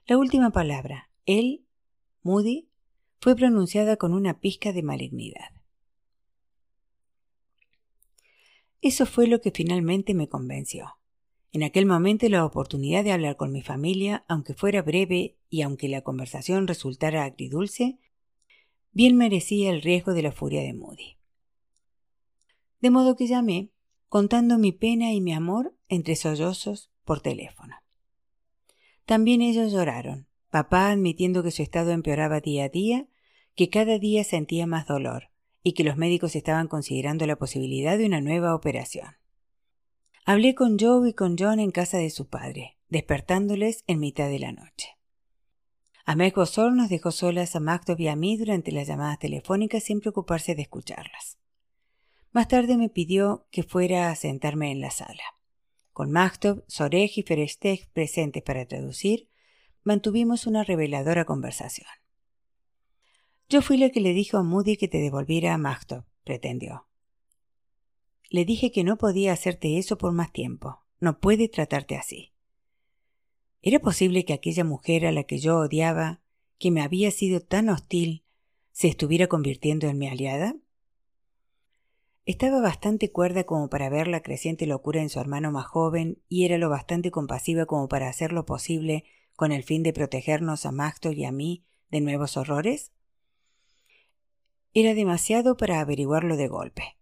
La 0.06 0.16
última 0.16 0.50
palabra, 0.52 1.10
él, 1.26 1.66
Moody, 2.22 2.68
fue 3.20 3.34
pronunciada 3.34 3.96
con 3.96 4.14
una 4.14 4.38
pizca 4.38 4.72
de 4.72 4.84
malignidad. 4.84 5.50
Eso 8.80 9.06
fue 9.06 9.26
lo 9.26 9.40
que 9.40 9.50
finalmente 9.50 10.14
me 10.14 10.28
convenció. 10.28 11.00
En 11.50 11.64
aquel 11.64 11.84
momento 11.84 12.28
la 12.28 12.44
oportunidad 12.44 13.02
de 13.02 13.10
hablar 13.10 13.36
con 13.36 13.50
mi 13.50 13.62
familia, 13.62 14.24
aunque 14.28 14.54
fuera 14.54 14.82
breve 14.82 15.36
y 15.48 15.62
aunque 15.62 15.88
la 15.88 16.02
conversación 16.02 16.68
resultara 16.68 17.24
agridulce, 17.24 17.98
bien 18.92 19.16
merecía 19.16 19.70
el 19.70 19.82
riesgo 19.82 20.14
de 20.14 20.22
la 20.22 20.30
furia 20.30 20.62
de 20.62 20.74
Moody. 20.74 21.16
De 22.80 22.90
modo 22.90 23.16
que 23.16 23.26
llamé 23.26 23.72
contando 24.10 24.58
mi 24.58 24.72
pena 24.72 25.12
y 25.12 25.20
mi 25.20 25.32
amor 25.32 25.72
entre 25.88 26.16
sollozos 26.16 26.90
por 27.04 27.20
teléfono. 27.20 27.76
También 29.06 29.40
ellos 29.40 29.72
lloraron, 29.72 30.26
papá 30.50 30.90
admitiendo 30.90 31.44
que 31.44 31.52
su 31.52 31.62
estado 31.62 31.92
empeoraba 31.92 32.40
día 32.40 32.64
a 32.64 32.68
día, 32.68 33.06
que 33.54 33.70
cada 33.70 34.00
día 34.00 34.24
sentía 34.24 34.66
más 34.66 34.88
dolor 34.88 35.30
y 35.62 35.74
que 35.74 35.84
los 35.84 35.96
médicos 35.96 36.34
estaban 36.34 36.66
considerando 36.66 37.24
la 37.24 37.36
posibilidad 37.36 37.96
de 37.96 38.06
una 38.06 38.20
nueva 38.20 38.56
operación. 38.56 39.14
Hablé 40.24 40.56
con 40.56 40.76
Joe 40.76 41.10
y 41.10 41.14
con 41.14 41.36
John 41.38 41.60
en 41.60 41.70
casa 41.70 41.98
de 41.98 42.10
su 42.10 42.28
padre, 42.28 42.78
despertándoles 42.88 43.84
en 43.86 44.00
mitad 44.00 44.28
de 44.28 44.40
la 44.40 44.50
noche. 44.50 44.88
Ahmed 46.04 46.32
Gosor 46.34 46.72
nos 46.72 46.88
dejó 46.88 47.12
solas 47.12 47.54
a 47.54 47.60
Mactov 47.60 48.00
y 48.00 48.08
a 48.08 48.16
mí 48.16 48.36
durante 48.36 48.72
las 48.72 48.88
llamadas 48.88 49.20
telefónicas 49.20 49.84
sin 49.84 50.00
preocuparse 50.00 50.56
de 50.56 50.62
escucharlas. 50.62 51.38
Más 52.32 52.46
tarde 52.46 52.76
me 52.76 52.88
pidió 52.88 53.46
que 53.50 53.62
fuera 53.62 54.10
a 54.10 54.14
sentarme 54.14 54.70
en 54.70 54.80
la 54.80 54.90
sala. 54.90 55.22
Con 55.92 56.12
Machtov, 56.12 56.64
Sorej 56.68 57.18
y 57.18 57.22
Ferestech 57.22 57.90
presentes 57.90 58.42
para 58.42 58.66
traducir, 58.66 59.28
mantuvimos 59.82 60.46
una 60.46 60.62
reveladora 60.62 61.24
conversación. 61.24 61.88
Yo 63.48 63.62
fui 63.62 63.78
la 63.78 63.90
que 63.90 64.00
le 64.00 64.12
dijo 64.12 64.36
a 64.36 64.44
Moody 64.44 64.76
que 64.76 64.86
te 64.86 64.98
devolviera 64.98 65.54
a 65.54 65.58
Machtov, 65.58 66.04
pretendió. 66.22 66.86
Le 68.28 68.44
dije 68.44 68.70
que 68.70 68.84
no 68.84 68.96
podía 68.96 69.32
hacerte 69.32 69.76
eso 69.78 69.98
por 69.98 70.12
más 70.12 70.32
tiempo. 70.32 70.84
No 71.00 71.18
puede 71.18 71.48
tratarte 71.48 71.96
así. 71.96 72.32
¿Era 73.60 73.80
posible 73.80 74.24
que 74.24 74.32
aquella 74.32 74.62
mujer 74.62 75.04
a 75.04 75.12
la 75.12 75.24
que 75.24 75.38
yo 75.38 75.58
odiaba, 75.58 76.20
que 76.58 76.70
me 76.70 76.80
había 76.80 77.10
sido 77.10 77.40
tan 77.40 77.68
hostil, 77.68 78.24
se 78.70 78.86
estuviera 78.86 79.26
convirtiendo 79.26 79.88
en 79.88 79.98
mi 79.98 80.06
aliada? 80.06 80.54
Estaba 82.26 82.60
bastante 82.60 83.10
cuerda 83.10 83.44
como 83.44 83.68
para 83.70 83.88
ver 83.88 84.06
la 84.06 84.22
creciente 84.22 84.66
locura 84.66 85.00
en 85.00 85.08
su 85.08 85.18
hermano 85.20 85.50
más 85.50 85.66
joven 85.66 86.22
y 86.28 86.44
era 86.44 86.58
lo 86.58 86.68
bastante 86.68 87.10
compasiva 87.10 87.66
como 87.66 87.88
para 87.88 88.08
hacer 88.08 88.32
lo 88.32 88.44
posible 88.44 89.04
con 89.34 89.52
el 89.52 89.62
fin 89.62 89.82
de 89.82 89.92
protegernos 89.92 90.66
a 90.66 90.72
Maxto 90.72 91.12
y 91.12 91.24
a 91.24 91.32
mí 91.32 91.64
de 91.90 92.00
nuevos 92.00 92.36
horrores? 92.36 92.92
Era 94.72 94.94
demasiado 94.94 95.56
para 95.56 95.80
averiguarlo 95.80 96.36
de 96.36 96.46
golpe. 96.46 96.96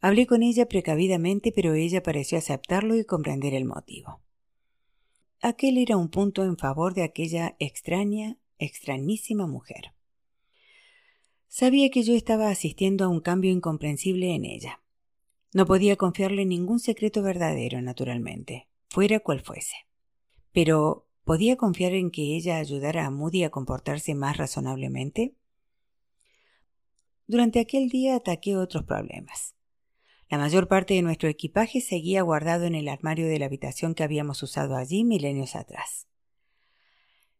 Hablé 0.00 0.26
con 0.26 0.42
ella 0.42 0.66
precavidamente, 0.66 1.52
pero 1.52 1.74
ella 1.74 2.02
pareció 2.02 2.36
aceptarlo 2.36 2.96
y 2.96 3.04
comprender 3.04 3.54
el 3.54 3.64
motivo. 3.64 4.20
Aquel 5.40 5.78
era 5.78 5.96
un 5.96 6.10
punto 6.10 6.44
en 6.44 6.58
favor 6.58 6.94
de 6.94 7.04
aquella 7.04 7.54
extraña, 7.60 8.38
extrañísima 8.58 9.46
mujer. 9.46 9.94
Sabía 11.54 11.90
que 11.90 12.02
yo 12.02 12.14
estaba 12.14 12.48
asistiendo 12.48 13.04
a 13.04 13.08
un 13.08 13.20
cambio 13.20 13.50
incomprensible 13.50 14.34
en 14.34 14.46
ella. 14.46 14.80
No 15.52 15.66
podía 15.66 15.96
confiarle 15.96 16.46
ningún 16.46 16.80
secreto 16.80 17.22
verdadero, 17.22 17.82
naturalmente, 17.82 18.68
fuera 18.88 19.20
cual 19.20 19.40
fuese. 19.40 19.76
Pero, 20.52 21.06
¿podía 21.24 21.58
confiar 21.58 21.92
en 21.92 22.10
que 22.10 22.36
ella 22.36 22.56
ayudara 22.56 23.04
a 23.04 23.10
Moody 23.10 23.44
a 23.44 23.50
comportarse 23.50 24.14
más 24.14 24.38
razonablemente? 24.38 25.36
Durante 27.26 27.60
aquel 27.60 27.90
día 27.90 28.16
ataqué 28.16 28.56
otros 28.56 28.84
problemas. 28.84 29.54
La 30.30 30.38
mayor 30.38 30.68
parte 30.68 30.94
de 30.94 31.02
nuestro 31.02 31.28
equipaje 31.28 31.82
seguía 31.82 32.22
guardado 32.22 32.64
en 32.64 32.74
el 32.74 32.88
armario 32.88 33.28
de 33.28 33.38
la 33.38 33.44
habitación 33.44 33.94
que 33.94 34.04
habíamos 34.04 34.42
usado 34.42 34.74
allí 34.74 35.04
milenios 35.04 35.54
atrás. 35.54 36.08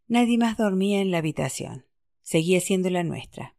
Nadie 0.06 0.36
más 0.36 0.58
dormía 0.58 1.00
en 1.00 1.10
la 1.10 1.16
habitación. 1.16 1.86
Seguía 2.20 2.60
siendo 2.60 2.90
la 2.90 3.04
nuestra. 3.04 3.56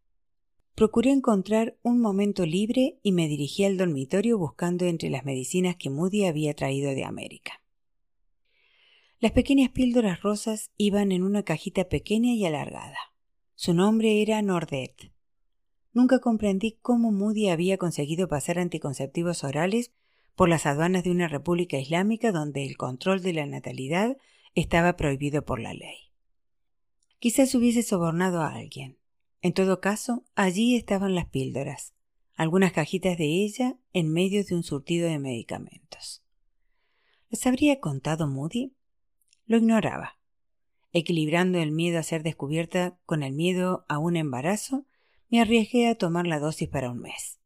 Procuré 0.75 1.11
encontrar 1.11 1.77
un 1.83 2.01
momento 2.01 2.47
libre 2.47 2.97
y 3.03 3.11
me 3.11 3.27
dirigí 3.27 3.63
al 3.63 3.77
dormitorio 3.77 4.39
buscando 4.39 4.85
entre 4.85 5.11
las 5.11 5.23
medicinas 5.23 5.75
que 5.75 5.91
Moody 5.91 6.25
había 6.25 6.55
traído 6.55 6.95
de 6.95 7.03
América. 7.03 7.61
Las 9.19 9.33
pequeñas 9.33 9.69
píldoras 9.69 10.21
rosas 10.21 10.71
iban 10.75 11.11
en 11.11 11.21
una 11.21 11.43
cajita 11.43 11.89
pequeña 11.89 12.33
y 12.33 12.43
alargada. 12.45 12.97
Su 13.53 13.75
nombre 13.75 14.23
era 14.23 14.41
Nordet. 14.41 15.13
Nunca 15.93 16.19
comprendí 16.19 16.79
cómo 16.81 17.11
Moody 17.11 17.49
había 17.49 17.77
conseguido 17.77 18.27
pasar 18.27 18.57
anticonceptivos 18.57 19.43
orales 19.43 19.91
por 20.35 20.49
las 20.49 20.65
aduanas 20.65 21.03
de 21.03 21.11
una 21.11 21.27
república 21.27 21.77
islámica 21.77 22.31
donde 22.31 22.65
el 22.65 22.77
control 22.77 23.21
de 23.21 23.33
la 23.33 23.45
natalidad 23.45 24.17
estaba 24.55 24.97
prohibido 24.97 25.45
por 25.45 25.59
la 25.59 25.75
ley. 25.75 26.11
Quizás 27.19 27.53
hubiese 27.53 27.83
sobornado 27.83 28.41
a 28.41 28.55
alguien. 28.55 28.97
En 29.43 29.51
todo 29.51 29.81
caso, 29.81 30.23
allí 30.35 30.77
estaban 30.77 31.15
las 31.15 31.25
píldoras, 31.25 31.93
algunas 32.33 32.71
cajitas 32.71 33.17
de 33.17 33.43
ella 33.43 33.77
en 33.91 34.09
medio 34.09 34.41
de 34.45 34.55
un 34.55 34.63
surtido 34.63 35.09
de 35.09 35.19
medicamentos. 35.19 36.23
¿Les 37.29 37.45
habría 37.45 37.81
contado 37.81 38.25
Moody? 38.25 38.73
Lo 39.45 39.57
ignoraba. 39.57 40.17
Equilibrando 40.93 41.59
el 41.59 41.73
miedo 41.73 41.99
a 41.99 42.03
ser 42.03 42.23
descubierta 42.23 42.97
con 43.05 43.21
el 43.21 43.33
miedo 43.33 43.83
a 43.89 43.97
un 43.97 44.15
embarazo, 44.15 44.85
me 45.29 45.41
arriesgué 45.41 45.89
a 45.89 45.95
tomar 45.95 46.25
la 46.25 46.39
dosis 46.39 46.69
para 46.69 46.89
un 46.89 46.99
mes. 46.99 47.41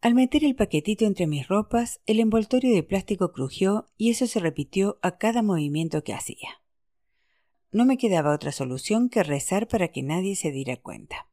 Al 0.00 0.14
meter 0.14 0.44
el 0.44 0.56
paquetito 0.56 1.04
entre 1.04 1.26
mis 1.26 1.46
ropas, 1.46 2.00
el 2.06 2.20
envoltorio 2.20 2.74
de 2.74 2.82
plástico 2.82 3.32
crujió 3.32 3.90
y 3.98 4.08
eso 4.08 4.26
se 4.26 4.40
repitió 4.40 4.98
a 5.02 5.18
cada 5.18 5.42
movimiento 5.42 6.02
que 6.02 6.14
hacía. 6.14 6.61
No 7.72 7.86
me 7.86 7.96
quedaba 7.96 8.34
otra 8.34 8.52
solución 8.52 9.08
que 9.08 9.22
rezar 9.22 9.66
para 9.66 9.88
que 9.88 10.02
nadie 10.02 10.36
se 10.36 10.52
diera 10.52 10.76
cuenta. 10.76 11.26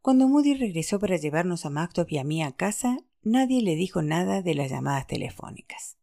Cuando 0.00 0.28
Moody 0.28 0.54
regresó 0.54 1.00
para 1.00 1.16
llevarnos 1.16 1.66
a 1.66 1.70
Mactop 1.70 2.10
y 2.12 2.18
a 2.18 2.24
mí 2.24 2.42
a 2.42 2.52
casa, 2.52 2.98
nadie 3.22 3.62
le 3.62 3.74
dijo 3.74 4.00
nada 4.02 4.42
de 4.42 4.54
las 4.54 4.70
llamadas 4.70 5.06
telefónicas. 5.06 5.96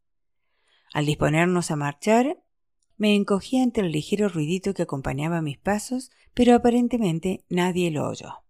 Al 0.92 1.06
disponernos 1.06 1.70
a 1.70 1.76
marchar, 1.76 2.42
me 2.98 3.14
encogí 3.14 3.58
ante 3.58 3.80
el 3.80 3.90
ligero 3.90 4.28
ruidito 4.28 4.74
que 4.74 4.82
acompañaba 4.82 5.40
mis 5.40 5.56
pasos, 5.56 6.10
pero 6.34 6.54
aparentemente 6.54 7.44
nadie 7.48 7.90
lo 7.90 8.06
oyó. 8.08 8.44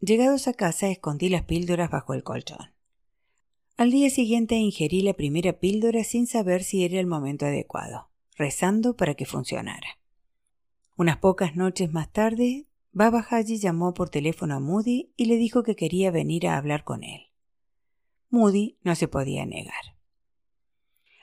Llegados 0.00 0.48
a 0.48 0.54
casa 0.54 0.88
escondí 0.88 1.28
las 1.28 1.44
píldoras 1.44 1.90
bajo 1.90 2.14
el 2.14 2.24
colchón. 2.24 2.72
Al 3.76 3.90
día 3.90 4.08
siguiente 4.08 4.56
ingerí 4.56 5.02
la 5.02 5.14
primera 5.14 5.58
píldora 5.58 6.04
sin 6.04 6.26
saber 6.26 6.62
si 6.62 6.84
era 6.84 6.98
el 6.98 7.06
momento 7.06 7.46
adecuado, 7.46 8.11
rezando 8.42 8.96
para 8.96 9.14
que 9.14 9.24
funcionara. 9.24 9.98
Unas 10.96 11.18
pocas 11.18 11.54
noches 11.54 11.92
más 11.92 12.10
tarde, 12.10 12.66
Baba 12.90 13.24
Haji 13.30 13.58
llamó 13.58 13.94
por 13.94 14.10
teléfono 14.10 14.56
a 14.56 14.60
Moody 14.60 15.12
y 15.16 15.26
le 15.26 15.36
dijo 15.36 15.62
que 15.62 15.76
quería 15.76 16.10
venir 16.10 16.48
a 16.48 16.56
hablar 16.56 16.82
con 16.82 17.04
él. 17.04 17.20
Moody 18.30 18.78
no 18.82 18.96
se 18.96 19.06
podía 19.06 19.46
negar. 19.46 19.84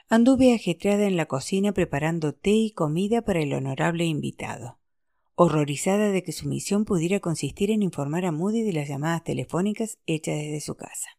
Anduve 0.07 0.53
ajetreada 0.53 1.07
en 1.07 1.17
la 1.17 1.25
cocina 1.25 1.73
preparando 1.73 2.33
té 2.33 2.51
y 2.51 2.71
comida 2.71 3.21
para 3.21 3.41
el 3.41 3.53
honorable 3.53 4.05
invitado, 4.05 4.79
horrorizada 5.35 6.11
de 6.11 6.23
que 6.23 6.31
su 6.31 6.47
misión 6.47 6.85
pudiera 6.85 7.19
consistir 7.19 7.69
en 7.69 7.83
informar 7.83 8.25
a 8.25 8.31
Moody 8.31 8.61
de 8.61 8.73
las 8.73 8.87
llamadas 8.87 9.25
telefónicas 9.25 9.99
hechas 10.05 10.37
desde 10.37 10.61
su 10.61 10.75
casa. 10.75 11.18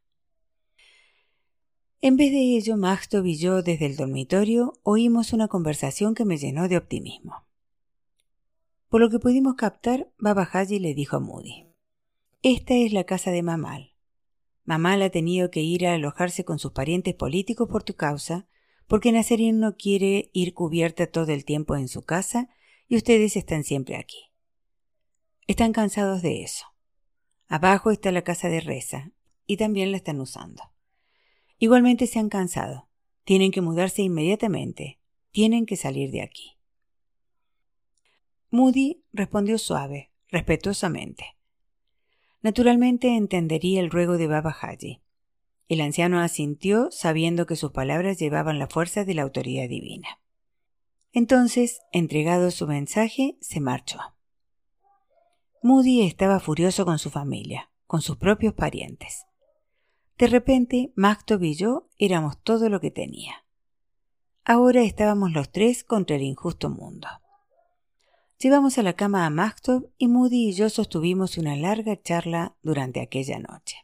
En 2.02 2.16
vez 2.16 2.30
de 2.32 2.56
ello, 2.56 2.78
Maxtov 2.78 3.26
y 3.26 3.36
yo 3.36 3.62
desde 3.62 3.84
el 3.84 3.96
dormitorio 3.96 4.72
oímos 4.84 5.34
una 5.34 5.48
conversación 5.48 6.14
que 6.14 6.24
me 6.24 6.38
llenó 6.38 6.66
de 6.66 6.78
optimismo. 6.78 7.44
Por 8.88 9.02
lo 9.02 9.10
que 9.10 9.18
pudimos 9.18 9.54
captar, 9.56 10.10
Baba 10.18 10.48
Haji 10.50 10.78
le 10.78 10.94
dijo 10.94 11.16
a 11.16 11.20
Moody: 11.20 11.66
Esta 12.42 12.74
es 12.74 12.94
la 12.94 13.04
casa 13.04 13.30
de 13.30 13.42
Mamal. 13.42 13.92
Mamal 14.64 15.02
ha 15.02 15.10
tenido 15.10 15.50
que 15.50 15.60
ir 15.60 15.86
a 15.86 15.92
alojarse 15.92 16.42
con 16.42 16.58
sus 16.58 16.72
parientes 16.72 17.14
políticos 17.14 17.68
por 17.68 17.82
tu 17.82 17.94
causa 17.94 18.46
porque 18.86 19.12
Nazarín 19.12 19.60
no 19.60 19.76
quiere 19.76 20.30
ir 20.32 20.54
cubierta 20.54 21.06
todo 21.06 21.32
el 21.32 21.44
tiempo 21.44 21.76
en 21.76 21.86
su 21.86 22.02
casa 22.02 22.48
y 22.88 22.96
ustedes 22.96 23.36
están 23.36 23.62
siempre 23.62 23.96
aquí. 23.96 24.32
Están 25.46 25.72
cansados 25.72 26.22
de 26.22 26.42
eso. 26.42 26.64
Abajo 27.46 27.90
está 27.90 28.10
la 28.10 28.22
casa 28.22 28.48
de 28.48 28.60
Reza 28.60 29.12
y 29.46 29.58
también 29.58 29.90
la 29.90 29.98
están 29.98 30.18
usando. 30.18 30.62
Igualmente 31.62 32.06
se 32.06 32.18
han 32.18 32.30
cansado. 32.30 32.88
Tienen 33.24 33.52
que 33.52 33.60
mudarse 33.60 34.00
inmediatamente. 34.00 34.98
Tienen 35.30 35.66
que 35.66 35.76
salir 35.76 36.10
de 36.10 36.22
aquí. 36.22 36.56
Moody 38.48 39.04
respondió 39.12 39.58
suave, 39.58 40.10
respetuosamente. 40.28 41.36
Naturalmente 42.40 43.14
entendería 43.14 43.80
el 43.80 43.90
ruego 43.90 44.16
de 44.16 44.26
Baba 44.26 44.56
Haji. 44.58 45.02
El 45.68 45.82
anciano 45.82 46.20
asintió 46.20 46.90
sabiendo 46.90 47.44
que 47.44 47.56
sus 47.56 47.72
palabras 47.72 48.18
llevaban 48.18 48.58
la 48.58 48.66
fuerza 48.66 49.04
de 49.04 49.12
la 49.12 49.22
autoridad 49.22 49.68
divina. 49.68 50.18
Entonces, 51.12 51.82
entregado 51.92 52.50
su 52.50 52.66
mensaje, 52.66 53.36
se 53.42 53.60
marchó. 53.60 53.98
Moody 55.62 56.06
estaba 56.06 56.40
furioso 56.40 56.86
con 56.86 56.98
su 56.98 57.10
familia, 57.10 57.70
con 57.86 58.00
sus 58.00 58.16
propios 58.16 58.54
parientes. 58.54 59.26
De 60.20 60.26
repente, 60.26 60.92
Mactov 60.96 61.42
y 61.42 61.54
yo 61.54 61.88
éramos 61.96 62.42
todo 62.42 62.68
lo 62.68 62.78
que 62.78 62.90
tenía. 62.90 63.46
Ahora 64.44 64.82
estábamos 64.82 65.32
los 65.32 65.50
tres 65.50 65.82
contra 65.82 66.16
el 66.16 66.20
injusto 66.20 66.68
mundo. 66.68 67.08
Llevamos 68.38 68.76
a 68.76 68.82
la 68.82 68.92
cama 68.92 69.24
a 69.24 69.30
Mactov 69.30 69.88
y 69.96 70.08
Moody 70.08 70.50
y 70.50 70.52
yo 70.52 70.68
sostuvimos 70.68 71.38
una 71.38 71.56
larga 71.56 71.98
charla 72.02 72.54
durante 72.62 73.00
aquella 73.00 73.38
noche. 73.38 73.78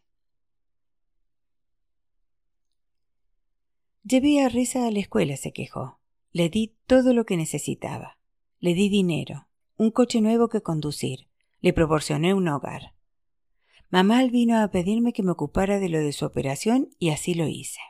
Llevé 4.04 4.44
a 4.44 4.50
Risa 4.50 4.86
a 4.86 4.90
la 4.90 4.98
escuela, 4.98 5.38
se 5.38 5.54
quejó. 5.54 6.00
Le 6.32 6.50
di 6.50 6.76
todo 6.86 7.14
lo 7.14 7.24
que 7.24 7.38
necesitaba. 7.38 8.18
Le 8.58 8.74
di 8.74 8.90
dinero, 8.90 9.48
un 9.78 9.90
coche 9.90 10.20
nuevo 10.20 10.48
que 10.48 10.60
conducir, 10.60 11.30
le 11.62 11.72
proporcioné 11.72 12.34
un 12.34 12.46
hogar. 12.48 12.95
Mamal 13.90 14.30
vino 14.30 14.60
a 14.60 14.68
pedirme 14.68 15.12
que 15.12 15.22
me 15.22 15.32
ocupara 15.32 15.78
de 15.78 15.88
lo 15.88 15.98
de 15.98 16.12
su 16.12 16.24
operación 16.24 16.90
y 16.98 17.10
así 17.10 17.34
lo 17.34 17.46
hice. 17.46 17.80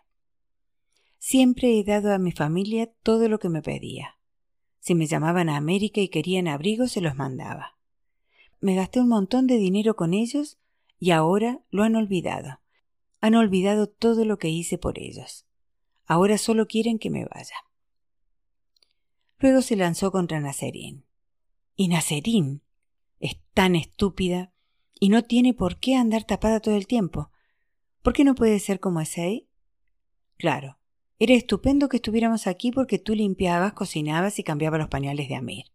Siempre 1.19 1.79
he 1.79 1.85
dado 1.85 2.13
a 2.13 2.19
mi 2.19 2.33
familia 2.33 2.93
todo 3.03 3.29
lo 3.29 3.39
que 3.39 3.49
me 3.49 3.63
pedía. 3.63 4.19
Si 4.79 4.95
me 4.95 5.07
llamaban 5.07 5.49
a 5.49 5.57
América 5.57 6.01
y 6.01 6.09
querían 6.09 6.49
abrigo, 6.49 6.87
se 6.87 7.01
los 7.01 7.17
mandaba. 7.17 7.79
Me 8.61 8.75
gasté 8.75 9.01
un 9.01 9.09
montón 9.09 9.47
de 9.47 9.57
dinero 9.57 9.97
con 9.97 10.15
ellos 10.15 10.59
y 10.99 11.11
ahora 11.11 11.61
lo 11.71 11.83
han 11.83 11.97
olvidado 11.97 12.61
han 13.21 13.35
olvidado 13.35 13.89
todo 13.89 14.25
lo 14.25 14.39
que 14.39 14.49
hice 14.49 14.79
por 14.79 14.99
ellos. 14.99 15.47
Ahora 16.05 16.39
solo 16.39 16.67
quieren 16.67 16.99
que 16.99 17.11
me 17.11 17.25
vaya. 17.25 17.57
Luego 19.39 19.63
se 19.63 19.77
lanzó 19.77 20.13
contra 20.13 20.41
Nacerín. 20.41 21.05
Y 21.75 21.89
Nacerín 21.89 22.63
es 23.19 23.39
tan 23.53 23.75
estúpida 23.75 24.53
y 24.99 25.09
no 25.09 25.23
tiene 25.23 25.55
por 25.55 25.79
qué 25.79 25.95
andar 25.95 26.25
tapada 26.25 26.61
todo 26.61 26.77
el 26.77 26.87
tiempo. 26.87 27.31
¿Por 28.03 28.13
qué 28.13 28.25
no 28.25 28.35
puede 28.35 28.59
ser 28.59 28.81
como 28.81 29.01
Esei? 29.01 29.49
Claro, 30.37 30.79
era 31.19 31.35
estupendo 31.35 31.89
que 31.89 31.97
estuviéramos 31.97 32.47
aquí 32.47 32.71
porque 32.71 32.99
tú 32.99 33.15
limpiabas, 33.15 33.73
cocinabas 33.73 34.39
y 34.39 34.45
cambiabas 34.45 34.81
los 34.81 34.89
pañales 34.89 35.29
de 35.29 35.35
Amir. 35.35 35.67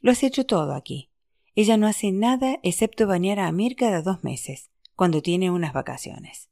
Lo 0.00 0.12
has 0.12 0.22
hecho 0.22 0.46
todo 0.46 0.74
aquí. 0.74 1.10
Ella 1.56 1.76
no 1.76 1.86
hace 1.86 2.12
nada 2.12 2.58
excepto 2.62 3.06
bañar 3.06 3.38
a 3.38 3.46
Amir 3.46 3.76
cada 3.76 4.02
dos 4.02 4.22
meses, 4.22 4.70
cuando 4.96 5.22
tiene 5.22 5.50
unas 5.50 5.72
vacaciones. 5.72 6.50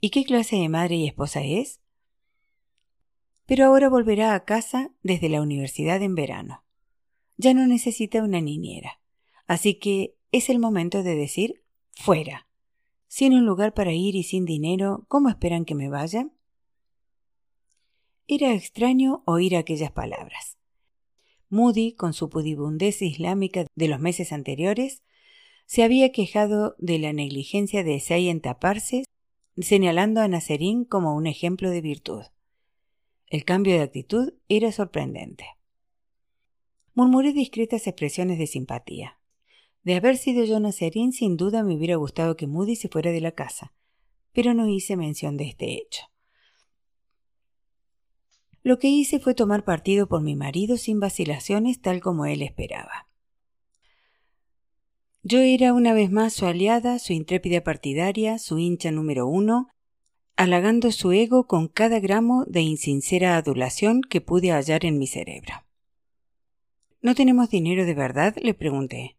¿Y 0.00 0.10
qué 0.10 0.24
clase 0.24 0.56
de 0.56 0.68
madre 0.68 0.96
y 0.96 1.06
esposa 1.06 1.42
es? 1.42 1.80
Pero 3.46 3.66
ahora 3.66 3.88
volverá 3.88 4.34
a 4.34 4.44
casa 4.44 4.90
desde 5.02 5.28
la 5.28 5.40
universidad 5.42 6.02
en 6.02 6.14
verano. 6.14 6.64
Ya 7.36 7.52
no 7.52 7.66
necesita 7.66 8.22
una 8.22 8.40
niñera. 8.40 9.00
Así 9.46 9.74
que 9.74 10.16
es 10.36 10.50
el 10.50 10.58
momento 10.58 11.04
de 11.04 11.14
decir 11.14 11.62
fuera. 11.92 12.48
Sin 13.06 13.34
un 13.34 13.46
lugar 13.46 13.72
para 13.72 13.92
ir 13.92 14.16
y 14.16 14.24
sin 14.24 14.44
dinero, 14.44 15.04
¿cómo 15.06 15.28
esperan 15.28 15.64
que 15.64 15.76
me 15.76 15.88
vaya? 15.88 16.28
Era 18.26 18.52
extraño 18.52 19.22
oír 19.26 19.54
aquellas 19.54 19.92
palabras. 19.92 20.58
Moody, 21.50 21.92
con 21.92 22.14
su 22.14 22.30
pudibundez 22.30 23.00
islámica 23.00 23.64
de 23.76 23.86
los 23.86 24.00
meses 24.00 24.32
anteriores, 24.32 25.04
se 25.66 25.84
había 25.84 26.10
quejado 26.10 26.74
de 26.78 26.98
la 26.98 27.12
negligencia 27.12 27.84
de 27.84 27.94
Esai 27.94 28.28
en 28.28 28.40
taparse, 28.40 29.04
señalando 29.56 30.20
a 30.20 30.26
Nacerín 30.26 30.84
como 30.84 31.14
un 31.14 31.28
ejemplo 31.28 31.70
de 31.70 31.80
virtud. 31.80 32.24
El 33.28 33.44
cambio 33.44 33.74
de 33.74 33.82
actitud 33.82 34.34
era 34.48 34.72
sorprendente. 34.72 35.46
Murmuré 36.92 37.32
discretas 37.32 37.86
expresiones 37.86 38.40
de 38.40 38.48
simpatía. 38.48 39.20
De 39.84 39.94
haber 39.94 40.16
sido 40.16 40.44
yo 40.44 40.58
Nacerín, 40.60 41.12
sin 41.12 41.36
duda 41.36 41.62
me 41.62 41.76
hubiera 41.76 41.96
gustado 41.96 42.36
que 42.36 42.46
Moody 42.46 42.74
se 42.74 42.88
fuera 42.88 43.12
de 43.12 43.20
la 43.20 43.32
casa, 43.32 43.72
pero 44.32 44.54
no 44.54 44.66
hice 44.66 44.96
mención 44.96 45.36
de 45.36 45.44
este 45.44 45.74
hecho. 45.74 46.02
Lo 48.62 48.78
que 48.78 48.88
hice 48.88 49.20
fue 49.20 49.34
tomar 49.34 49.62
partido 49.62 50.08
por 50.08 50.22
mi 50.22 50.36
marido 50.36 50.78
sin 50.78 51.00
vacilaciones 51.00 51.82
tal 51.82 52.00
como 52.00 52.24
él 52.24 52.40
esperaba. 52.40 53.08
Yo 55.22 55.38
era 55.40 55.74
una 55.74 55.92
vez 55.92 56.10
más 56.10 56.32
su 56.32 56.46
aliada, 56.46 56.98
su 56.98 57.12
intrépida 57.12 57.62
partidaria, 57.62 58.38
su 58.38 58.58
hincha 58.58 58.90
número 58.90 59.26
uno, 59.26 59.68
halagando 60.36 60.92
su 60.92 61.12
ego 61.12 61.46
con 61.46 61.68
cada 61.68 62.00
gramo 62.00 62.44
de 62.46 62.62
insincera 62.62 63.36
adulación 63.36 64.00
que 64.00 64.22
pude 64.22 64.50
hallar 64.50 64.86
en 64.86 64.98
mi 64.98 65.06
cerebro. 65.06 65.52
¿No 67.02 67.14
tenemos 67.14 67.50
dinero 67.50 67.84
de 67.84 67.94
verdad? 67.94 68.34
le 68.42 68.54
pregunté. 68.54 69.18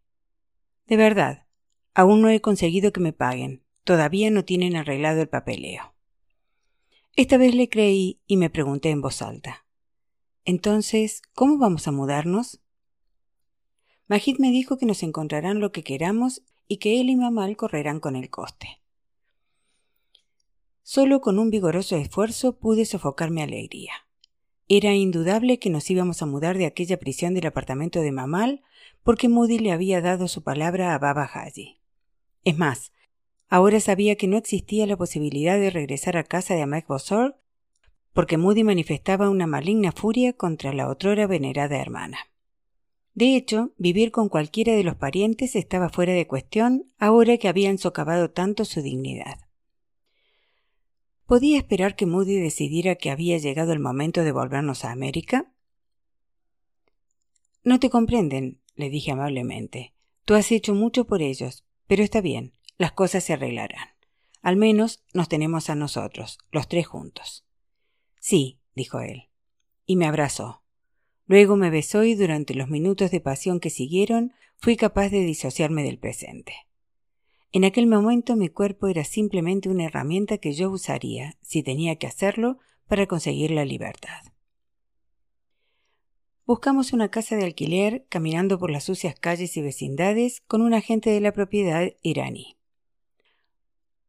De 0.86 0.96
verdad. 0.96 1.46
Aún 1.94 2.22
no 2.22 2.28
he 2.28 2.40
conseguido 2.40 2.92
que 2.92 3.00
me 3.00 3.12
paguen. 3.12 3.64
Todavía 3.84 4.30
no 4.30 4.44
tienen 4.44 4.76
arreglado 4.76 5.22
el 5.22 5.28
papeleo. 5.28 5.94
Esta 7.14 7.38
vez 7.38 7.54
le 7.54 7.68
creí 7.68 8.20
y 8.26 8.36
me 8.36 8.50
pregunté 8.50 8.90
en 8.90 9.00
voz 9.00 9.22
alta. 9.22 9.64
Entonces, 10.44 11.22
¿cómo 11.34 11.58
vamos 11.58 11.88
a 11.88 11.92
mudarnos? 11.92 12.60
Majid 14.06 14.38
me 14.38 14.50
dijo 14.50 14.76
que 14.76 14.86
nos 14.86 15.02
encontrarán 15.02 15.58
lo 15.58 15.72
que 15.72 15.82
queramos 15.82 16.42
y 16.68 16.76
que 16.76 17.00
él 17.00 17.10
y 17.10 17.16
Mamal 17.16 17.56
correrán 17.56 17.98
con 17.98 18.14
el 18.14 18.30
coste. 18.30 18.80
Solo 20.82 21.20
con 21.20 21.40
un 21.40 21.50
vigoroso 21.50 21.96
esfuerzo 21.96 22.58
pude 22.58 22.84
sofocar 22.84 23.30
mi 23.30 23.42
alegría. 23.42 24.05
Era 24.68 24.94
indudable 24.94 25.58
que 25.58 25.70
nos 25.70 25.88
íbamos 25.90 26.22
a 26.22 26.26
mudar 26.26 26.58
de 26.58 26.66
aquella 26.66 26.98
prisión 26.98 27.34
del 27.34 27.46
apartamento 27.46 28.00
de 28.00 28.12
Mamal 28.12 28.62
porque 29.02 29.28
Moody 29.28 29.58
le 29.58 29.72
había 29.72 30.00
dado 30.00 30.28
su 30.28 30.42
palabra 30.42 30.94
a 30.94 30.98
Baba 30.98 31.30
Haji. 31.32 31.80
Es 32.44 32.58
más, 32.58 32.92
Ahora 33.48 33.78
sabía 33.80 34.16
que 34.16 34.26
no 34.26 34.36
existía 34.36 34.86
la 34.86 34.96
posibilidad 34.96 35.58
de 35.58 35.70
regresar 35.70 36.16
a 36.16 36.24
casa 36.24 36.54
de 36.54 36.62
Ahmed 36.62 36.84
Bosor 36.88 37.38
porque 38.12 38.38
Moody 38.38 38.64
manifestaba 38.64 39.30
una 39.30 39.46
maligna 39.46 39.92
furia 39.92 40.32
contra 40.32 40.72
la 40.72 40.88
otrora 40.88 41.26
venerada 41.26 41.76
hermana. 41.78 42.18
De 43.14 43.36
hecho, 43.36 43.72
vivir 43.78 44.10
con 44.10 44.28
cualquiera 44.28 44.74
de 44.74 44.84
los 44.84 44.96
parientes 44.96 45.54
estaba 45.54 45.90
fuera 45.90 46.12
de 46.12 46.26
cuestión 46.26 46.90
ahora 46.98 47.38
que 47.38 47.48
habían 47.48 47.78
socavado 47.78 48.30
tanto 48.30 48.64
su 48.64 48.82
dignidad. 48.82 49.38
¿Podía 51.26 51.58
esperar 51.58 51.96
que 51.96 52.06
Moody 52.06 52.38
decidiera 52.38 52.94
que 52.94 53.10
había 53.10 53.38
llegado 53.38 53.72
el 53.72 53.80
momento 53.80 54.22
de 54.22 54.32
volvernos 54.32 54.84
a 54.84 54.92
América? 54.92 55.52
No 57.64 57.80
te 57.80 57.90
comprenden, 57.90 58.60
le 58.74 58.90
dije 58.90 59.10
amablemente. 59.10 59.92
Tú 60.24 60.34
has 60.34 60.50
hecho 60.52 60.74
mucho 60.74 61.06
por 61.06 61.22
ellos, 61.22 61.64
pero 61.86 62.02
está 62.02 62.20
bien 62.20 62.56
las 62.78 62.92
cosas 62.92 63.24
se 63.24 63.32
arreglarán. 63.32 63.88
Al 64.42 64.56
menos 64.56 65.04
nos 65.12 65.28
tenemos 65.28 65.70
a 65.70 65.74
nosotros, 65.74 66.38
los 66.50 66.68
tres 66.68 66.86
juntos. 66.86 67.44
Sí, 68.20 68.60
dijo 68.74 69.00
él, 69.00 69.28
y 69.86 69.96
me 69.96 70.06
abrazó. 70.06 70.62
Luego 71.26 71.56
me 71.56 71.70
besó 71.70 72.04
y 72.04 72.14
durante 72.14 72.54
los 72.54 72.68
minutos 72.68 73.10
de 73.10 73.20
pasión 73.20 73.60
que 73.60 73.70
siguieron 73.70 74.32
fui 74.58 74.76
capaz 74.76 75.08
de 75.08 75.20
disociarme 75.20 75.82
del 75.82 75.98
presente. 75.98 76.54
En 77.56 77.64
aquel 77.64 77.86
momento 77.86 78.36
mi 78.36 78.50
cuerpo 78.50 78.86
era 78.86 79.02
simplemente 79.02 79.70
una 79.70 79.86
herramienta 79.86 80.36
que 80.36 80.52
yo 80.52 80.70
usaría, 80.70 81.38
si 81.40 81.62
tenía 81.62 81.96
que 81.96 82.06
hacerlo, 82.06 82.58
para 82.86 83.06
conseguir 83.06 83.50
la 83.50 83.64
libertad. 83.64 84.20
Buscamos 86.44 86.92
una 86.92 87.10
casa 87.10 87.34
de 87.34 87.46
alquiler 87.46 88.04
caminando 88.10 88.58
por 88.58 88.70
las 88.70 88.84
sucias 88.84 89.18
calles 89.18 89.56
y 89.56 89.62
vecindades 89.62 90.42
con 90.42 90.60
un 90.60 90.74
agente 90.74 91.08
de 91.08 91.22
la 91.22 91.32
propiedad 91.32 91.94
iraní. 92.02 92.58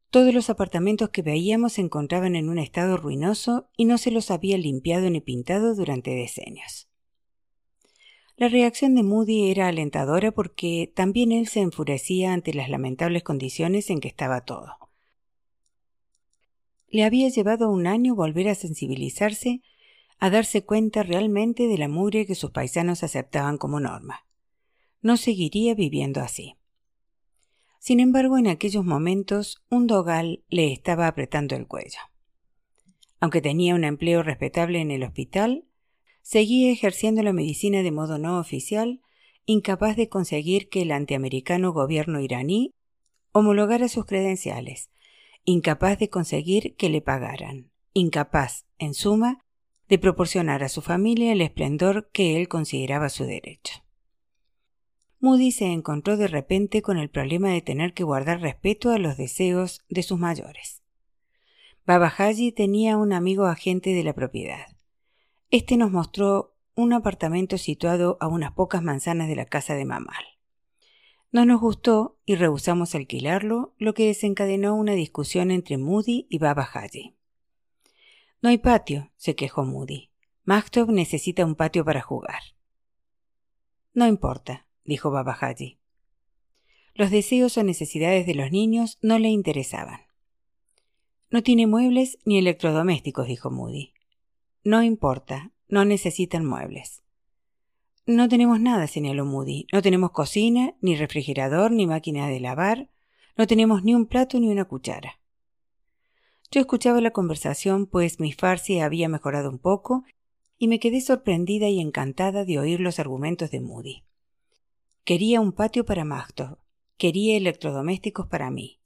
Todos 0.10 0.34
los 0.34 0.50
apartamentos 0.50 1.12
que 1.12 1.22
veíamos 1.22 1.72
se 1.72 1.82
encontraban 1.82 2.36
en 2.36 2.50
un 2.50 2.60
estado 2.60 2.98
ruinoso 2.98 3.70
y 3.78 3.86
no 3.86 3.98
se 3.98 4.12
los 4.12 4.30
había 4.30 4.58
limpiado 4.58 5.10
ni 5.10 5.22
pintado 5.22 5.74
durante 5.74 6.12
decenios. 6.12 6.87
La 8.40 8.50
reacción 8.50 8.94
de 8.94 9.02
Moody 9.02 9.50
era 9.50 9.68
alentadora 9.68 10.32
porque 10.32 10.92
también 10.94 11.32
él 11.32 11.48
se 11.48 11.62
enfurecía 11.62 12.34
ante 12.34 12.54
las 12.54 12.70
lamentables 12.70 13.24
condiciones 13.24 13.90
en 13.90 14.00
que 14.00 14.08
estaba 14.08 14.42
todo. 14.42 14.78
Le 16.88 17.04
había 17.04 17.30
llevado 17.30 17.72
un 17.72 17.88
año 17.88 18.14
volver 18.14 18.48
a 18.50 18.54
sensibilizarse, 18.56 19.64
a 20.20 20.30
darse 20.30 20.64
cuenta 20.64 21.02
realmente 21.02 21.68
de 21.68 21.80
la 21.80 21.88
mugre 21.88 22.28
que 22.28 22.36
sus 22.36 22.52
paisanos 22.52 23.02
aceptaban 23.02 23.58
como 23.58 23.80
norma. 23.80 24.28
No 25.02 25.18
seguiría 25.18 25.74
viviendo 25.74 26.22
así. 26.22 26.58
Sin 27.80 28.00
embargo, 28.00 28.38
en 28.38 28.48
aquellos 28.48 28.86
momentos 28.86 29.64
un 29.72 29.88
dogal 29.88 30.44
le 30.50 30.72
estaba 30.72 31.08
apretando 31.08 31.56
el 31.56 31.66
cuello. 31.66 32.00
Aunque 33.20 33.42
tenía 33.42 33.74
un 33.74 33.84
empleo 33.84 34.22
respetable 34.22 34.80
en 34.80 34.92
el 34.92 35.04
hospital, 35.04 35.67
seguía 36.28 36.74
ejerciendo 36.74 37.24
la 37.24 37.32
medicina 37.32 37.84
de 37.84 37.92
modo 37.92 38.18
no 38.18 38.38
oficial, 38.38 39.00
incapaz 39.46 39.96
de 39.96 40.10
conseguir 40.10 40.68
que 40.68 40.82
el 40.82 40.92
antiamericano 40.92 41.72
gobierno 41.72 42.20
iraní 42.20 42.74
homologara 43.32 43.88
sus 43.88 44.06
credenciales, 44.06 44.90
incapaz 45.46 45.98
de 46.00 46.10
conseguir 46.10 46.76
que 46.76 46.90
le 46.90 47.00
pagaran, 47.02 47.72
incapaz, 47.94 48.66
en 48.78 48.94
suma, 48.94 49.46
de 49.88 50.00
proporcionar 50.00 50.64
a 50.64 50.70
su 50.70 50.82
familia 50.82 51.32
el 51.32 51.40
esplendor 51.40 52.10
que 52.12 52.36
él 52.36 52.50
consideraba 52.50 53.08
su 53.08 53.24
derecho. 53.24 53.86
Moody 55.22 55.54
se 55.54 55.68
encontró 55.68 56.18
de 56.18 56.28
repente 56.28 56.82
con 56.82 56.98
el 56.98 57.10
problema 57.10 57.52
de 57.52 57.62
tener 57.62 57.94
que 57.94 58.04
guardar 58.04 58.42
respeto 58.42 58.92
a 58.92 59.00
los 59.00 59.16
deseos 59.16 59.80
de 59.88 60.04
sus 60.04 60.20
mayores. 60.20 60.84
Baba 61.86 62.14
Haji 62.18 62.52
tenía 62.52 62.98
un 62.98 63.14
amigo 63.14 63.46
agente 63.46 63.94
de 63.94 64.04
la 64.04 64.12
propiedad. 64.12 64.77
Este 65.50 65.78
nos 65.78 65.92
mostró 65.92 66.58
un 66.76 66.92
apartamento 66.92 67.58
situado 67.58 68.18
a 68.20 68.28
unas 68.28 68.52
pocas 68.52 68.84
manzanas 68.84 69.30
de 69.30 69.36
la 69.38 69.46
casa 69.46 69.76
de 69.76 69.86
Mamal. 69.86 70.24
No 71.32 71.46
nos 71.46 71.62
gustó 71.62 72.20
y 72.26 72.36
rehusamos 72.36 72.96
alquilarlo, 72.96 73.74
lo 73.78 73.94
que 73.94 74.08
desencadenó 74.08 74.76
una 74.76 74.92
discusión 74.92 75.52
entre 75.52 75.78
Moody 75.78 76.28
y 76.30 76.40
Baba. 76.40 76.70
No 78.42 78.50
hay 78.50 78.58
patio, 78.58 79.12
se 79.16 79.36
quejó 79.36 79.64
Moody. 79.64 80.12
Maktov 80.44 80.92
necesita 80.92 81.46
un 81.46 81.56
patio 81.56 81.86
para 81.86 82.02
jugar. 82.02 82.42
No 83.94 84.06
importa, 84.06 84.68
dijo 84.84 85.12
Babajaji. 85.12 85.80
Los 86.94 87.10
deseos 87.10 87.58
o 87.58 87.64
necesidades 87.64 88.26
de 88.26 88.36
los 88.36 88.52
niños 88.52 89.00
no 89.02 89.18
le 89.18 89.30
interesaban. 89.30 90.02
No 91.30 91.42
tiene 91.42 91.68
muebles 91.68 92.18
ni 92.26 92.38
electrodomésticos, 92.38 93.28
dijo 93.28 93.50
Moody. 93.50 93.94
No 94.68 94.84
importa, 94.84 95.54
no 95.70 95.86
necesitan 95.86 96.46
muebles. 96.46 97.02
No 98.06 98.28
tenemos 98.28 98.60
nada, 98.60 98.86
señaló 98.88 99.24
Moody. 99.24 99.66
No 99.72 99.82
tenemos 99.82 100.12
cocina, 100.12 100.76
ni 100.82 100.98
refrigerador, 100.98 101.72
ni 101.72 101.88
máquina 101.88 102.28
de 102.28 102.42
lavar. 102.42 102.90
No 103.38 103.48
tenemos 103.48 103.86
ni 103.86 103.96
un 103.96 104.08
plato 104.08 104.38
ni 104.42 104.50
una 104.50 104.66
cuchara. 104.66 105.22
Yo 106.52 106.60
escuchaba 106.60 107.00
la 107.00 107.12
conversación, 107.12 107.86
pues 107.86 108.20
mi 108.20 108.34
farsi 108.34 108.82
había 108.82 109.08
mejorado 109.08 109.50
un 109.50 109.58
poco, 109.58 110.04
y 110.58 110.68
me 110.68 110.82
quedé 110.82 111.00
sorprendida 111.00 111.70
y 111.70 111.80
encantada 111.80 112.44
de 112.44 112.60
oír 112.60 112.82
los 112.82 113.00
argumentos 113.00 113.50
de 113.52 113.62
Moody. 113.62 114.04
Quería 115.06 115.40
un 115.40 115.54
patio 115.54 115.86
para 115.86 116.04
Magdo, 116.04 116.60
quería 116.98 117.38
electrodomésticos 117.38 118.28
para 118.28 118.52
mí, 118.52 118.82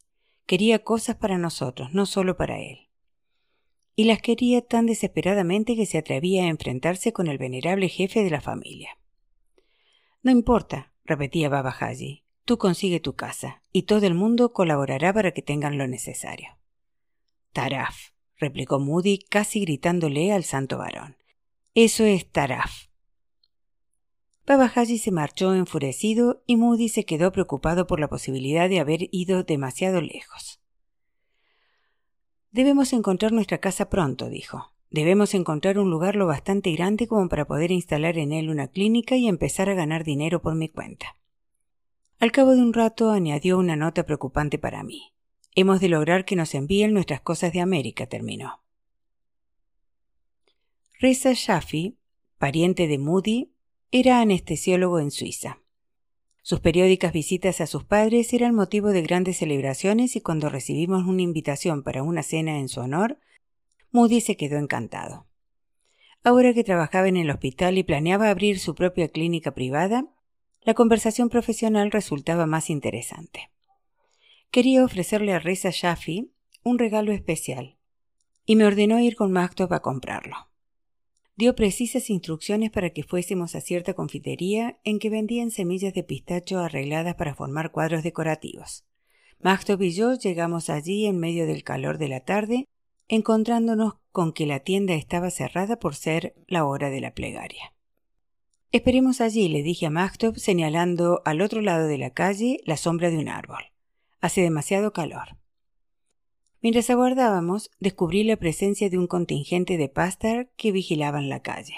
quería 0.45 0.83
cosas 0.83 1.15
para 1.15 1.39
nosotros, 1.39 1.91
no 1.91 2.05
solo 2.05 2.37
para 2.37 2.59
él. 2.59 2.90
Y 4.01 4.05
las 4.05 4.19
quería 4.19 4.61
tan 4.61 4.87
desesperadamente 4.87 5.75
que 5.75 5.85
se 5.85 5.99
atrevía 5.99 6.45
a 6.45 6.47
enfrentarse 6.47 7.13
con 7.13 7.27
el 7.27 7.37
venerable 7.37 7.87
jefe 7.87 8.23
de 8.23 8.31
la 8.31 8.41
familia. 8.41 8.97
No 10.23 10.31
importa, 10.31 10.91
repetía 11.05 11.49
Baba 11.49 11.69
Haji, 11.69 12.23
tú 12.43 12.57
consigue 12.57 12.99
tu 12.99 13.13
casa, 13.13 13.61
y 13.71 13.83
todo 13.83 14.07
el 14.07 14.15
mundo 14.15 14.53
colaborará 14.53 15.13
para 15.13 15.33
que 15.33 15.43
tengan 15.43 15.77
lo 15.77 15.85
necesario. 15.85 16.57
Taraf, 17.53 17.95
replicó 18.37 18.79
Moody 18.79 19.19
casi 19.19 19.59
gritándole 19.59 20.31
al 20.31 20.45
santo 20.45 20.79
varón. 20.79 21.15
Eso 21.75 22.03
es 22.03 22.27
Taraf. 22.27 22.87
Baba 24.47 24.65
Haji 24.65 24.97
se 24.97 25.11
marchó 25.11 25.53
enfurecido 25.53 26.41
y 26.47 26.55
Moody 26.55 26.89
se 26.89 27.05
quedó 27.05 27.31
preocupado 27.31 27.85
por 27.85 27.99
la 27.99 28.09
posibilidad 28.09 28.67
de 28.67 28.79
haber 28.79 29.09
ido 29.11 29.43
demasiado 29.43 30.01
lejos. 30.01 30.59
Debemos 32.51 32.91
encontrar 32.91 33.31
nuestra 33.31 33.59
casa 33.59 33.89
pronto, 33.89 34.29
dijo. 34.29 34.73
Debemos 34.89 35.33
encontrar 35.33 35.79
un 35.79 35.89
lugar 35.89 36.17
lo 36.17 36.27
bastante 36.27 36.73
grande 36.73 37.07
como 37.07 37.29
para 37.29 37.45
poder 37.45 37.71
instalar 37.71 38.17
en 38.17 38.33
él 38.33 38.49
una 38.49 38.67
clínica 38.67 39.15
y 39.15 39.29
empezar 39.29 39.69
a 39.69 39.73
ganar 39.73 40.03
dinero 40.03 40.41
por 40.41 40.55
mi 40.55 40.67
cuenta. 40.67 41.15
Al 42.19 42.33
cabo 42.33 42.51
de 42.51 42.61
un 42.61 42.73
rato 42.73 43.09
añadió 43.09 43.57
una 43.57 43.77
nota 43.77 44.05
preocupante 44.05 44.59
para 44.59 44.83
mí. 44.83 45.13
Hemos 45.55 45.79
de 45.79 45.87
lograr 45.87 46.25
que 46.25 46.35
nos 46.35 46.53
envíen 46.53 46.93
nuestras 46.93 47.21
cosas 47.21 47.53
de 47.53 47.61
América, 47.61 48.05
terminó. 48.07 48.61
Reza 50.99 51.31
Shafi, 51.33 51.97
pariente 52.37 52.87
de 52.87 52.97
Moody, 52.97 53.53
era 53.91 54.19
anestesiólogo 54.19 54.99
en 54.99 55.11
Suiza. 55.11 55.60
Sus 56.43 56.59
periódicas 56.59 57.13
visitas 57.13 57.61
a 57.61 57.67
sus 57.67 57.83
padres 57.83 58.33
eran 58.33 58.55
motivo 58.55 58.89
de 58.89 59.03
grandes 59.03 59.37
celebraciones 59.37 60.15
y 60.15 60.21
cuando 60.21 60.49
recibimos 60.49 61.05
una 61.05 61.21
invitación 61.21 61.83
para 61.83 62.01
una 62.01 62.23
cena 62.23 62.57
en 62.57 62.67
su 62.67 62.81
honor, 62.81 63.19
Moody 63.91 64.21
se 64.21 64.37
quedó 64.37 64.57
encantado. 64.57 65.27
Ahora 66.23 66.53
que 66.53 66.63
trabajaba 66.63 67.07
en 67.07 67.17
el 67.17 67.29
hospital 67.29 67.77
y 67.77 67.83
planeaba 67.83 68.29
abrir 68.29 68.59
su 68.59 68.73
propia 68.73 69.09
clínica 69.09 69.51
privada, 69.53 70.05
la 70.61 70.73
conversación 70.73 71.29
profesional 71.29 71.91
resultaba 71.91 72.45
más 72.45 72.69
interesante. 72.69 73.51
Quería 74.49 74.83
ofrecerle 74.83 75.33
a 75.33 75.39
Reza 75.39 75.69
Shafi 75.71 76.31
un 76.63 76.79
regalo 76.79 77.11
especial 77.11 77.77
y 78.45 78.55
me 78.55 78.65
ordenó 78.65 78.99
ir 78.99 79.15
con 79.15 79.31
Maktub 79.31 79.71
a 79.73 79.81
comprarlo 79.81 80.50
dio 81.41 81.55
precisas 81.55 82.11
instrucciones 82.11 82.69
para 82.69 82.91
que 82.91 83.01
fuésemos 83.01 83.55
a 83.55 83.61
cierta 83.61 83.95
confitería 83.95 84.77
en 84.83 84.99
que 84.99 85.09
vendían 85.09 85.49
semillas 85.49 85.91
de 85.95 86.03
pistacho 86.03 86.59
arregladas 86.59 87.15
para 87.15 87.33
formar 87.33 87.71
cuadros 87.71 88.03
decorativos. 88.03 88.85
Magtop 89.39 89.81
y 89.81 89.91
yo 89.91 90.13
llegamos 90.13 90.69
allí 90.69 91.07
en 91.07 91.17
medio 91.17 91.47
del 91.47 91.63
calor 91.63 91.97
de 91.97 92.09
la 92.09 92.19
tarde, 92.19 92.67
encontrándonos 93.07 93.95
con 94.11 94.33
que 94.33 94.45
la 94.45 94.59
tienda 94.59 94.93
estaba 94.93 95.31
cerrada 95.31 95.79
por 95.79 95.95
ser 95.95 96.35
la 96.45 96.63
hora 96.63 96.91
de 96.91 97.01
la 97.01 97.15
plegaria. 97.15 97.73
Esperemos 98.71 99.19
allí, 99.19 99.47
le 99.47 99.63
dije 99.63 99.87
a 99.87 99.89
Magtop, 99.89 100.37
señalando 100.37 101.23
al 101.25 101.41
otro 101.41 101.61
lado 101.61 101.87
de 101.87 101.97
la 101.97 102.11
calle 102.11 102.59
la 102.65 102.77
sombra 102.77 103.09
de 103.09 103.17
un 103.17 103.29
árbol. 103.29 103.63
Hace 104.19 104.41
demasiado 104.41 104.93
calor. 104.93 105.40
Mientras 106.61 106.89
aguardábamos, 106.89 107.71
descubrí 107.79 108.23
la 108.23 108.37
presencia 108.37 108.89
de 108.89 108.97
un 108.97 109.07
contingente 109.07 109.77
de 109.77 109.89
pastar 109.89 110.49
que 110.57 110.71
vigilaban 110.71 111.27
la 111.27 111.41
calle. 111.41 111.75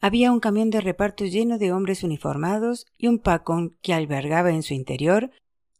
Había 0.00 0.32
un 0.32 0.40
camión 0.40 0.70
de 0.70 0.80
reparto 0.80 1.26
lleno 1.26 1.58
de 1.58 1.72
hombres 1.72 2.02
uniformados 2.02 2.86
y 2.96 3.06
un 3.06 3.18
pacón 3.18 3.76
que 3.82 3.92
albergaba 3.92 4.50
en 4.50 4.62
su 4.62 4.72
interior 4.72 5.30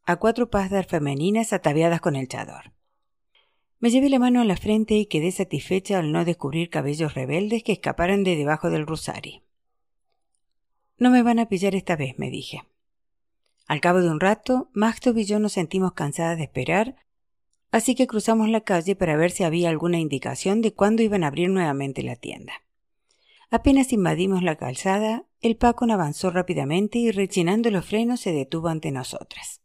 a 0.04 0.16
cuatro 0.16 0.50
pastar 0.50 0.84
femeninas 0.84 1.54
ataviadas 1.54 2.02
con 2.02 2.16
el 2.16 2.28
chador. 2.28 2.72
Me 3.78 3.88
llevé 3.88 4.10
la 4.10 4.18
mano 4.18 4.42
a 4.42 4.44
la 4.44 4.58
frente 4.58 4.94
y 4.96 5.06
quedé 5.06 5.32
satisfecha 5.32 5.98
al 5.98 6.12
no 6.12 6.26
descubrir 6.26 6.68
cabellos 6.68 7.14
rebeldes 7.14 7.62
que 7.62 7.72
escaparan 7.72 8.24
de 8.24 8.36
debajo 8.36 8.68
del 8.68 8.86
rosari. 8.86 9.42
No 10.98 11.08
me 11.08 11.22
van 11.22 11.38
a 11.38 11.48
pillar 11.48 11.74
esta 11.74 11.96
vez, 11.96 12.18
me 12.18 12.28
dije. 12.28 12.62
Al 13.66 13.80
cabo 13.80 14.00
de 14.02 14.10
un 14.10 14.20
rato, 14.20 14.68
Magtov 14.74 15.16
y 15.16 15.24
yo 15.24 15.38
nos 15.38 15.52
sentimos 15.52 15.94
cansadas 15.94 16.36
de 16.36 16.44
esperar 16.44 16.96
así 17.70 17.94
que 17.94 18.06
cruzamos 18.06 18.48
la 18.48 18.62
calle 18.62 18.96
para 18.96 19.16
ver 19.16 19.30
si 19.30 19.44
había 19.44 19.70
alguna 19.70 19.98
indicación 19.98 20.60
de 20.60 20.72
cuándo 20.72 21.02
iban 21.02 21.24
a 21.24 21.28
abrir 21.28 21.50
nuevamente 21.50 22.02
la 22.02 22.16
tienda. 22.16 22.52
Apenas 23.50 23.92
invadimos 23.92 24.42
la 24.42 24.56
calzada, 24.56 25.24
el 25.40 25.56
Pacon 25.56 25.90
avanzó 25.90 26.30
rápidamente 26.30 26.98
y 26.98 27.10
rechinando 27.10 27.70
los 27.70 27.84
frenos 27.84 28.20
se 28.20 28.32
detuvo 28.32 28.68
ante 28.68 28.90
nosotras. 28.92 29.60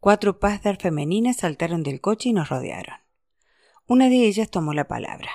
Cuatro 0.00 0.38
pasdar 0.38 0.80
femeninas 0.80 1.38
saltaron 1.38 1.82
del 1.82 2.00
coche 2.00 2.28
y 2.28 2.32
nos 2.32 2.48
rodearon. 2.48 2.96
Una 3.86 4.08
de 4.08 4.26
ellas 4.26 4.50
tomó 4.50 4.74
la 4.74 4.86
palabra. 4.86 5.30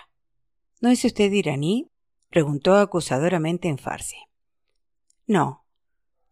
¿No 0.79 0.89
es 0.89 1.03
usted 1.05 1.31
iraní? 1.31 1.91
preguntó 2.29 2.75
acusadoramente 2.75 3.67
en 3.67 3.77
farsi. 3.77 4.17
No. 5.25 5.65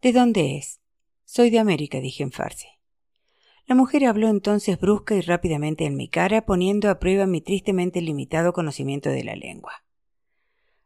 ¿De 0.00 0.12
dónde 0.12 0.56
es? 0.56 0.80
Soy 1.24 1.50
de 1.50 1.58
América, 1.58 2.00
dije 2.00 2.22
en 2.22 2.32
farsi. 2.32 2.68
La 3.70 3.76
mujer 3.76 4.04
habló 4.06 4.26
entonces 4.26 4.80
brusca 4.80 5.14
y 5.14 5.20
rápidamente 5.20 5.84
en 5.84 5.96
mi 5.96 6.08
cara, 6.08 6.44
poniendo 6.44 6.90
a 6.90 6.98
prueba 6.98 7.26
mi 7.26 7.40
tristemente 7.40 8.00
limitado 8.00 8.52
conocimiento 8.52 9.10
de 9.10 9.22
la 9.22 9.36
lengua. 9.36 9.84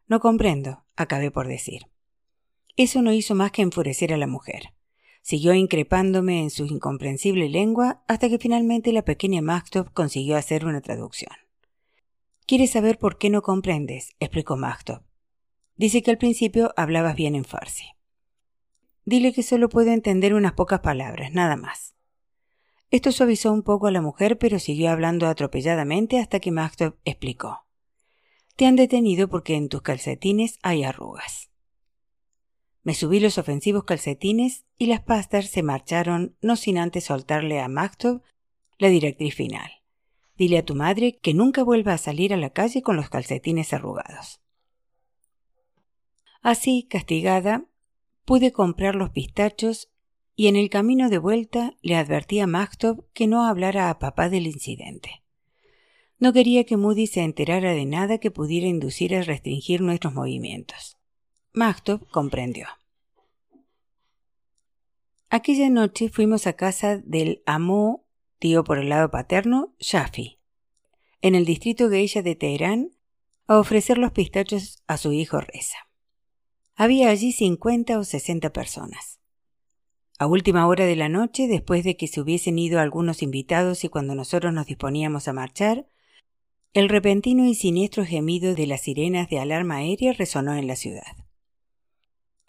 No 0.07 0.19
comprendo, 0.19 0.85
acabé 0.95 1.31
por 1.31 1.47
decir. 1.47 1.87
Eso 2.75 3.01
no 3.01 3.11
hizo 3.11 3.33
más 3.33 3.51
que 3.51 3.63
enfurecer 3.63 4.13
a 4.13 4.17
la 4.17 4.27
mujer. 4.27 4.75
Siguió 5.23 5.55
increpándome 5.55 6.43
en 6.43 6.51
su 6.51 6.67
incomprensible 6.67 7.49
lengua 7.49 8.03
hasta 8.07 8.29
que 8.29 8.37
finalmente 8.37 8.91
la 8.91 9.01
pequeña 9.01 9.41
Magtop 9.41 9.91
consiguió 9.91 10.37
hacer 10.37 10.63
una 10.63 10.81
traducción. 10.81 11.33
¿Quieres 12.45 12.69
saber 12.69 12.99
por 12.99 13.17
qué 13.17 13.31
no 13.31 13.41
comprendes? 13.41 14.11
explicó 14.19 14.57
Magtop. 14.57 15.01
Dice 15.75 16.03
que 16.03 16.11
al 16.11 16.19
principio 16.19 16.71
hablabas 16.77 17.15
bien 17.15 17.33
en 17.33 17.45
farsi. 17.45 17.85
Dile 19.05 19.33
que 19.33 19.41
solo 19.41 19.69
puedo 19.69 19.89
entender 19.91 20.35
unas 20.35 20.53
pocas 20.53 20.81
palabras, 20.81 21.33
nada 21.33 21.55
más. 21.55 21.94
Esto 22.91 23.11
suavizó 23.11 23.51
un 23.51 23.63
poco 23.63 23.87
a 23.87 23.91
la 23.91 24.01
mujer, 24.01 24.37
pero 24.37 24.59
siguió 24.59 24.91
hablando 24.91 25.27
atropelladamente 25.27 26.19
hasta 26.19 26.39
que 26.39 26.51
Magtop 26.51 26.97
explicó. 27.03 27.65
Te 28.55 28.65
han 28.65 28.75
detenido 28.75 29.27
porque 29.27 29.55
en 29.55 29.69
tus 29.69 29.81
calcetines 29.81 30.59
hay 30.61 30.83
arrugas. 30.83 31.49
Me 32.83 32.93
subí 32.93 33.19
los 33.19 33.37
ofensivos 33.37 33.83
calcetines 33.83 34.65
y 34.77 34.85
las 34.85 35.01
pastas 35.01 35.47
se 35.49 35.63
marcharon, 35.63 36.37
no 36.41 36.55
sin 36.55 36.77
antes 36.77 37.05
soltarle 37.05 37.59
a 37.59 37.67
Magtop 37.67 38.23
la 38.77 38.89
directriz 38.89 39.33
final. 39.33 39.71
Dile 40.37 40.59
a 40.59 40.65
tu 40.65 40.75
madre 40.75 41.17
que 41.17 41.33
nunca 41.33 41.63
vuelva 41.63 41.93
a 41.93 41.97
salir 41.97 42.33
a 42.33 42.37
la 42.37 42.51
calle 42.51 42.81
con 42.81 42.95
los 42.95 43.09
calcetines 43.09 43.73
arrugados. 43.73 44.41
Así, 46.41 46.87
castigada, 46.87 47.65
pude 48.23 48.51
comprar 48.51 48.95
los 48.95 49.09
pistachos 49.09 49.89
y 50.35 50.47
en 50.47 50.55
el 50.55 50.69
camino 50.69 51.09
de 51.09 51.17
vuelta 51.17 51.75
le 51.81 51.95
advertí 51.95 52.39
a 52.39 52.47
Magtop 52.47 53.05
que 53.13 53.27
no 53.27 53.45
hablara 53.45 53.89
a 53.89 53.99
papá 53.99 54.29
del 54.29 54.47
incidente. 54.47 55.23
No 56.19 56.33
quería 56.33 56.65
que 56.65 56.77
Moody 56.77 57.07
se 57.07 57.23
enterara 57.23 57.73
de 57.73 57.85
nada 57.85 58.17
que 58.17 58.31
pudiera 58.31 58.67
inducir 58.67 59.15
a 59.15 59.21
restringir 59.21 59.81
nuestros 59.81 60.13
movimientos. 60.13 60.97
Magtop 61.53 62.09
comprendió. 62.09 62.67
Aquella 65.29 65.69
noche 65.69 66.09
fuimos 66.09 66.47
a 66.47 66.53
casa 66.53 66.97
del 66.97 67.41
amo, 67.45 68.05
tío 68.39 68.63
por 68.63 68.77
el 68.77 68.89
lado 68.89 69.11
paterno, 69.11 69.73
Shafi, 69.79 70.39
en 71.21 71.35
el 71.35 71.45
distrito 71.45 71.89
geisha 71.89 72.21
de 72.21 72.35
Teherán, 72.35 72.91
a 73.47 73.59
ofrecer 73.59 73.97
los 73.97 74.11
pistachos 74.11 74.83
a 74.87 74.97
su 74.97 75.11
hijo 75.11 75.39
Reza. 75.39 75.77
Había 76.75 77.09
allí 77.09 77.31
cincuenta 77.31 77.99
o 77.99 78.03
sesenta 78.03 78.51
personas. 78.51 79.19
A 80.17 80.27
última 80.27 80.65
hora 80.67 80.85
de 80.85 80.95
la 80.95 81.09
noche, 81.09 81.47
después 81.47 81.83
de 81.83 81.97
que 81.97 82.07
se 82.07 82.21
hubiesen 82.21 82.57
ido 82.57 82.79
algunos 82.79 83.21
invitados 83.21 83.83
y 83.83 83.89
cuando 83.89 84.15
nosotros 84.15 84.53
nos 84.53 84.65
disponíamos 84.65 85.27
a 85.27 85.33
marchar, 85.33 85.87
el 86.73 86.89
repentino 86.89 87.45
y 87.45 87.55
siniestro 87.55 88.05
gemido 88.05 88.55
de 88.55 88.67
las 88.67 88.81
sirenas 88.81 89.29
de 89.29 89.39
alarma 89.39 89.77
aérea 89.77 90.13
resonó 90.13 90.55
en 90.55 90.67
la 90.67 90.75
ciudad. 90.75 91.17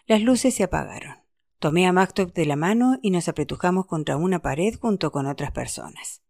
Las 0.05 0.21
luces 0.21 0.53
se 0.53 0.63
apagaron. 0.63 1.17
Tomé 1.59 1.87
a 1.87 1.91
Magtop 1.91 2.33
de 2.33 2.45
la 2.45 2.55
mano 2.55 2.99
y 3.01 3.09
nos 3.09 3.27
apretujamos 3.27 3.85
contra 3.85 4.15
una 4.15 4.41
pared 4.41 4.75
junto 4.79 5.11
con 5.11 5.25
otras 5.25 5.51
personas. 5.51 6.21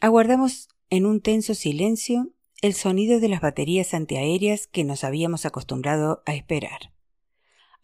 Aguardamos 0.00 0.68
en 0.90 1.06
un 1.06 1.20
tenso 1.20 1.54
silencio 1.54 2.32
el 2.60 2.74
sonido 2.74 3.20
de 3.20 3.28
las 3.28 3.40
baterías 3.40 3.94
antiaéreas 3.94 4.66
que 4.66 4.82
nos 4.82 5.04
habíamos 5.04 5.46
acostumbrado 5.46 6.22
a 6.26 6.34
esperar. 6.34 6.92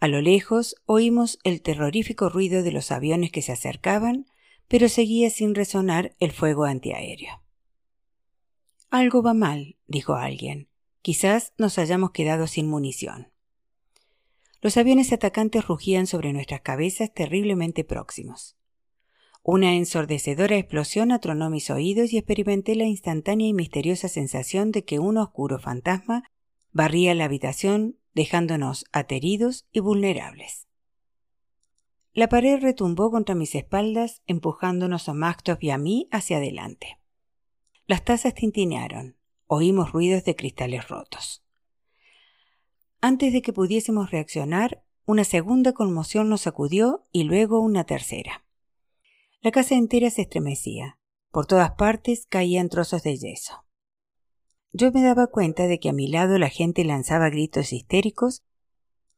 A 0.01 0.09
lo 0.09 0.20
lejos 0.20 0.76
oímos 0.86 1.38
el 1.45 1.62
terrorífico 1.62 2.28
ruido 2.28 2.62
de 2.62 2.72
los 2.72 2.90
aviones 2.90 3.30
que 3.32 3.42
se 3.42 3.53
acercaban, 3.53 4.26
pero 4.68 4.88
seguía 4.88 5.30
sin 5.30 5.55
resonar 5.55 6.14
el 6.20 6.32
fuego 6.32 6.64
antiaéreo. 6.64 7.42
Algo 8.90 9.22
va 9.22 9.34
mal, 9.34 9.76
dijo 9.86 10.14
alguien. 10.14 10.68
Quizás 11.03 11.53
nos 11.59 11.78
hayamos 11.78 12.12
quedado 12.12 12.47
sin 12.47 12.68
munición. 12.68 13.32
Los 14.61 14.76
aviones 14.78 15.12
atacantes 15.12 15.66
rugían 15.66 16.07
sobre 16.07 16.32
nuestras 16.32 16.62
cabezas 16.62 17.12
terriblemente 17.12 17.84
próximos. 17.84 18.57
Una 19.42 19.74
ensordecedora 19.74 20.57
explosión 20.57 21.12
atronó 21.12 21.51
mis 21.51 21.68
oídos 21.68 22.14
y 22.14 22.16
experimenté 22.16 22.74
la 22.74 22.84
instantánea 22.84 23.47
y 23.47 23.53
misteriosa 23.53 24.09
sensación 24.09 24.70
de 24.70 24.84
que 24.84 24.99
un 24.99 25.18
oscuro 25.18 25.59
fantasma 25.59 26.24
barría 26.72 27.14
la 27.14 27.26
habitación 27.26 27.99
dejándonos 28.14 28.84
ateridos 28.92 29.66
y 29.72 29.80
vulnerables. 29.80 30.68
La 32.12 32.28
pared 32.28 32.60
retumbó 32.60 33.10
contra 33.10 33.34
mis 33.34 33.54
espaldas, 33.56 34.22
empujándonos 34.26 35.08
a 35.08 35.14
Mactoff 35.14 35.62
y 35.62 35.70
a 35.70 35.78
mí 35.78 36.08
hacia 36.12 36.36
adelante. 36.36 37.00
Las 37.86 38.04
tazas 38.04 38.34
tintinearon. 38.34 39.16
Oímos 39.46 39.92
ruidos 39.92 40.24
de 40.24 40.36
cristales 40.36 40.88
rotos. 40.88 41.44
Antes 43.00 43.32
de 43.32 43.42
que 43.42 43.52
pudiésemos 43.52 44.10
reaccionar, 44.10 44.84
una 45.06 45.24
segunda 45.24 45.72
conmoción 45.72 46.30
nos 46.30 46.42
sacudió 46.42 47.04
y 47.12 47.24
luego 47.24 47.60
una 47.60 47.84
tercera. 47.84 48.44
La 49.42 49.50
casa 49.50 49.74
entera 49.74 50.08
se 50.08 50.22
estremecía. 50.22 50.98
Por 51.30 51.46
todas 51.46 51.72
partes 51.72 52.26
caían 52.26 52.70
trozos 52.70 53.02
de 53.02 53.18
yeso. 53.18 53.63
Yo 54.77 54.91
me 54.91 55.05
daba 55.05 55.29
cuenta 55.29 55.68
de 55.68 55.79
que 55.79 55.91
a 55.91 55.93
mi 55.93 56.09
lado 56.09 56.37
la 56.37 56.49
gente 56.49 56.85
lanzaba 56.85 57.31
gritos 57.31 57.72
histéricos, 57.72 58.43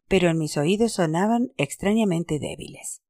pero 0.06 0.28
en 0.28 0.36
mis 0.36 0.58
oídos 0.58 0.92
sonaban 0.92 1.54
extrañamente 1.56 2.38
débiles. 2.38 3.02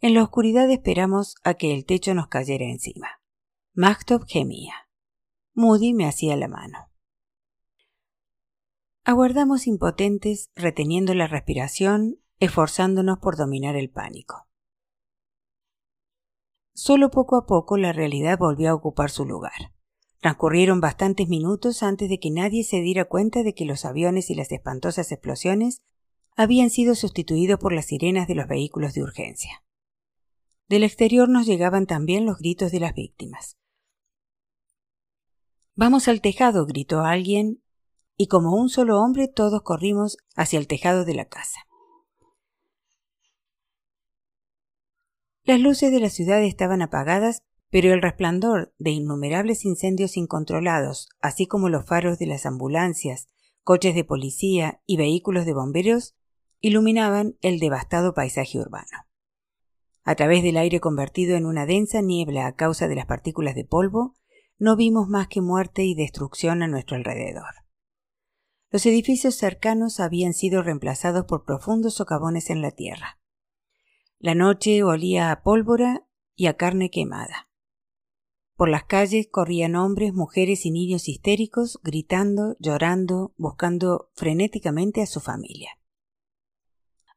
En 0.00 0.14
la 0.14 0.24
oscuridad 0.24 0.68
esperamos 0.68 1.36
a 1.44 1.54
que 1.54 1.72
el 1.72 1.86
techo 1.86 2.14
nos 2.14 2.26
cayera 2.26 2.64
encima. 2.64 3.22
Magtop 3.74 4.24
gemía. 4.26 4.74
Moody 5.54 5.94
me 5.94 6.04
hacía 6.04 6.34
la 6.34 6.48
mano. 6.48 6.90
Aguardamos 9.04 9.68
impotentes, 9.68 10.50
reteniendo 10.56 11.14
la 11.14 11.28
respiración, 11.28 12.16
esforzándonos 12.40 13.20
por 13.20 13.36
dominar 13.36 13.76
el 13.76 13.88
pánico. 13.88 14.48
Solo 16.74 17.12
poco 17.12 17.36
a 17.36 17.46
poco 17.46 17.76
la 17.76 17.92
realidad 17.92 18.36
volvió 18.36 18.70
a 18.70 18.74
ocupar 18.74 19.10
su 19.10 19.24
lugar. 19.24 19.72
Transcurrieron 20.20 20.80
bastantes 20.80 21.28
minutos 21.28 21.82
antes 21.82 22.10
de 22.10 22.18
que 22.18 22.30
nadie 22.30 22.62
se 22.62 22.80
diera 22.80 23.06
cuenta 23.06 23.42
de 23.42 23.54
que 23.54 23.64
los 23.64 23.84
aviones 23.84 24.28
y 24.30 24.34
las 24.34 24.52
espantosas 24.52 25.10
explosiones 25.12 25.82
habían 26.36 26.70
sido 26.70 26.94
sustituidos 26.94 27.58
por 27.58 27.72
las 27.72 27.86
sirenas 27.86 28.28
de 28.28 28.34
los 28.34 28.46
vehículos 28.46 28.92
de 28.92 29.02
urgencia. 29.02 29.64
Del 30.68 30.84
exterior 30.84 31.28
nos 31.28 31.46
llegaban 31.46 31.86
también 31.86 32.26
los 32.26 32.38
gritos 32.38 32.70
de 32.70 32.80
las 32.80 32.94
víctimas. 32.94 33.56
Vamos 35.74 36.06
al 36.08 36.20
tejado, 36.20 36.66
gritó 36.66 37.00
alguien, 37.00 37.62
y 38.16 38.26
como 38.26 38.54
un 38.54 38.68
solo 38.68 39.00
hombre 39.00 39.28
todos 39.28 39.62
corrimos 39.62 40.18
hacia 40.36 40.58
el 40.58 40.66
tejado 40.66 41.06
de 41.06 41.14
la 41.14 41.24
casa. 41.24 41.60
Las 45.44 45.58
luces 45.58 45.90
de 45.90 46.00
la 46.00 46.10
ciudad 46.10 46.42
estaban 46.42 46.82
apagadas, 46.82 47.42
pero 47.70 47.94
el 47.94 48.02
resplandor 48.02 48.74
de 48.78 48.90
innumerables 48.90 49.64
incendios 49.64 50.16
incontrolados, 50.16 51.08
así 51.20 51.46
como 51.46 51.68
los 51.68 51.86
faros 51.86 52.18
de 52.18 52.26
las 52.26 52.44
ambulancias, 52.44 53.28
coches 53.62 53.94
de 53.94 54.04
policía 54.04 54.82
y 54.86 54.96
vehículos 54.96 55.46
de 55.46 55.54
bomberos, 55.54 56.16
iluminaban 56.58 57.36
el 57.40 57.60
devastado 57.60 58.12
paisaje 58.12 58.58
urbano. 58.58 59.06
A 60.02 60.14
través 60.16 60.42
del 60.42 60.56
aire 60.56 60.80
convertido 60.80 61.36
en 61.36 61.46
una 61.46 61.66
densa 61.66 62.02
niebla 62.02 62.46
a 62.46 62.56
causa 62.56 62.88
de 62.88 62.96
las 62.96 63.06
partículas 63.06 63.54
de 63.54 63.64
polvo, 63.64 64.16
no 64.58 64.76
vimos 64.76 65.08
más 65.08 65.28
que 65.28 65.40
muerte 65.40 65.84
y 65.84 65.94
destrucción 65.94 66.62
a 66.62 66.68
nuestro 66.68 66.96
alrededor. 66.96 67.54
Los 68.70 68.84
edificios 68.86 69.34
cercanos 69.36 70.00
habían 70.00 70.32
sido 70.32 70.62
reemplazados 70.62 71.24
por 71.26 71.44
profundos 71.44 71.94
socavones 71.94 72.50
en 72.50 72.62
la 72.62 72.70
tierra. 72.70 73.20
La 74.18 74.34
noche 74.34 74.82
olía 74.82 75.30
a 75.30 75.42
pólvora 75.42 76.06
y 76.34 76.46
a 76.46 76.56
carne 76.56 76.90
quemada. 76.90 77.49
Por 78.60 78.68
las 78.68 78.84
calles 78.84 79.26
corrían 79.26 79.74
hombres, 79.74 80.12
mujeres 80.12 80.66
y 80.66 80.70
niños 80.70 81.08
histéricos, 81.08 81.80
gritando, 81.82 82.58
llorando, 82.58 83.32
buscando 83.38 84.10
frenéticamente 84.12 85.00
a 85.00 85.06
su 85.06 85.20
familia. 85.20 85.78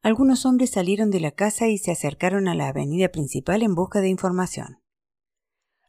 Algunos 0.00 0.46
hombres 0.46 0.70
salieron 0.70 1.10
de 1.10 1.20
la 1.20 1.32
casa 1.32 1.68
y 1.68 1.76
se 1.76 1.90
acercaron 1.90 2.48
a 2.48 2.54
la 2.54 2.68
avenida 2.68 3.10
principal 3.10 3.62
en 3.62 3.74
busca 3.74 4.00
de 4.00 4.08
información. 4.08 4.80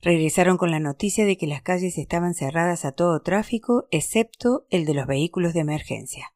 Regresaron 0.02 0.58
con 0.58 0.72
la 0.72 0.82
noticia 0.82 1.26
de 1.26 1.38
que 1.38 1.48
las 1.48 1.62
calles 1.62 1.98
estaban 1.98 2.34
cerradas 2.34 2.84
a 2.84 2.92
todo 2.92 3.22
tráfico 3.22 3.88
excepto 3.92 4.68
el 4.72 4.84
de 4.84 4.94
los 4.94 5.08
vehículos 5.08 5.54
de 5.54 5.62
emergencia. 5.62 6.34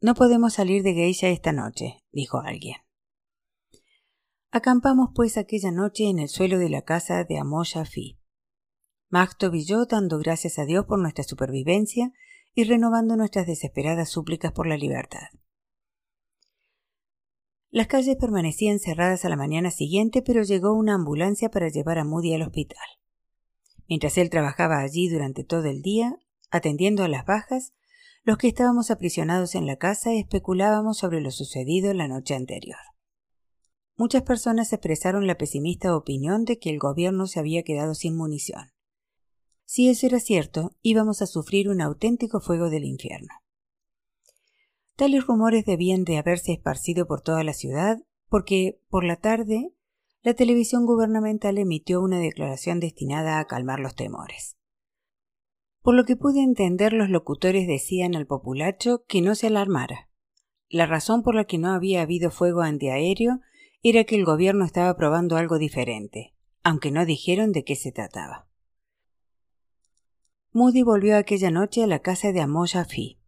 No 0.00 0.14
podemos 0.16 0.54
salir 0.54 0.82
de 0.82 0.94
Geisha 0.94 1.28
esta 1.28 1.52
noche, 1.52 2.02
dijo 2.10 2.40
alguien. 2.40 2.78
Acampamos 4.52 5.10
pues 5.14 5.36
aquella 5.36 5.70
noche 5.70 6.08
en 6.08 6.18
el 6.18 6.28
suelo 6.28 6.58
de 6.58 6.68
la 6.68 6.82
casa 6.82 7.22
de 7.22 7.38
Amoya 7.38 7.84
Fi. 7.84 8.18
Magtov 9.08 9.54
y 9.54 9.64
yo 9.64 9.86
dando 9.86 10.18
gracias 10.18 10.58
a 10.58 10.64
Dios 10.64 10.86
por 10.86 10.98
nuestra 10.98 11.22
supervivencia 11.22 12.12
y 12.52 12.64
renovando 12.64 13.16
nuestras 13.16 13.46
desesperadas 13.46 14.08
súplicas 14.08 14.50
por 14.50 14.66
la 14.66 14.76
libertad. 14.76 15.28
Las 17.70 17.86
calles 17.86 18.16
permanecían 18.16 18.80
cerradas 18.80 19.24
a 19.24 19.28
la 19.28 19.36
mañana 19.36 19.70
siguiente, 19.70 20.20
pero 20.20 20.42
llegó 20.42 20.72
una 20.72 20.94
ambulancia 20.94 21.48
para 21.52 21.68
llevar 21.68 21.98
a 21.98 22.04
Moody 22.04 22.34
al 22.34 22.42
hospital. 22.42 22.82
Mientras 23.88 24.18
él 24.18 24.30
trabajaba 24.30 24.80
allí 24.80 25.08
durante 25.08 25.44
todo 25.44 25.66
el 25.66 25.80
día, 25.80 26.16
atendiendo 26.50 27.04
a 27.04 27.08
las 27.08 27.24
bajas, 27.24 27.72
los 28.24 28.36
que 28.36 28.48
estábamos 28.48 28.90
aprisionados 28.90 29.54
en 29.54 29.66
la 29.66 29.76
casa 29.76 30.12
especulábamos 30.12 30.98
sobre 30.98 31.20
lo 31.20 31.30
sucedido 31.30 31.94
la 31.94 32.08
noche 32.08 32.34
anterior. 32.34 32.78
Muchas 34.00 34.22
personas 34.22 34.72
expresaron 34.72 35.26
la 35.26 35.36
pesimista 35.36 35.94
opinión 35.94 36.46
de 36.46 36.58
que 36.58 36.70
el 36.70 36.78
gobierno 36.78 37.26
se 37.26 37.38
había 37.38 37.64
quedado 37.64 37.94
sin 37.94 38.16
munición. 38.16 38.72
Si 39.66 39.90
eso 39.90 40.06
era 40.06 40.20
cierto, 40.20 40.70
íbamos 40.80 41.20
a 41.20 41.26
sufrir 41.26 41.68
un 41.68 41.82
auténtico 41.82 42.40
fuego 42.40 42.70
del 42.70 42.84
infierno. 42.84 43.28
Tales 44.96 45.26
rumores 45.26 45.66
debían 45.66 46.04
de 46.04 46.16
haberse 46.16 46.52
esparcido 46.52 47.06
por 47.06 47.20
toda 47.20 47.44
la 47.44 47.52
ciudad 47.52 47.98
porque, 48.30 48.80
por 48.88 49.04
la 49.04 49.16
tarde, 49.16 49.74
la 50.22 50.32
televisión 50.32 50.86
gubernamental 50.86 51.58
emitió 51.58 52.00
una 52.00 52.20
declaración 52.20 52.80
destinada 52.80 53.38
a 53.38 53.44
calmar 53.44 53.80
los 53.80 53.96
temores. 53.96 54.56
Por 55.82 55.94
lo 55.94 56.06
que 56.06 56.16
pude 56.16 56.42
entender, 56.42 56.94
los 56.94 57.10
locutores 57.10 57.66
decían 57.66 58.16
al 58.16 58.26
populacho 58.26 59.04
que 59.06 59.20
no 59.20 59.34
se 59.34 59.48
alarmara. 59.48 60.08
La 60.70 60.86
razón 60.86 61.22
por 61.22 61.34
la 61.34 61.44
que 61.44 61.58
no 61.58 61.70
había 61.70 62.00
habido 62.00 62.30
fuego 62.30 62.62
antiaéreo 62.62 63.40
era 63.82 64.04
que 64.04 64.16
el 64.16 64.24
gobierno 64.24 64.64
estaba 64.64 64.94
probando 64.96 65.36
algo 65.36 65.58
diferente, 65.58 66.34
aunque 66.62 66.90
no 66.90 67.06
dijeron 67.06 67.52
de 67.52 67.64
qué 67.64 67.76
se 67.76 67.92
trataba. 67.92 68.46
Moody 70.52 70.82
volvió 70.82 71.16
aquella 71.16 71.50
noche 71.50 71.82
a 71.82 71.86
la 71.86 72.00
casa 72.00 72.32
de 72.32 72.40
Amoya 72.40 72.84
Fi. 72.84 73.18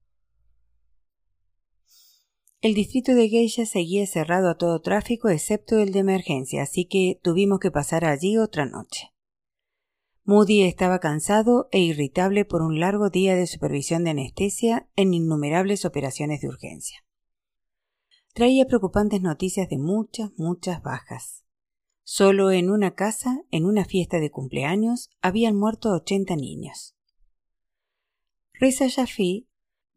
El 2.60 2.74
distrito 2.74 3.14
de 3.14 3.28
Geisha 3.28 3.64
seguía 3.64 4.06
cerrado 4.06 4.50
a 4.50 4.56
todo 4.56 4.80
tráfico 4.82 5.28
excepto 5.28 5.78
el 5.78 5.92
de 5.92 6.00
emergencia, 6.00 6.62
así 6.62 6.84
que 6.84 7.18
tuvimos 7.22 7.58
que 7.58 7.70
pasar 7.70 8.04
allí 8.04 8.36
otra 8.36 8.66
noche. 8.66 9.12
Moody 10.24 10.62
estaba 10.62 11.00
cansado 11.00 11.68
e 11.72 11.80
irritable 11.80 12.44
por 12.44 12.62
un 12.62 12.78
largo 12.78 13.08
día 13.10 13.34
de 13.34 13.46
supervisión 13.46 14.04
de 14.04 14.10
anestesia 14.10 14.88
en 14.94 15.14
innumerables 15.14 15.84
operaciones 15.84 16.40
de 16.40 16.48
urgencia 16.48 17.02
traía 18.32 18.66
preocupantes 18.66 19.20
noticias 19.20 19.68
de 19.68 19.78
muchas, 19.78 20.30
muchas 20.36 20.82
bajas. 20.82 21.44
Solo 22.02 22.50
en 22.50 22.70
una 22.70 22.94
casa, 22.94 23.42
en 23.50 23.64
una 23.64 23.84
fiesta 23.84 24.18
de 24.18 24.30
cumpleaños, 24.30 25.10
habían 25.20 25.56
muerto 25.56 25.92
ochenta 25.92 26.34
niños. 26.36 26.96
Reza 28.54 28.88
Jaffi 28.88 29.48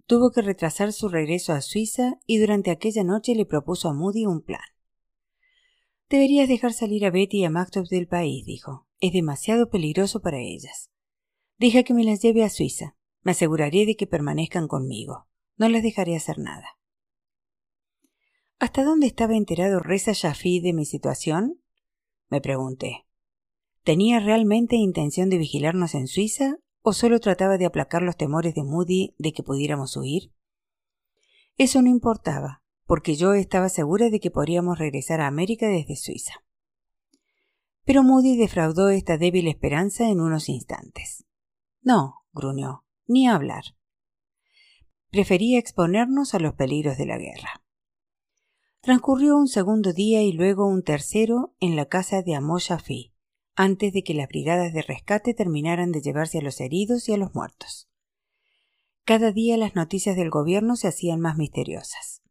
tuvo 0.06 0.32
que 0.32 0.42
retrasar 0.42 0.94
su 0.94 1.10
regreso 1.10 1.54
a 1.54 1.62
Suiza 1.62 2.20
y 2.26 2.38
durante 2.38 2.72
aquella 2.72 3.04
noche 3.04 3.36
le 3.36 3.46
propuso 3.46 3.90
a 3.90 3.94
Moody 3.94 4.26
un 4.26 4.42
plan. 4.42 4.62
Deberías 6.10 6.48
dejar 6.48 6.74
salir 6.74 7.06
a 7.06 7.10
Betty 7.10 7.40
y 7.40 7.46
a 7.46 7.50
Magtop 7.50 7.88
del 7.88 8.08
país, 8.08 8.46
dijo. 8.46 8.88
Es 9.00 9.12
demasiado 9.12 9.70
peligroso 9.70 10.22
para 10.22 10.40
ellas. 10.40 10.92
Deja 11.58 11.84
que 11.84 11.94
me 11.94 12.04
las 12.04 12.22
lleve 12.22 12.44
a 12.44 12.50
Suiza. 12.50 12.96
Me 13.24 13.32
aseguraré 13.32 13.86
de 13.86 13.96
que 13.96 14.06
permanezcan 14.06 14.68
conmigo. 14.68 15.28
No 15.58 15.68
las 15.68 15.82
dejaré 15.82 16.16
hacer 16.16 16.38
nada. 16.38 16.78
¿Hasta 18.58 18.86
dónde 18.86 19.08
estaba 19.08 19.36
enterado 19.36 19.80
Reza 19.80 20.14
Shafi 20.14 20.62
de 20.62 20.74
mi 20.74 20.86
situación? 20.86 21.62
me 22.30 22.42
pregunté. 22.42 23.06
¿Tenía 23.84 24.20
realmente 24.20 24.78
intención 24.78 25.30
de 25.30 25.38
vigilarnos 25.38 25.94
en 25.94 26.08
Suiza 26.08 26.58
o 26.82 26.94
solo 26.94 27.20
trataba 27.20 27.58
de 27.58 27.66
aplacar 27.66 28.02
los 28.02 28.16
temores 28.16 28.56
de 28.56 28.64
Moody 28.64 29.14
de 29.18 29.34
que 29.34 29.44
pudiéramos 29.44 29.96
huir? 29.98 30.32
Eso 31.58 31.82
no 31.82 31.90
importaba, 31.90 32.64
porque 32.86 33.16
yo 33.16 33.34
estaba 33.34 33.70
segura 33.70 34.10
de 34.10 34.20
que 34.20 34.32
podríamos 34.32 34.80
regresar 34.80 35.20
a 35.20 35.28
América 35.28 35.68
desde 35.68 35.98
Suiza. 35.98 36.34
Pero 37.84 38.04
Moody 38.04 38.38
defraudó 38.38 38.90
esta 38.90 39.18
débil 39.18 39.48
esperanza 39.48 40.10
en 40.10 40.22
unos 40.22 40.50
instantes. 40.50 41.26
No, 41.82 42.26
gruñó, 42.32 42.86
ni 43.06 43.28
hablar. 43.28 43.64
Prefería 45.12 45.60
exponernos 45.60 46.34
a 46.34 46.40
los 46.40 46.54
peligros 46.54 46.98
de 46.98 47.06
la 47.06 47.18
guerra. 47.18 47.65
Transcurrió 48.86 49.36
un 49.36 49.48
segundo 49.48 49.94
día 49.94 50.22
y 50.22 50.32
luego 50.32 50.68
un 50.68 50.84
tercero 50.84 51.56
en 51.60 51.76
la 51.76 51.88
casa 51.88 52.22
de 52.22 52.36
Amoyafi, 52.36 53.16
antes 53.56 53.92
de 53.94 54.04
que 54.04 54.14
las 54.14 54.28
brigadas 54.28 54.74
de 54.74 54.84
rescate 54.84 55.34
terminaran 55.34 55.92
de 55.92 56.04
llevarse 56.04 56.38
a 56.38 56.44
los 56.44 56.62
heridos 56.62 57.10
y 57.10 57.14
a 57.14 57.18
los 57.18 57.34
muertos. 57.34 57.90
Cada 59.04 59.32
día 59.32 59.58
las 59.58 59.74
noticias 59.74 60.16
del 60.16 60.30
gobierno 60.30 60.76
se 60.76 60.88
hacían 60.88 61.20
más 61.20 61.36
misteriosas. 61.36 62.22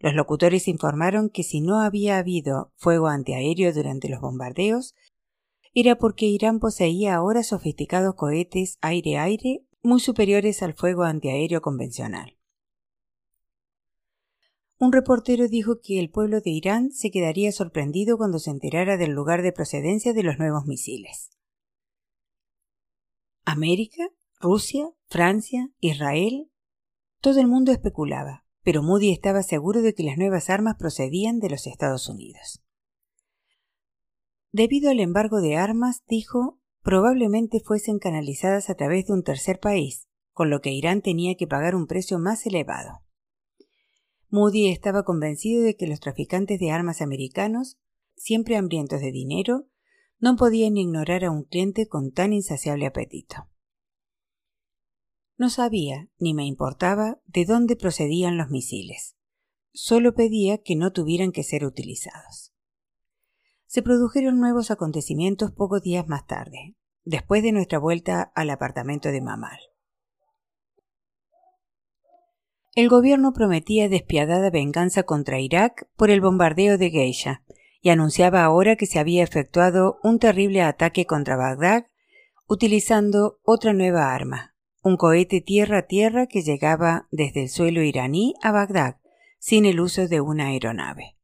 Los 0.00 0.12
locutores 0.12 0.68
informaron 0.68 1.30
que 1.30 1.44
si 1.44 1.62
no 1.62 1.80
había 1.80 2.18
habido 2.18 2.74
fuego 2.76 3.06
antiaéreo 3.06 3.72
durante 3.72 4.10
los 4.10 4.20
bombardeos, 4.20 4.94
era 5.72 5.96
porque 5.96 6.26
Irán 6.26 6.60
poseía 6.60 7.14
ahora 7.14 7.42
sofisticados 7.42 8.16
cohetes 8.16 8.76
aire-aire 8.82 9.64
muy 9.82 9.98
superiores 9.98 10.62
al 10.62 10.74
fuego 10.74 11.04
antiaéreo 11.04 11.62
convencional. 11.62 12.36
Un 14.82 14.90
reportero 14.90 15.46
dijo 15.46 15.78
que 15.80 16.00
el 16.00 16.10
pueblo 16.10 16.40
de 16.40 16.50
Irán 16.50 16.90
se 16.90 17.12
quedaría 17.12 17.52
sorprendido 17.52 18.18
cuando 18.18 18.40
se 18.40 18.50
enterara 18.50 18.96
del 18.96 19.12
lugar 19.12 19.42
de 19.42 19.52
procedencia 19.52 20.12
de 20.12 20.24
los 20.24 20.40
nuevos 20.40 20.66
misiles. 20.66 21.30
América, 23.44 24.08
Rusia, 24.40 24.90
Francia, 25.06 25.70
Israel. 25.78 26.50
Todo 27.20 27.38
el 27.38 27.46
mundo 27.46 27.70
especulaba, 27.70 28.44
pero 28.64 28.82
Moody 28.82 29.12
estaba 29.12 29.44
seguro 29.44 29.82
de 29.82 29.94
que 29.94 30.02
las 30.02 30.18
nuevas 30.18 30.50
armas 30.50 30.74
procedían 30.80 31.38
de 31.38 31.50
los 31.50 31.68
Estados 31.68 32.08
Unidos. 32.08 32.60
Debido 34.50 34.90
al 34.90 34.98
embargo 34.98 35.40
de 35.40 35.54
armas, 35.54 36.02
dijo, 36.08 36.58
probablemente 36.82 37.60
fuesen 37.60 38.00
canalizadas 38.00 38.68
a 38.68 38.74
través 38.74 39.06
de 39.06 39.12
un 39.12 39.22
tercer 39.22 39.60
país, 39.60 40.08
con 40.32 40.50
lo 40.50 40.60
que 40.60 40.72
Irán 40.72 41.02
tenía 41.02 41.36
que 41.36 41.46
pagar 41.46 41.76
un 41.76 41.86
precio 41.86 42.18
más 42.18 42.44
elevado. 42.46 43.04
Moody 44.32 44.68
estaba 44.68 45.02
convencido 45.02 45.62
de 45.62 45.76
que 45.76 45.86
los 45.86 46.00
traficantes 46.00 46.58
de 46.58 46.70
armas 46.70 47.02
americanos, 47.02 47.78
siempre 48.16 48.56
hambrientos 48.56 49.02
de 49.02 49.12
dinero, 49.12 49.68
no 50.20 50.36
podían 50.36 50.78
ignorar 50.78 51.26
a 51.26 51.30
un 51.30 51.44
cliente 51.44 51.86
con 51.86 52.12
tan 52.12 52.32
insaciable 52.32 52.86
apetito. 52.86 53.46
No 55.36 55.50
sabía, 55.50 56.08
ni 56.18 56.32
me 56.32 56.46
importaba, 56.46 57.20
de 57.26 57.44
dónde 57.44 57.76
procedían 57.76 58.38
los 58.38 58.48
misiles. 58.48 59.16
Solo 59.74 60.14
pedía 60.14 60.62
que 60.62 60.76
no 60.76 60.92
tuvieran 60.92 61.30
que 61.30 61.42
ser 61.42 61.66
utilizados. 61.66 62.54
Se 63.66 63.82
produjeron 63.82 64.40
nuevos 64.40 64.70
acontecimientos 64.70 65.52
pocos 65.52 65.82
días 65.82 66.08
más 66.08 66.26
tarde, 66.26 66.74
después 67.04 67.42
de 67.42 67.52
nuestra 67.52 67.78
vuelta 67.78 68.32
al 68.34 68.48
apartamento 68.48 69.10
de 69.10 69.20
Mamal. 69.20 69.60
El 72.74 72.88
gobierno 72.88 73.34
prometía 73.34 73.90
despiadada 73.90 74.48
venganza 74.48 75.02
contra 75.02 75.38
Irak 75.38 75.88
por 75.94 76.08
el 76.08 76.22
bombardeo 76.22 76.78
de 76.78 76.88
Geisha 76.88 77.42
y 77.82 77.90
anunciaba 77.90 78.44
ahora 78.44 78.76
que 78.76 78.86
se 78.86 78.98
había 78.98 79.22
efectuado 79.22 79.98
un 80.02 80.18
terrible 80.18 80.62
ataque 80.62 81.04
contra 81.04 81.36
Bagdad 81.36 81.84
utilizando 82.48 83.40
otra 83.42 83.74
nueva 83.74 84.14
arma, 84.14 84.54
un 84.82 84.96
cohete 84.96 85.42
tierra-tierra 85.42 86.26
que 86.26 86.40
llegaba 86.40 87.08
desde 87.10 87.42
el 87.42 87.48
suelo 87.50 87.82
iraní 87.82 88.34
a 88.40 88.52
Bagdad 88.52 88.96
sin 89.38 89.66
el 89.66 89.78
uso 89.78 90.08
de 90.08 90.22
una 90.22 90.46
aeronave. 90.46 91.18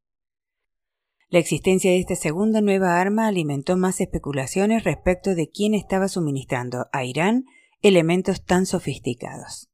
La 1.30 1.38
existencia 1.38 1.90
de 1.90 1.98
esta 1.98 2.16
segunda 2.16 2.60
nueva 2.60 3.00
arma 3.00 3.26
alimentó 3.26 3.78
más 3.78 4.02
especulaciones 4.02 4.84
respecto 4.84 5.34
de 5.34 5.48
quién 5.48 5.72
estaba 5.72 6.08
suministrando 6.08 6.88
a 6.92 7.04
Irán 7.04 7.46
elementos 7.80 8.44
tan 8.44 8.66
sofisticados 8.66 9.67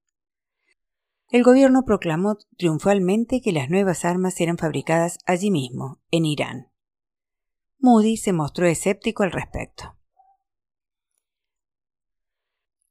el 1.34 1.42
gobierno 1.42 1.84
proclamó 1.84 2.38
triunfalmente 2.56 3.40
que 3.40 3.50
las 3.50 3.68
nuevas 3.68 4.04
armas 4.04 4.40
eran 4.40 4.56
fabricadas 4.56 5.18
allí 5.26 5.50
mismo, 5.50 6.00
en 6.12 6.26
Irán. 6.26 6.68
Moody 7.80 8.18
se 8.18 8.32
mostró 8.32 8.68
escéptico 8.68 9.24
al 9.24 9.32
respecto. 9.32 9.96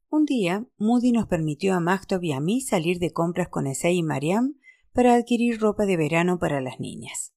Un 0.09 0.25
día, 0.25 0.67
Moody 0.77 1.13
nos 1.13 1.27
permitió 1.27 1.73
a 1.73 1.79
Maktov 1.79 2.21
y 2.21 2.33
a 2.33 2.41
mí 2.41 2.59
salir 2.59 2.99
de 2.99 3.13
compras 3.13 3.47
con 3.47 3.65
Esei 3.65 3.95
y 3.95 4.03
Mariam 4.03 4.55
para 4.91 5.13
adquirir 5.13 5.61
ropa 5.61 5.85
de 5.85 5.95
verano 5.95 6.37
para 6.37 6.59
las 6.59 6.81
niñas. 6.81 7.33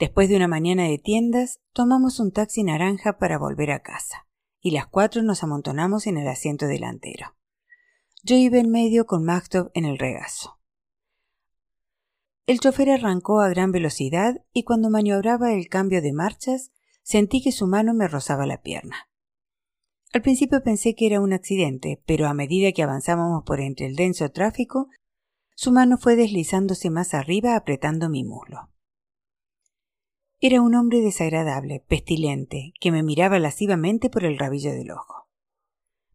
Después 0.00 0.28
de 0.28 0.34
una 0.34 0.48
mañana 0.48 0.82
de 0.88 0.98
tiendas, 0.98 1.60
tomamos 1.72 2.18
un 2.18 2.32
taxi 2.32 2.64
naranja 2.64 3.18
para 3.18 3.38
volver 3.38 3.70
a 3.70 3.82
casa, 3.82 4.26
y 4.60 4.72
las 4.72 4.88
cuatro 4.88 5.22
nos 5.22 5.44
amontonamos 5.44 6.08
en 6.08 6.16
el 6.16 6.26
asiento 6.26 6.66
delantero. 6.66 7.36
Yo 8.24 8.36
iba 8.36 8.58
en 8.58 8.70
medio 8.70 9.04
con 9.04 9.24
Maktov 9.24 9.72
en 9.74 9.84
el 9.84 9.98
regazo. 9.98 10.60
El 12.46 12.60
chofer 12.60 12.90
arrancó 12.90 13.40
a 13.40 13.48
gran 13.48 13.72
velocidad 13.72 14.44
y 14.52 14.62
cuando 14.62 14.90
maniobraba 14.90 15.52
el 15.52 15.68
cambio 15.68 16.00
de 16.00 16.12
marchas 16.12 16.70
sentí 17.02 17.42
que 17.42 17.50
su 17.50 17.66
mano 17.66 17.94
me 17.94 18.06
rozaba 18.06 18.46
la 18.46 18.62
pierna. 18.62 19.08
Al 20.12 20.22
principio 20.22 20.62
pensé 20.62 20.94
que 20.94 21.06
era 21.06 21.20
un 21.20 21.32
accidente, 21.32 22.00
pero 22.06 22.28
a 22.28 22.34
medida 22.34 22.70
que 22.70 22.84
avanzábamos 22.84 23.42
por 23.42 23.60
entre 23.60 23.86
el 23.86 23.96
denso 23.96 24.30
tráfico, 24.30 24.88
su 25.56 25.72
mano 25.72 25.98
fue 25.98 26.14
deslizándose 26.14 26.90
más 26.90 27.14
arriba 27.14 27.56
apretando 27.56 28.08
mi 28.08 28.22
muslo. 28.22 28.70
Era 30.38 30.62
un 30.62 30.76
hombre 30.76 31.00
desagradable, 31.00 31.80
pestilente, 31.88 32.72
que 32.80 32.92
me 32.92 33.02
miraba 33.02 33.40
lascivamente 33.40 34.10
por 34.10 34.24
el 34.24 34.38
rabillo 34.38 34.70
del 34.70 34.92
ojo. 34.92 35.22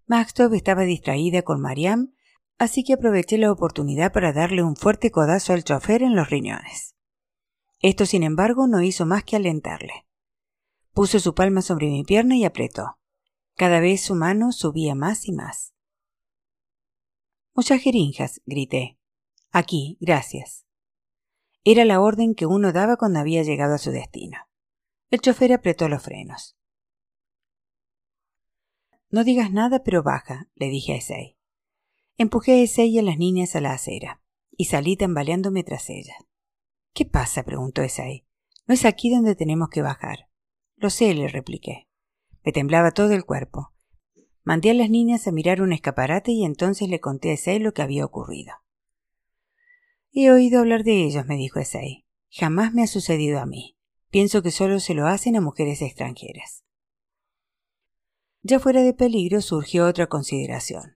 Maxtov 0.08 0.54
estaba 0.54 0.84
distraída 0.84 1.42
con 1.42 1.60
Mariam, 1.60 2.14
así 2.58 2.86
que 2.86 2.94
aproveché 2.94 3.38
la 3.38 3.52
oportunidad 3.52 4.14
para 4.14 4.32
darle 4.32 4.64
un 4.64 4.78
fuerte 4.78 5.12
codazo 5.12 5.52
al 5.52 5.66
chofer 5.66 6.02
en 6.02 6.16
los 6.16 6.30
riñones. 6.30 6.96
Esto, 7.82 8.06
sin 8.06 8.24
embargo, 8.24 8.68
no 8.68 8.82
hizo 8.82 9.06
más 9.06 9.26
que 9.26 9.36
alentarle. 9.36 10.08
Puso 10.94 11.20
su 11.20 11.36
palma 11.36 11.62
sobre 11.62 11.88
mi 11.88 12.06
pierna 12.06 12.38
y 12.38 12.46
apretó. 12.46 12.98
Cada 13.56 13.82
vez 13.82 14.02
su 14.02 14.16
mano 14.16 14.54
subía 14.54 14.96
más 14.96 15.28
y 15.28 15.34
más. 15.34 15.74
Muchas 17.54 17.82
jerinjas, 17.82 18.42
grité. 18.46 18.98
Aquí, 19.52 19.98
gracias. 20.00 20.66
Era 21.66 21.84
la 21.84 22.00
orden 22.00 22.34
que 22.34 22.46
uno 22.46 22.72
daba 22.72 22.96
cuando 22.96 23.20
había 23.20 23.44
llegado 23.44 23.76
a 23.76 23.80
su 23.80 23.92
destino. 23.92 24.38
El 25.10 25.20
chofer 25.20 25.52
apretó 25.52 25.90
los 25.90 26.02
frenos. 26.02 26.57
No 29.10 29.24
digas 29.24 29.52
nada, 29.52 29.84
pero 29.84 30.04
baja, 30.04 30.50
le 30.56 30.70
dije 30.70 30.94
a 30.94 30.98
Esei. 30.98 31.38
Empujé 32.18 32.54
a 32.54 32.64
Esei 32.64 32.90
y 32.90 33.00
a 33.00 33.04
las 33.04 33.18
niñas 33.18 33.56
a 33.56 33.62
la 33.62 33.74
acera, 33.74 34.22
y 34.52 34.66
salí 34.66 34.98
tambaleándome 34.98 35.64
tras 35.64 35.90
ellas. 35.90 36.18
¿Qué 36.94 37.06
pasa? 37.06 37.44
preguntó 37.44 37.84
Esei. 37.84 38.26
No 38.66 38.74
es 38.74 38.84
aquí 38.84 39.10
donde 39.10 39.36
tenemos 39.36 39.70
que 39.70 39.82
bajar. 39.82 40.30
Lo 40.76 40.90
sé, 40.90 41.14
le 41.14 41.28
repliqué. 41.28 41.88
Me 42.44 42.52
temblaba 42.52 42.92
todo 42.92 43.14
el 43.14 43.24
cuerpo. 43.24 43.74
Mandé 44.44 44.72
a 44.72 44.74
las 44.74 44.90
niñas 44.90 45.28
a 45.28 45.32
mirar 45.32 45.62
un 45.62 45.74
escaparate 45.74 46.32
y 46.32 46.44
entonces 46.44 46.90
le 46.90 47.00
conté 47.00 47.32
a 47.32 47.34
Esei 47.34 47.60
lo 47.60 47.74
que 47.74 47.82
había 47.82 48.06
ocurrido. 48.06 48.54
He 50.12 50.32
oído 50.32 50.60
hablar 50.60 50.84
de 50.84 51.04
ellos, 51.04 51.26
me 51.26 51.38
dijo 51.38 51.60
Esei. 51.60 52.06
Jamás 52.30 52.74
me 52.74 52.84
ha 52.84 52.88
sucedido 52.88 53.40
a 53.40 53.46
mí. 53.46 53.78
Pienso 54.10 54.42
que 54.42 54.52
solo 54.52 54.80
se 54.80 54.94
lo 54.94 55.08
hacen 55.08 55.36
a 55.36 55.42
mujeres 55.42 55.82
extranjeras. 55.82 56.64
Ya 58.50 58.62
fuera 58.62 58.82
de 58.82 58.94
peligro 58.94 59.42
surgió 59.42 59.86
otra 59.86 60.08
consideración. 60.08 60.96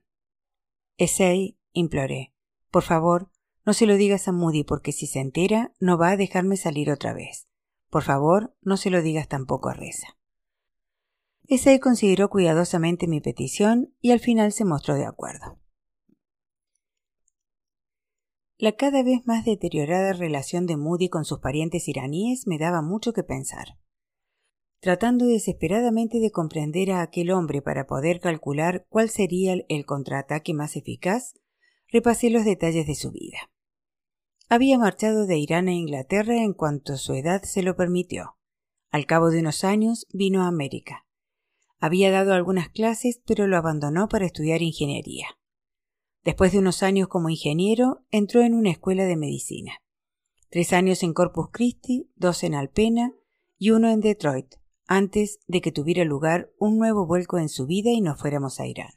Esei, 0.96 1.58
imploré, 1.74 2.32
por 2.70 2.82
favor, 2.82 3.30
no 3.66 3.74
se 3.74 3.84
lo 3.84 3.96
digas 3.96 4.26
a 4.26 4.32
Moody 4.32 4.64
porque 4.64 4.90
si 4.90 5.06
se 5.06 5.20
entera 5.20 5.74
no 5.78 5.98
va 5.98 6.12
a 6.12 6.16
dejarme 6.16 6.56
salir 6.56 6.90
otra 6.90 7.12
vez. 7.12 7.48
Por 7.90 8.04
favor, 8.04 8.56
no 8.62 8.78
se 8.78 8.88
lo 8.88 9.02
digas 9.02 9.28
tampoco 9.28 9.68
a 9.68 9.74
Reza. 9.74 10.16
Esei 11.46 11.78
consideró 11.78 12.30
cuidadosamente 12.30 13.06
mi 13.06 13.20
petición 13.20 13.94
y 14.00 14.12
al 14.12 14.20
final 14.20 14.52
se 14.52 14.64
mostró 14.64 14.94
de 14.94 15.04
acuerdo. 15.04 15.60
La 18.56 18.72
cada 18.72 19.02
vez 19.02 19.26
más 19.26 19.44
deteriorada 19.44 20.14
relación 20.14 20.64
de 20.64 20.78
Moody 20.78 21.10
con 21.10 21.26
sus 21.26 21.40
parientes 21.40 21.86
iraníes 21.86 22.46
me 22.46 22.56
daba 22.56 22.80
mucho 22.80 23.12
que 23.12 23.24
pensar. 23.24 23.76
Tratando 24.82 25.26
desesperadamente 25.26 26.18
de 26.18 26.32
comprender 26.32 26.90
a 26.90 27.02
aquel 27.02 27.30
hombre 27.30 27.62
para 27.62 27.86
poder 27.86 28.18
calcular 28.18 28.84
cuál 28.88 29.10
sería 29.10 29.54
el 29.68 29.86
contraataque 29.86 30.54
más 30.54 30.74
eficaz, 30.74 31.34
repasé 31.86 32.30
los 32.30 32.44
detalles 32.44 32.88
de 32.88 32.96
su 32.96 33.12
vida. 33.12 33.52
Había 34.48 34.80
marchado 34.80 35.24
de 35.24 35.38
Irán 35.38 35.68
a 35.68 35.72
Inglaterra 35.72 36.42
en 36.42 36.52
cuanto 36.52 36.96
su 36.96 37.14
edad 37.14 37.44
se 37.44 37.62
lo 37.62 37.76
permitió. 37.76 38.38
Al 38.90 39.06
cabo 39.06 39.30
de 39.30 39.38
unos 39.38 39.62
años 39.62 40.08
vino 40.12 40.42
a 40.42 40.48
América. 40.48 41.06
Había 41.78 42.10
dado 42.10 42.32
algunas 42.32 42.68
clases, 42.68 43.22
pero 43.24 43.46
lo 43.46 43.56
abandonó 43.56 44.08
para 44.08 44.26
estudiar 44.26 44.62
ingeniería. 44.62 45.28
Después 46.24 46.50
de 46.50 46.58
unos 46.58 46.82
años 46.82 47.06
como 47.06 47.28
ingeniero, 47.28 48.04
entró 48.10 48.40
en 48.40 48.52
una 48.52 48.72
escuela 48.72 49.04
de 49.04 49.16
medicina. 49.16 49.74
Tres 50.50 50.72
años 50.72 51.04
en 51.04 51.14
Corpus 51.14 51.50
Christi, 51.52 52.10
dos 52.16 52.42
en 52.42 52.56
Alpena 52.56 53.14
y 53.58 53.70
uno 53.70 53.88
en 53.88 54.00
Detroit, 54.00 54.56
antes 54.94 55.40
de 55.46 55.62
que 55.62 55.72
tuviera 55.72 56.04
lugar 56.04 56.52
un 56.58 56.76
nuevo 56.76 57.06
vuelco 57.06 57.38
en 57.38 57.48
su 57.48 57.64
vida 57.64 57.90
y 57.90 58.02
nos 58.02 58.20
fuéramos 58.20 58.60
a 58.60 58.66
Irán. 58.66 58.92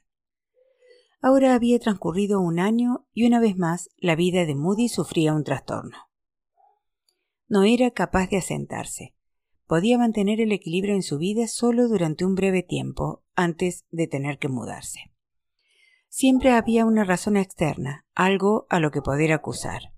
Ahora 1.21 1.55
había 1.55 1.79
transcurrido 1.79 2.41
un 2.41 2.59
año 2.59 3.07
y 3.13 3.25
una 3.25 3.39
vez 3.39 3.55
más 3.55 3.89
la 3.97 4.17
vida 4.17 4.45
de 4.45 4.55
Moody 4.55 4.89
sufría 4.89 5.33
un 5.33 5.45
trastorno. 5.45 5.97
No 7.47 7.63
era 7.63 7.91
capaz 7.91 8.29
de 8.29 8.37
asentarse. 8.37 9.15
Podía 9.67 9.97
mantener 9.97 10.41
el 10.41 10.51
equilibrio 10.51 10.95
en 10.95 11.01
su 11.01 11.17
vida 11.17 11.47
solo 11.47 11.87
durante 11.87 12.25
un 12.25 12.35
breve 12.35 12.61
tiempo 12.61 13.23
antes 13.33 13.85
de 13.89 14.07
tener 14.07 14.37
que 14.37 14.49
mudarse. 14.49 15.13
Siempre 16.09 16.51
había 16.51 16.85
una 16.85 17.05
razón 17.05 17.37
externa, 17.37 18.05
algo 18.13 18.67
a 18.69 18.81
lo 18.81 18.91
que 18.91 19.01
poder 19.01 19.31
acusar. 19.31 19.94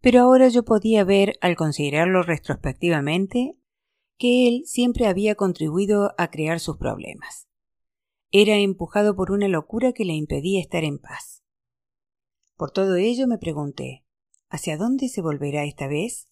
Pero 0.00 0.20
ahora 0.20 0.48
yo 0.48 0.64
podía 0.64 1.04
ver, 1.04 1.38
al 1.40 1.56
considerarlo 1.56 2.22
retrospectivamente, 2.22 3.56
que 4.16 4.48
él 4.48 4.62
siempre 4.66 5.06
había 5.06 5.34
contribuido 5.34 6.14
a 6.18 6.30
crear 6.30 6.60
sus 6.60 6.76
problemas. 6.76 7.48
Era 8.30 8.56
empujado 8.56 9.16
por 9.16 9.32
una 9.32 9.48
locura 9.48 9.92
que 9.92 10.04
le 10.04 10.14
impedía 10.14 10.60
estar 10.60 10.84
en 10.84 10.98
paz. 10.98 11.42
Por 12.56 12.70
todo 12.70 12.96
ello 12.96 13.26
me 13.26 13.38
pregunté, 13.38 14.04
¿hacia 14.48 14.76
dónde 14.76 15.08
se 15.08 15.22
volverá 15.22 15.64
esta 15.64 15.88
vez? 15.88 16.28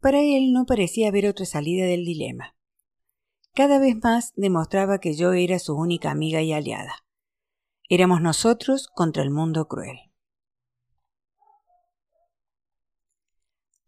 Para 0.00 0.20
él 0.22 0.52
no 0.52 0.64
parecía 0.64 1.08
haber 1.08 1.26
otra 1.26 1.44
salida 1.44 1.84
del 1.84 2.04
dilema. 2.04 2.56
Cada 3.54 3.78
vez 3.78 3.96
más 4.02 4.32
demostraba 4.36 4.98
que 4.98 5.14
yo 5.14 5.32
era 5.32 5.58
su 5.58 5.74
única 5.76 6.10
amiga 6.10 6.40
y 6.40 6.52
aliada. 6.52 7.04
Éramos 7.88 8.22
nosotros 8.22 8.88
contra 8.94 9.22
el 9.22 9.30
mundo 9.30 9.68
cruel. 9.68 10.09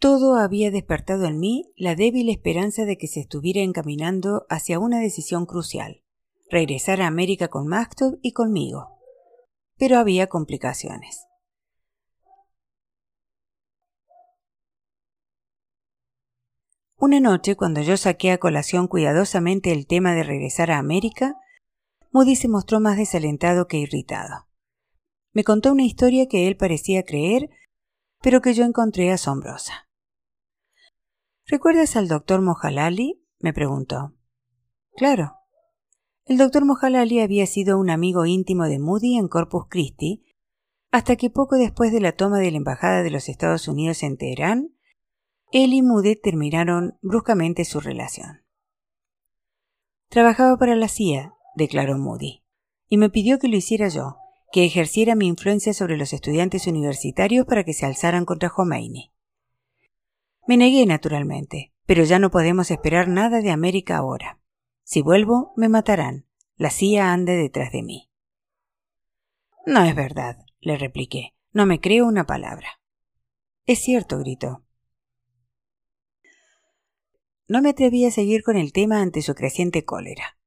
Todo 0.02 0.34
había 0.34 0.72
despertado 0.72 1.26
en 1.26 1.38
mí 1.38 1.72
la 1.76 1.94
débil 1.94 2.28
esperanza 2.28 2.84
de 2.84 2.98
que 2.98 3.06
se 3.06 3.20
estuviera 3.20 3.60
encaminando 3.60 4.46
hacia 4.50 4.80
una 4.80 4.98
decisión 4.98 5.46
crucial, 5.46 6.02
regresar 6.50 7.00
a 7.00 7.06
América 7.06 7.46
con 7.46 7.68
Maktub 7.68 8.18
y 8.20 8.32
conmigo. 8.32 8.98
Pero 9.78 9.98
había 9.98 10.26
complicaciones. 10.26 11.28
Una 16.96 17.20
noche, 17.20 17.54
cuando 17.54 17.80
yo 17.80 17.96
saqué 17.96 18.32
a 18.32 18.38
colación 18.38 18.88
cuidadosamente 18.88 19.70
el 19.70 19.86
tema 19.86 20.16
de 20.16 20.24
regresar 20.24 20.72
a 20.72 20.78
América, 20.78 21.36
Moody 22.10 22.34
se 22.34 22.48
mostró 22.48 22.80
más 22.80 22.96
desalentado 22.96 23.68
que 23.68 23.76
irritado. 23.76 24.48
Me 25.32 25.44
contó 25.44 25.70
una 25.70 25.84
historia 25.84 26.26
que 26.26 26.48
él 26.48 26.56
parecía 26.56 27.04
creer, 27.04 27.50
pero 28.20 28.40
que 28.40 28.52
yo 28.54 28.64
encontré 28.64 29.12
asombrosa. 29.12 29.86
¿Recuerdas 31.46 31.96
al 31.96 32.08
doctor 32.08 32.40
Mojalali? 32.40 33.22
me 33.40 33.52
preguntó. 33.52 34.14
Claro. 34.96 35.38
El 36.24 36.38
doctor 36.38 36.64
Mojalali 36.64 37.20
había 37.20 37.46
sido 37.46 37.78
un 37.78 37.90
amigo 37.90 38.26
íntimo 38.26 38.64
de 38.64 38.78
Moody 38.78 39.16
en 39.16 39.28
Corpus 39.28 39.66
Christi, 39.68 40.24
hasta 40.92 41.16
que 41.16 41.30
poco 41.30 41.56
después 41.56 41.90
de 41.90 42.00
la 42.00 42.12
toma 42.12 42.38
de 42.38 42.50
la 42.50 42.58
Embajada 42.58 43.02
de 43.02 43.10
los 43.10 43.28
Estados 43.28 43.66
Unidos 43.66 44.02
en 44.02 44.16
Teherán, 44.16 44.76
él 45.50 45.74
y 45.74 45.82
Moody 45.82 46.16
terminaron 46.16 46.98
bruscamente 47.02 47.64
su 47.64 47.80
relación. 47.80 48.44
Trabajaba 50.08 50.56
para 50.58 50.76
la 50.76 50.88
CIA, 50.88 51.34
declaró 51.56 51.98
Moody, 51.98 52.44
y 52.88 52.98
me 52.98 53.10
pidió 53.10 53.38
que 53.38 53.48
lo 53.48 53.56
hiciera 53.56 53.88
yo, 53.88 54.16
que 54.52 54.64
ejerciera 54.64 55.16
mi 55.16 55.26
influencia 55.26 55.74
sobre 55.74 55.96
los 55.96 56.12
estudiantes 56.12 56.66
universitarios 56.66 57.46
para 57.46 57.64
que 57.64 57.72
se 57.72 57.86
alzaran 57.86 58.24
contra 58.26 58.50
Khomeini. 58.50 59.12
Me 60.46 60.56
negué, 60.56 60.86
naturalmente, 60.86 61.72
pero 61.86 62.02
ya 62.02 62.18
no 62.18 62.30
podemos 62.30 62.70
esperar 62.70 63.06
nada 63.06 63.40
de 63.40 63.50
América 63.50 63.96
ahora. 63.96 64.40
Si 64.82 65.00
vuelvo, 65.00 65.52
me 65.56 65.68
matarán. 65.68 66.26
La 66.56 66.70
CIA 66.70 67.12
ande 67.12 67.36
detrás 67.36 67.72
de 67.72 67.82
mí. 67.82 68.10
No 69.66 69.84
es 69.84 69.94
verdad, 69.94 70.38
le 70.60 70.76
repliqué. 70.76 71.34
No 71.52 71.64
me 71.64 71.80
creo 71.80 72.06
una 72.06 72.26
palabra. 72.26 72.80
Es 73.66 73.78
cierto, 73.80 74.18
gritó. 74.18 74.64
No 77.46 77.62
me 77.62 77.70
atreví 77.70 78.04
a 78.04 78.10
seguir 78.10 78.42
con 78.42 78.56
el 78.56 78.72
tema 78.72 79.00
ante 79.00 79.22
su 79.22 79.34
creciente 79.34 79.84
cólera. 79.84 80.38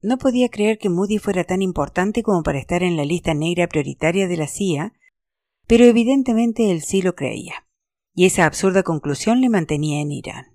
No 0.00 0.18
podía 0.18 0.48
creer 0.48 0.78
que 0.78 0.88
Moody 0.88 1.18
fuera 1.18 1.44
tan 1.44 1.62
importante 1.62 2.22
como 2.22 2.42
para 2.42 2.58
estar 2.58 2.82
en 2.82 2.96
la 2.96 3.04
lista 3.04 3.34
negra 3.34 3.66
prioritaria 3.66 4.28
de 4.28 4.36
la 4.36 4.46
CIA, 4.46 4.92
pero 5.66 5.84
evidentemente 5.84 6.70
él 6.70 6.82
sí 6.82 7.02
lo 7.02 7.14
creía 7.14 7.66
y 8.14 8.26
esa 8.26 8.46
absurda 8.46 8.82
conclusión 8.82 9.40
le 9.40 9.48
mantenía 9.48 10.00
en 10.00 10.12
Irán. 10.12 10.52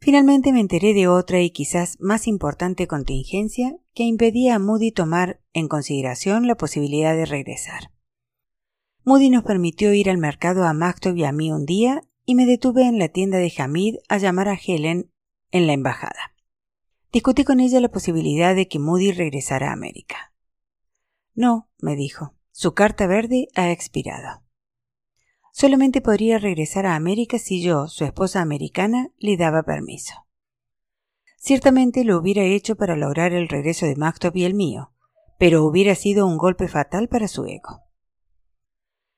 Finalmente 0.00 0.52
me 0.52 0.60
enteré 0.60 0.94
de 0.94 1.08
otra 1.08 1.40
y 1.40 1.50
quizás 1.50 1.96
más 2.00 2.28
importante 2.28 2.86
contingencia 2.86 3.76
que 3.94 4.04
impedía 4.04 4.54
a 4.54 4.58
Moody 4.58 4.92
tomar 4.92 5.40
en 5.52 5.68
consideración 5.68 6.46
la 6.46 6.56
posibilidad 6.56 7.16
de 7.16 7.26
regresar. 7.26 7.90
Moody 9.04 9.30
nos 9.30 9.42
permitió 9.42 9.92
ir 9.92 10.08
al 10.08 10.18
mercado 10.18 10.64
a 10.64 10.72
Maktob 10.72 11.16
y 11.16 11.24
a 11.24 11.32
mí 11.32 11.50
un 11.50 11.66
día 11.66 12.02
y 12.24 12.34
me 12.34 12.46
detuve 12.46 12.86
en 12.86 12.98
la 12.98 13.08
tienda 13.08 13.38
de 13.38 13.52
Hamid 13.56 13.96
a 14.08 14.18
llamar 14.18 14.48
a 14.48 14.54
Helen 14.54 15.10
en 15.50 15.66
la 15.66 15.72
embajada. 15.72 16.34
Discutí 17.10 17.42
con 17.42 17.58
ella 17.58 17.80
la 17.80 17.88
posibilidad 17.88 18.54
de 18.54 18.68
que 18.68 18.78
Moody 18.78 19.12
regresara 19.12 19.70
a 19.70 19.72
América. 19.72 20.32
No, 21.34 21.70
me 21.78 21.96
dijo, 21.96 22.34
su 22.52 22.74
carta 22.74 23.06
verde 23.06 23.48
ha 23.54 23.70
expirado. 23.72 24.42
Solamente 25.58 26.00
podría 26.00 26.38
regresar 26.38 26.86
a 26.86 26.94
América 26.94 27.36
si 27.40 27.60
yo, 27.60 27.88
su 27.88 28.04
esposa 28.04 28.40
americana, 28.40 29.10
le 29.18 29.36
daba 29.36 29.64
permiso. 29.64 30.14
Ciertamente 31.36 32.04
lo 32.04 32.16
hubiera 32.16 32.44
hecho 32.44 32.76
para 32.76 32.94
lograr 32.94 33.32
el 33.32 33.48
regreso 33.48 33.84
de 33.84 33.96
Mactop 33.96 34.36
y 34.36 34.44
el 34.44 34.54
mío, 34.54 34.92
pero 35.36 35.64
hubiera 35.64 35.96
sido 35.96 36.28
un 36.28 36.38
golpe 36.38 36.68
fatal 36.68 37.08
para 37.08 37.26
su 37.26 37.44
ego. 37.44 37.80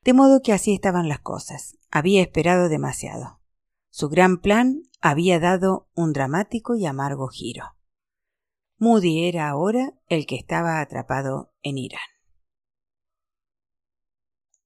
De 0.03 0.13
modo 0.13 0.41
que 0.41 0.51
así 0.51 0.73
estaban 0.73 1.07
las 1.07 1.19
cosas. 1.19 1.77
Había 1.91 2.23
esperado 2.23 2.69
demasiado. 2.69 3.39
Su 3.91 4.09
gran 4.09 4.41
plan 4.41 4.81
había 4.99 5.39
dado 5.39 5.89
un 5.93 6.11
dramático 6.11 6.73
y 6.73 6.87
amargo 6.87 7.27
giro. 7.27 7.75
Moody 8.79 9.25
era 9.27 9.47
ahora 9.47 9.93
el 10.07 10.25
que 10.25 10.37
estaba 10.37 10.81
atrapado 10.81 11.53
en 11.61 11.77
Irán. 11.77 12.01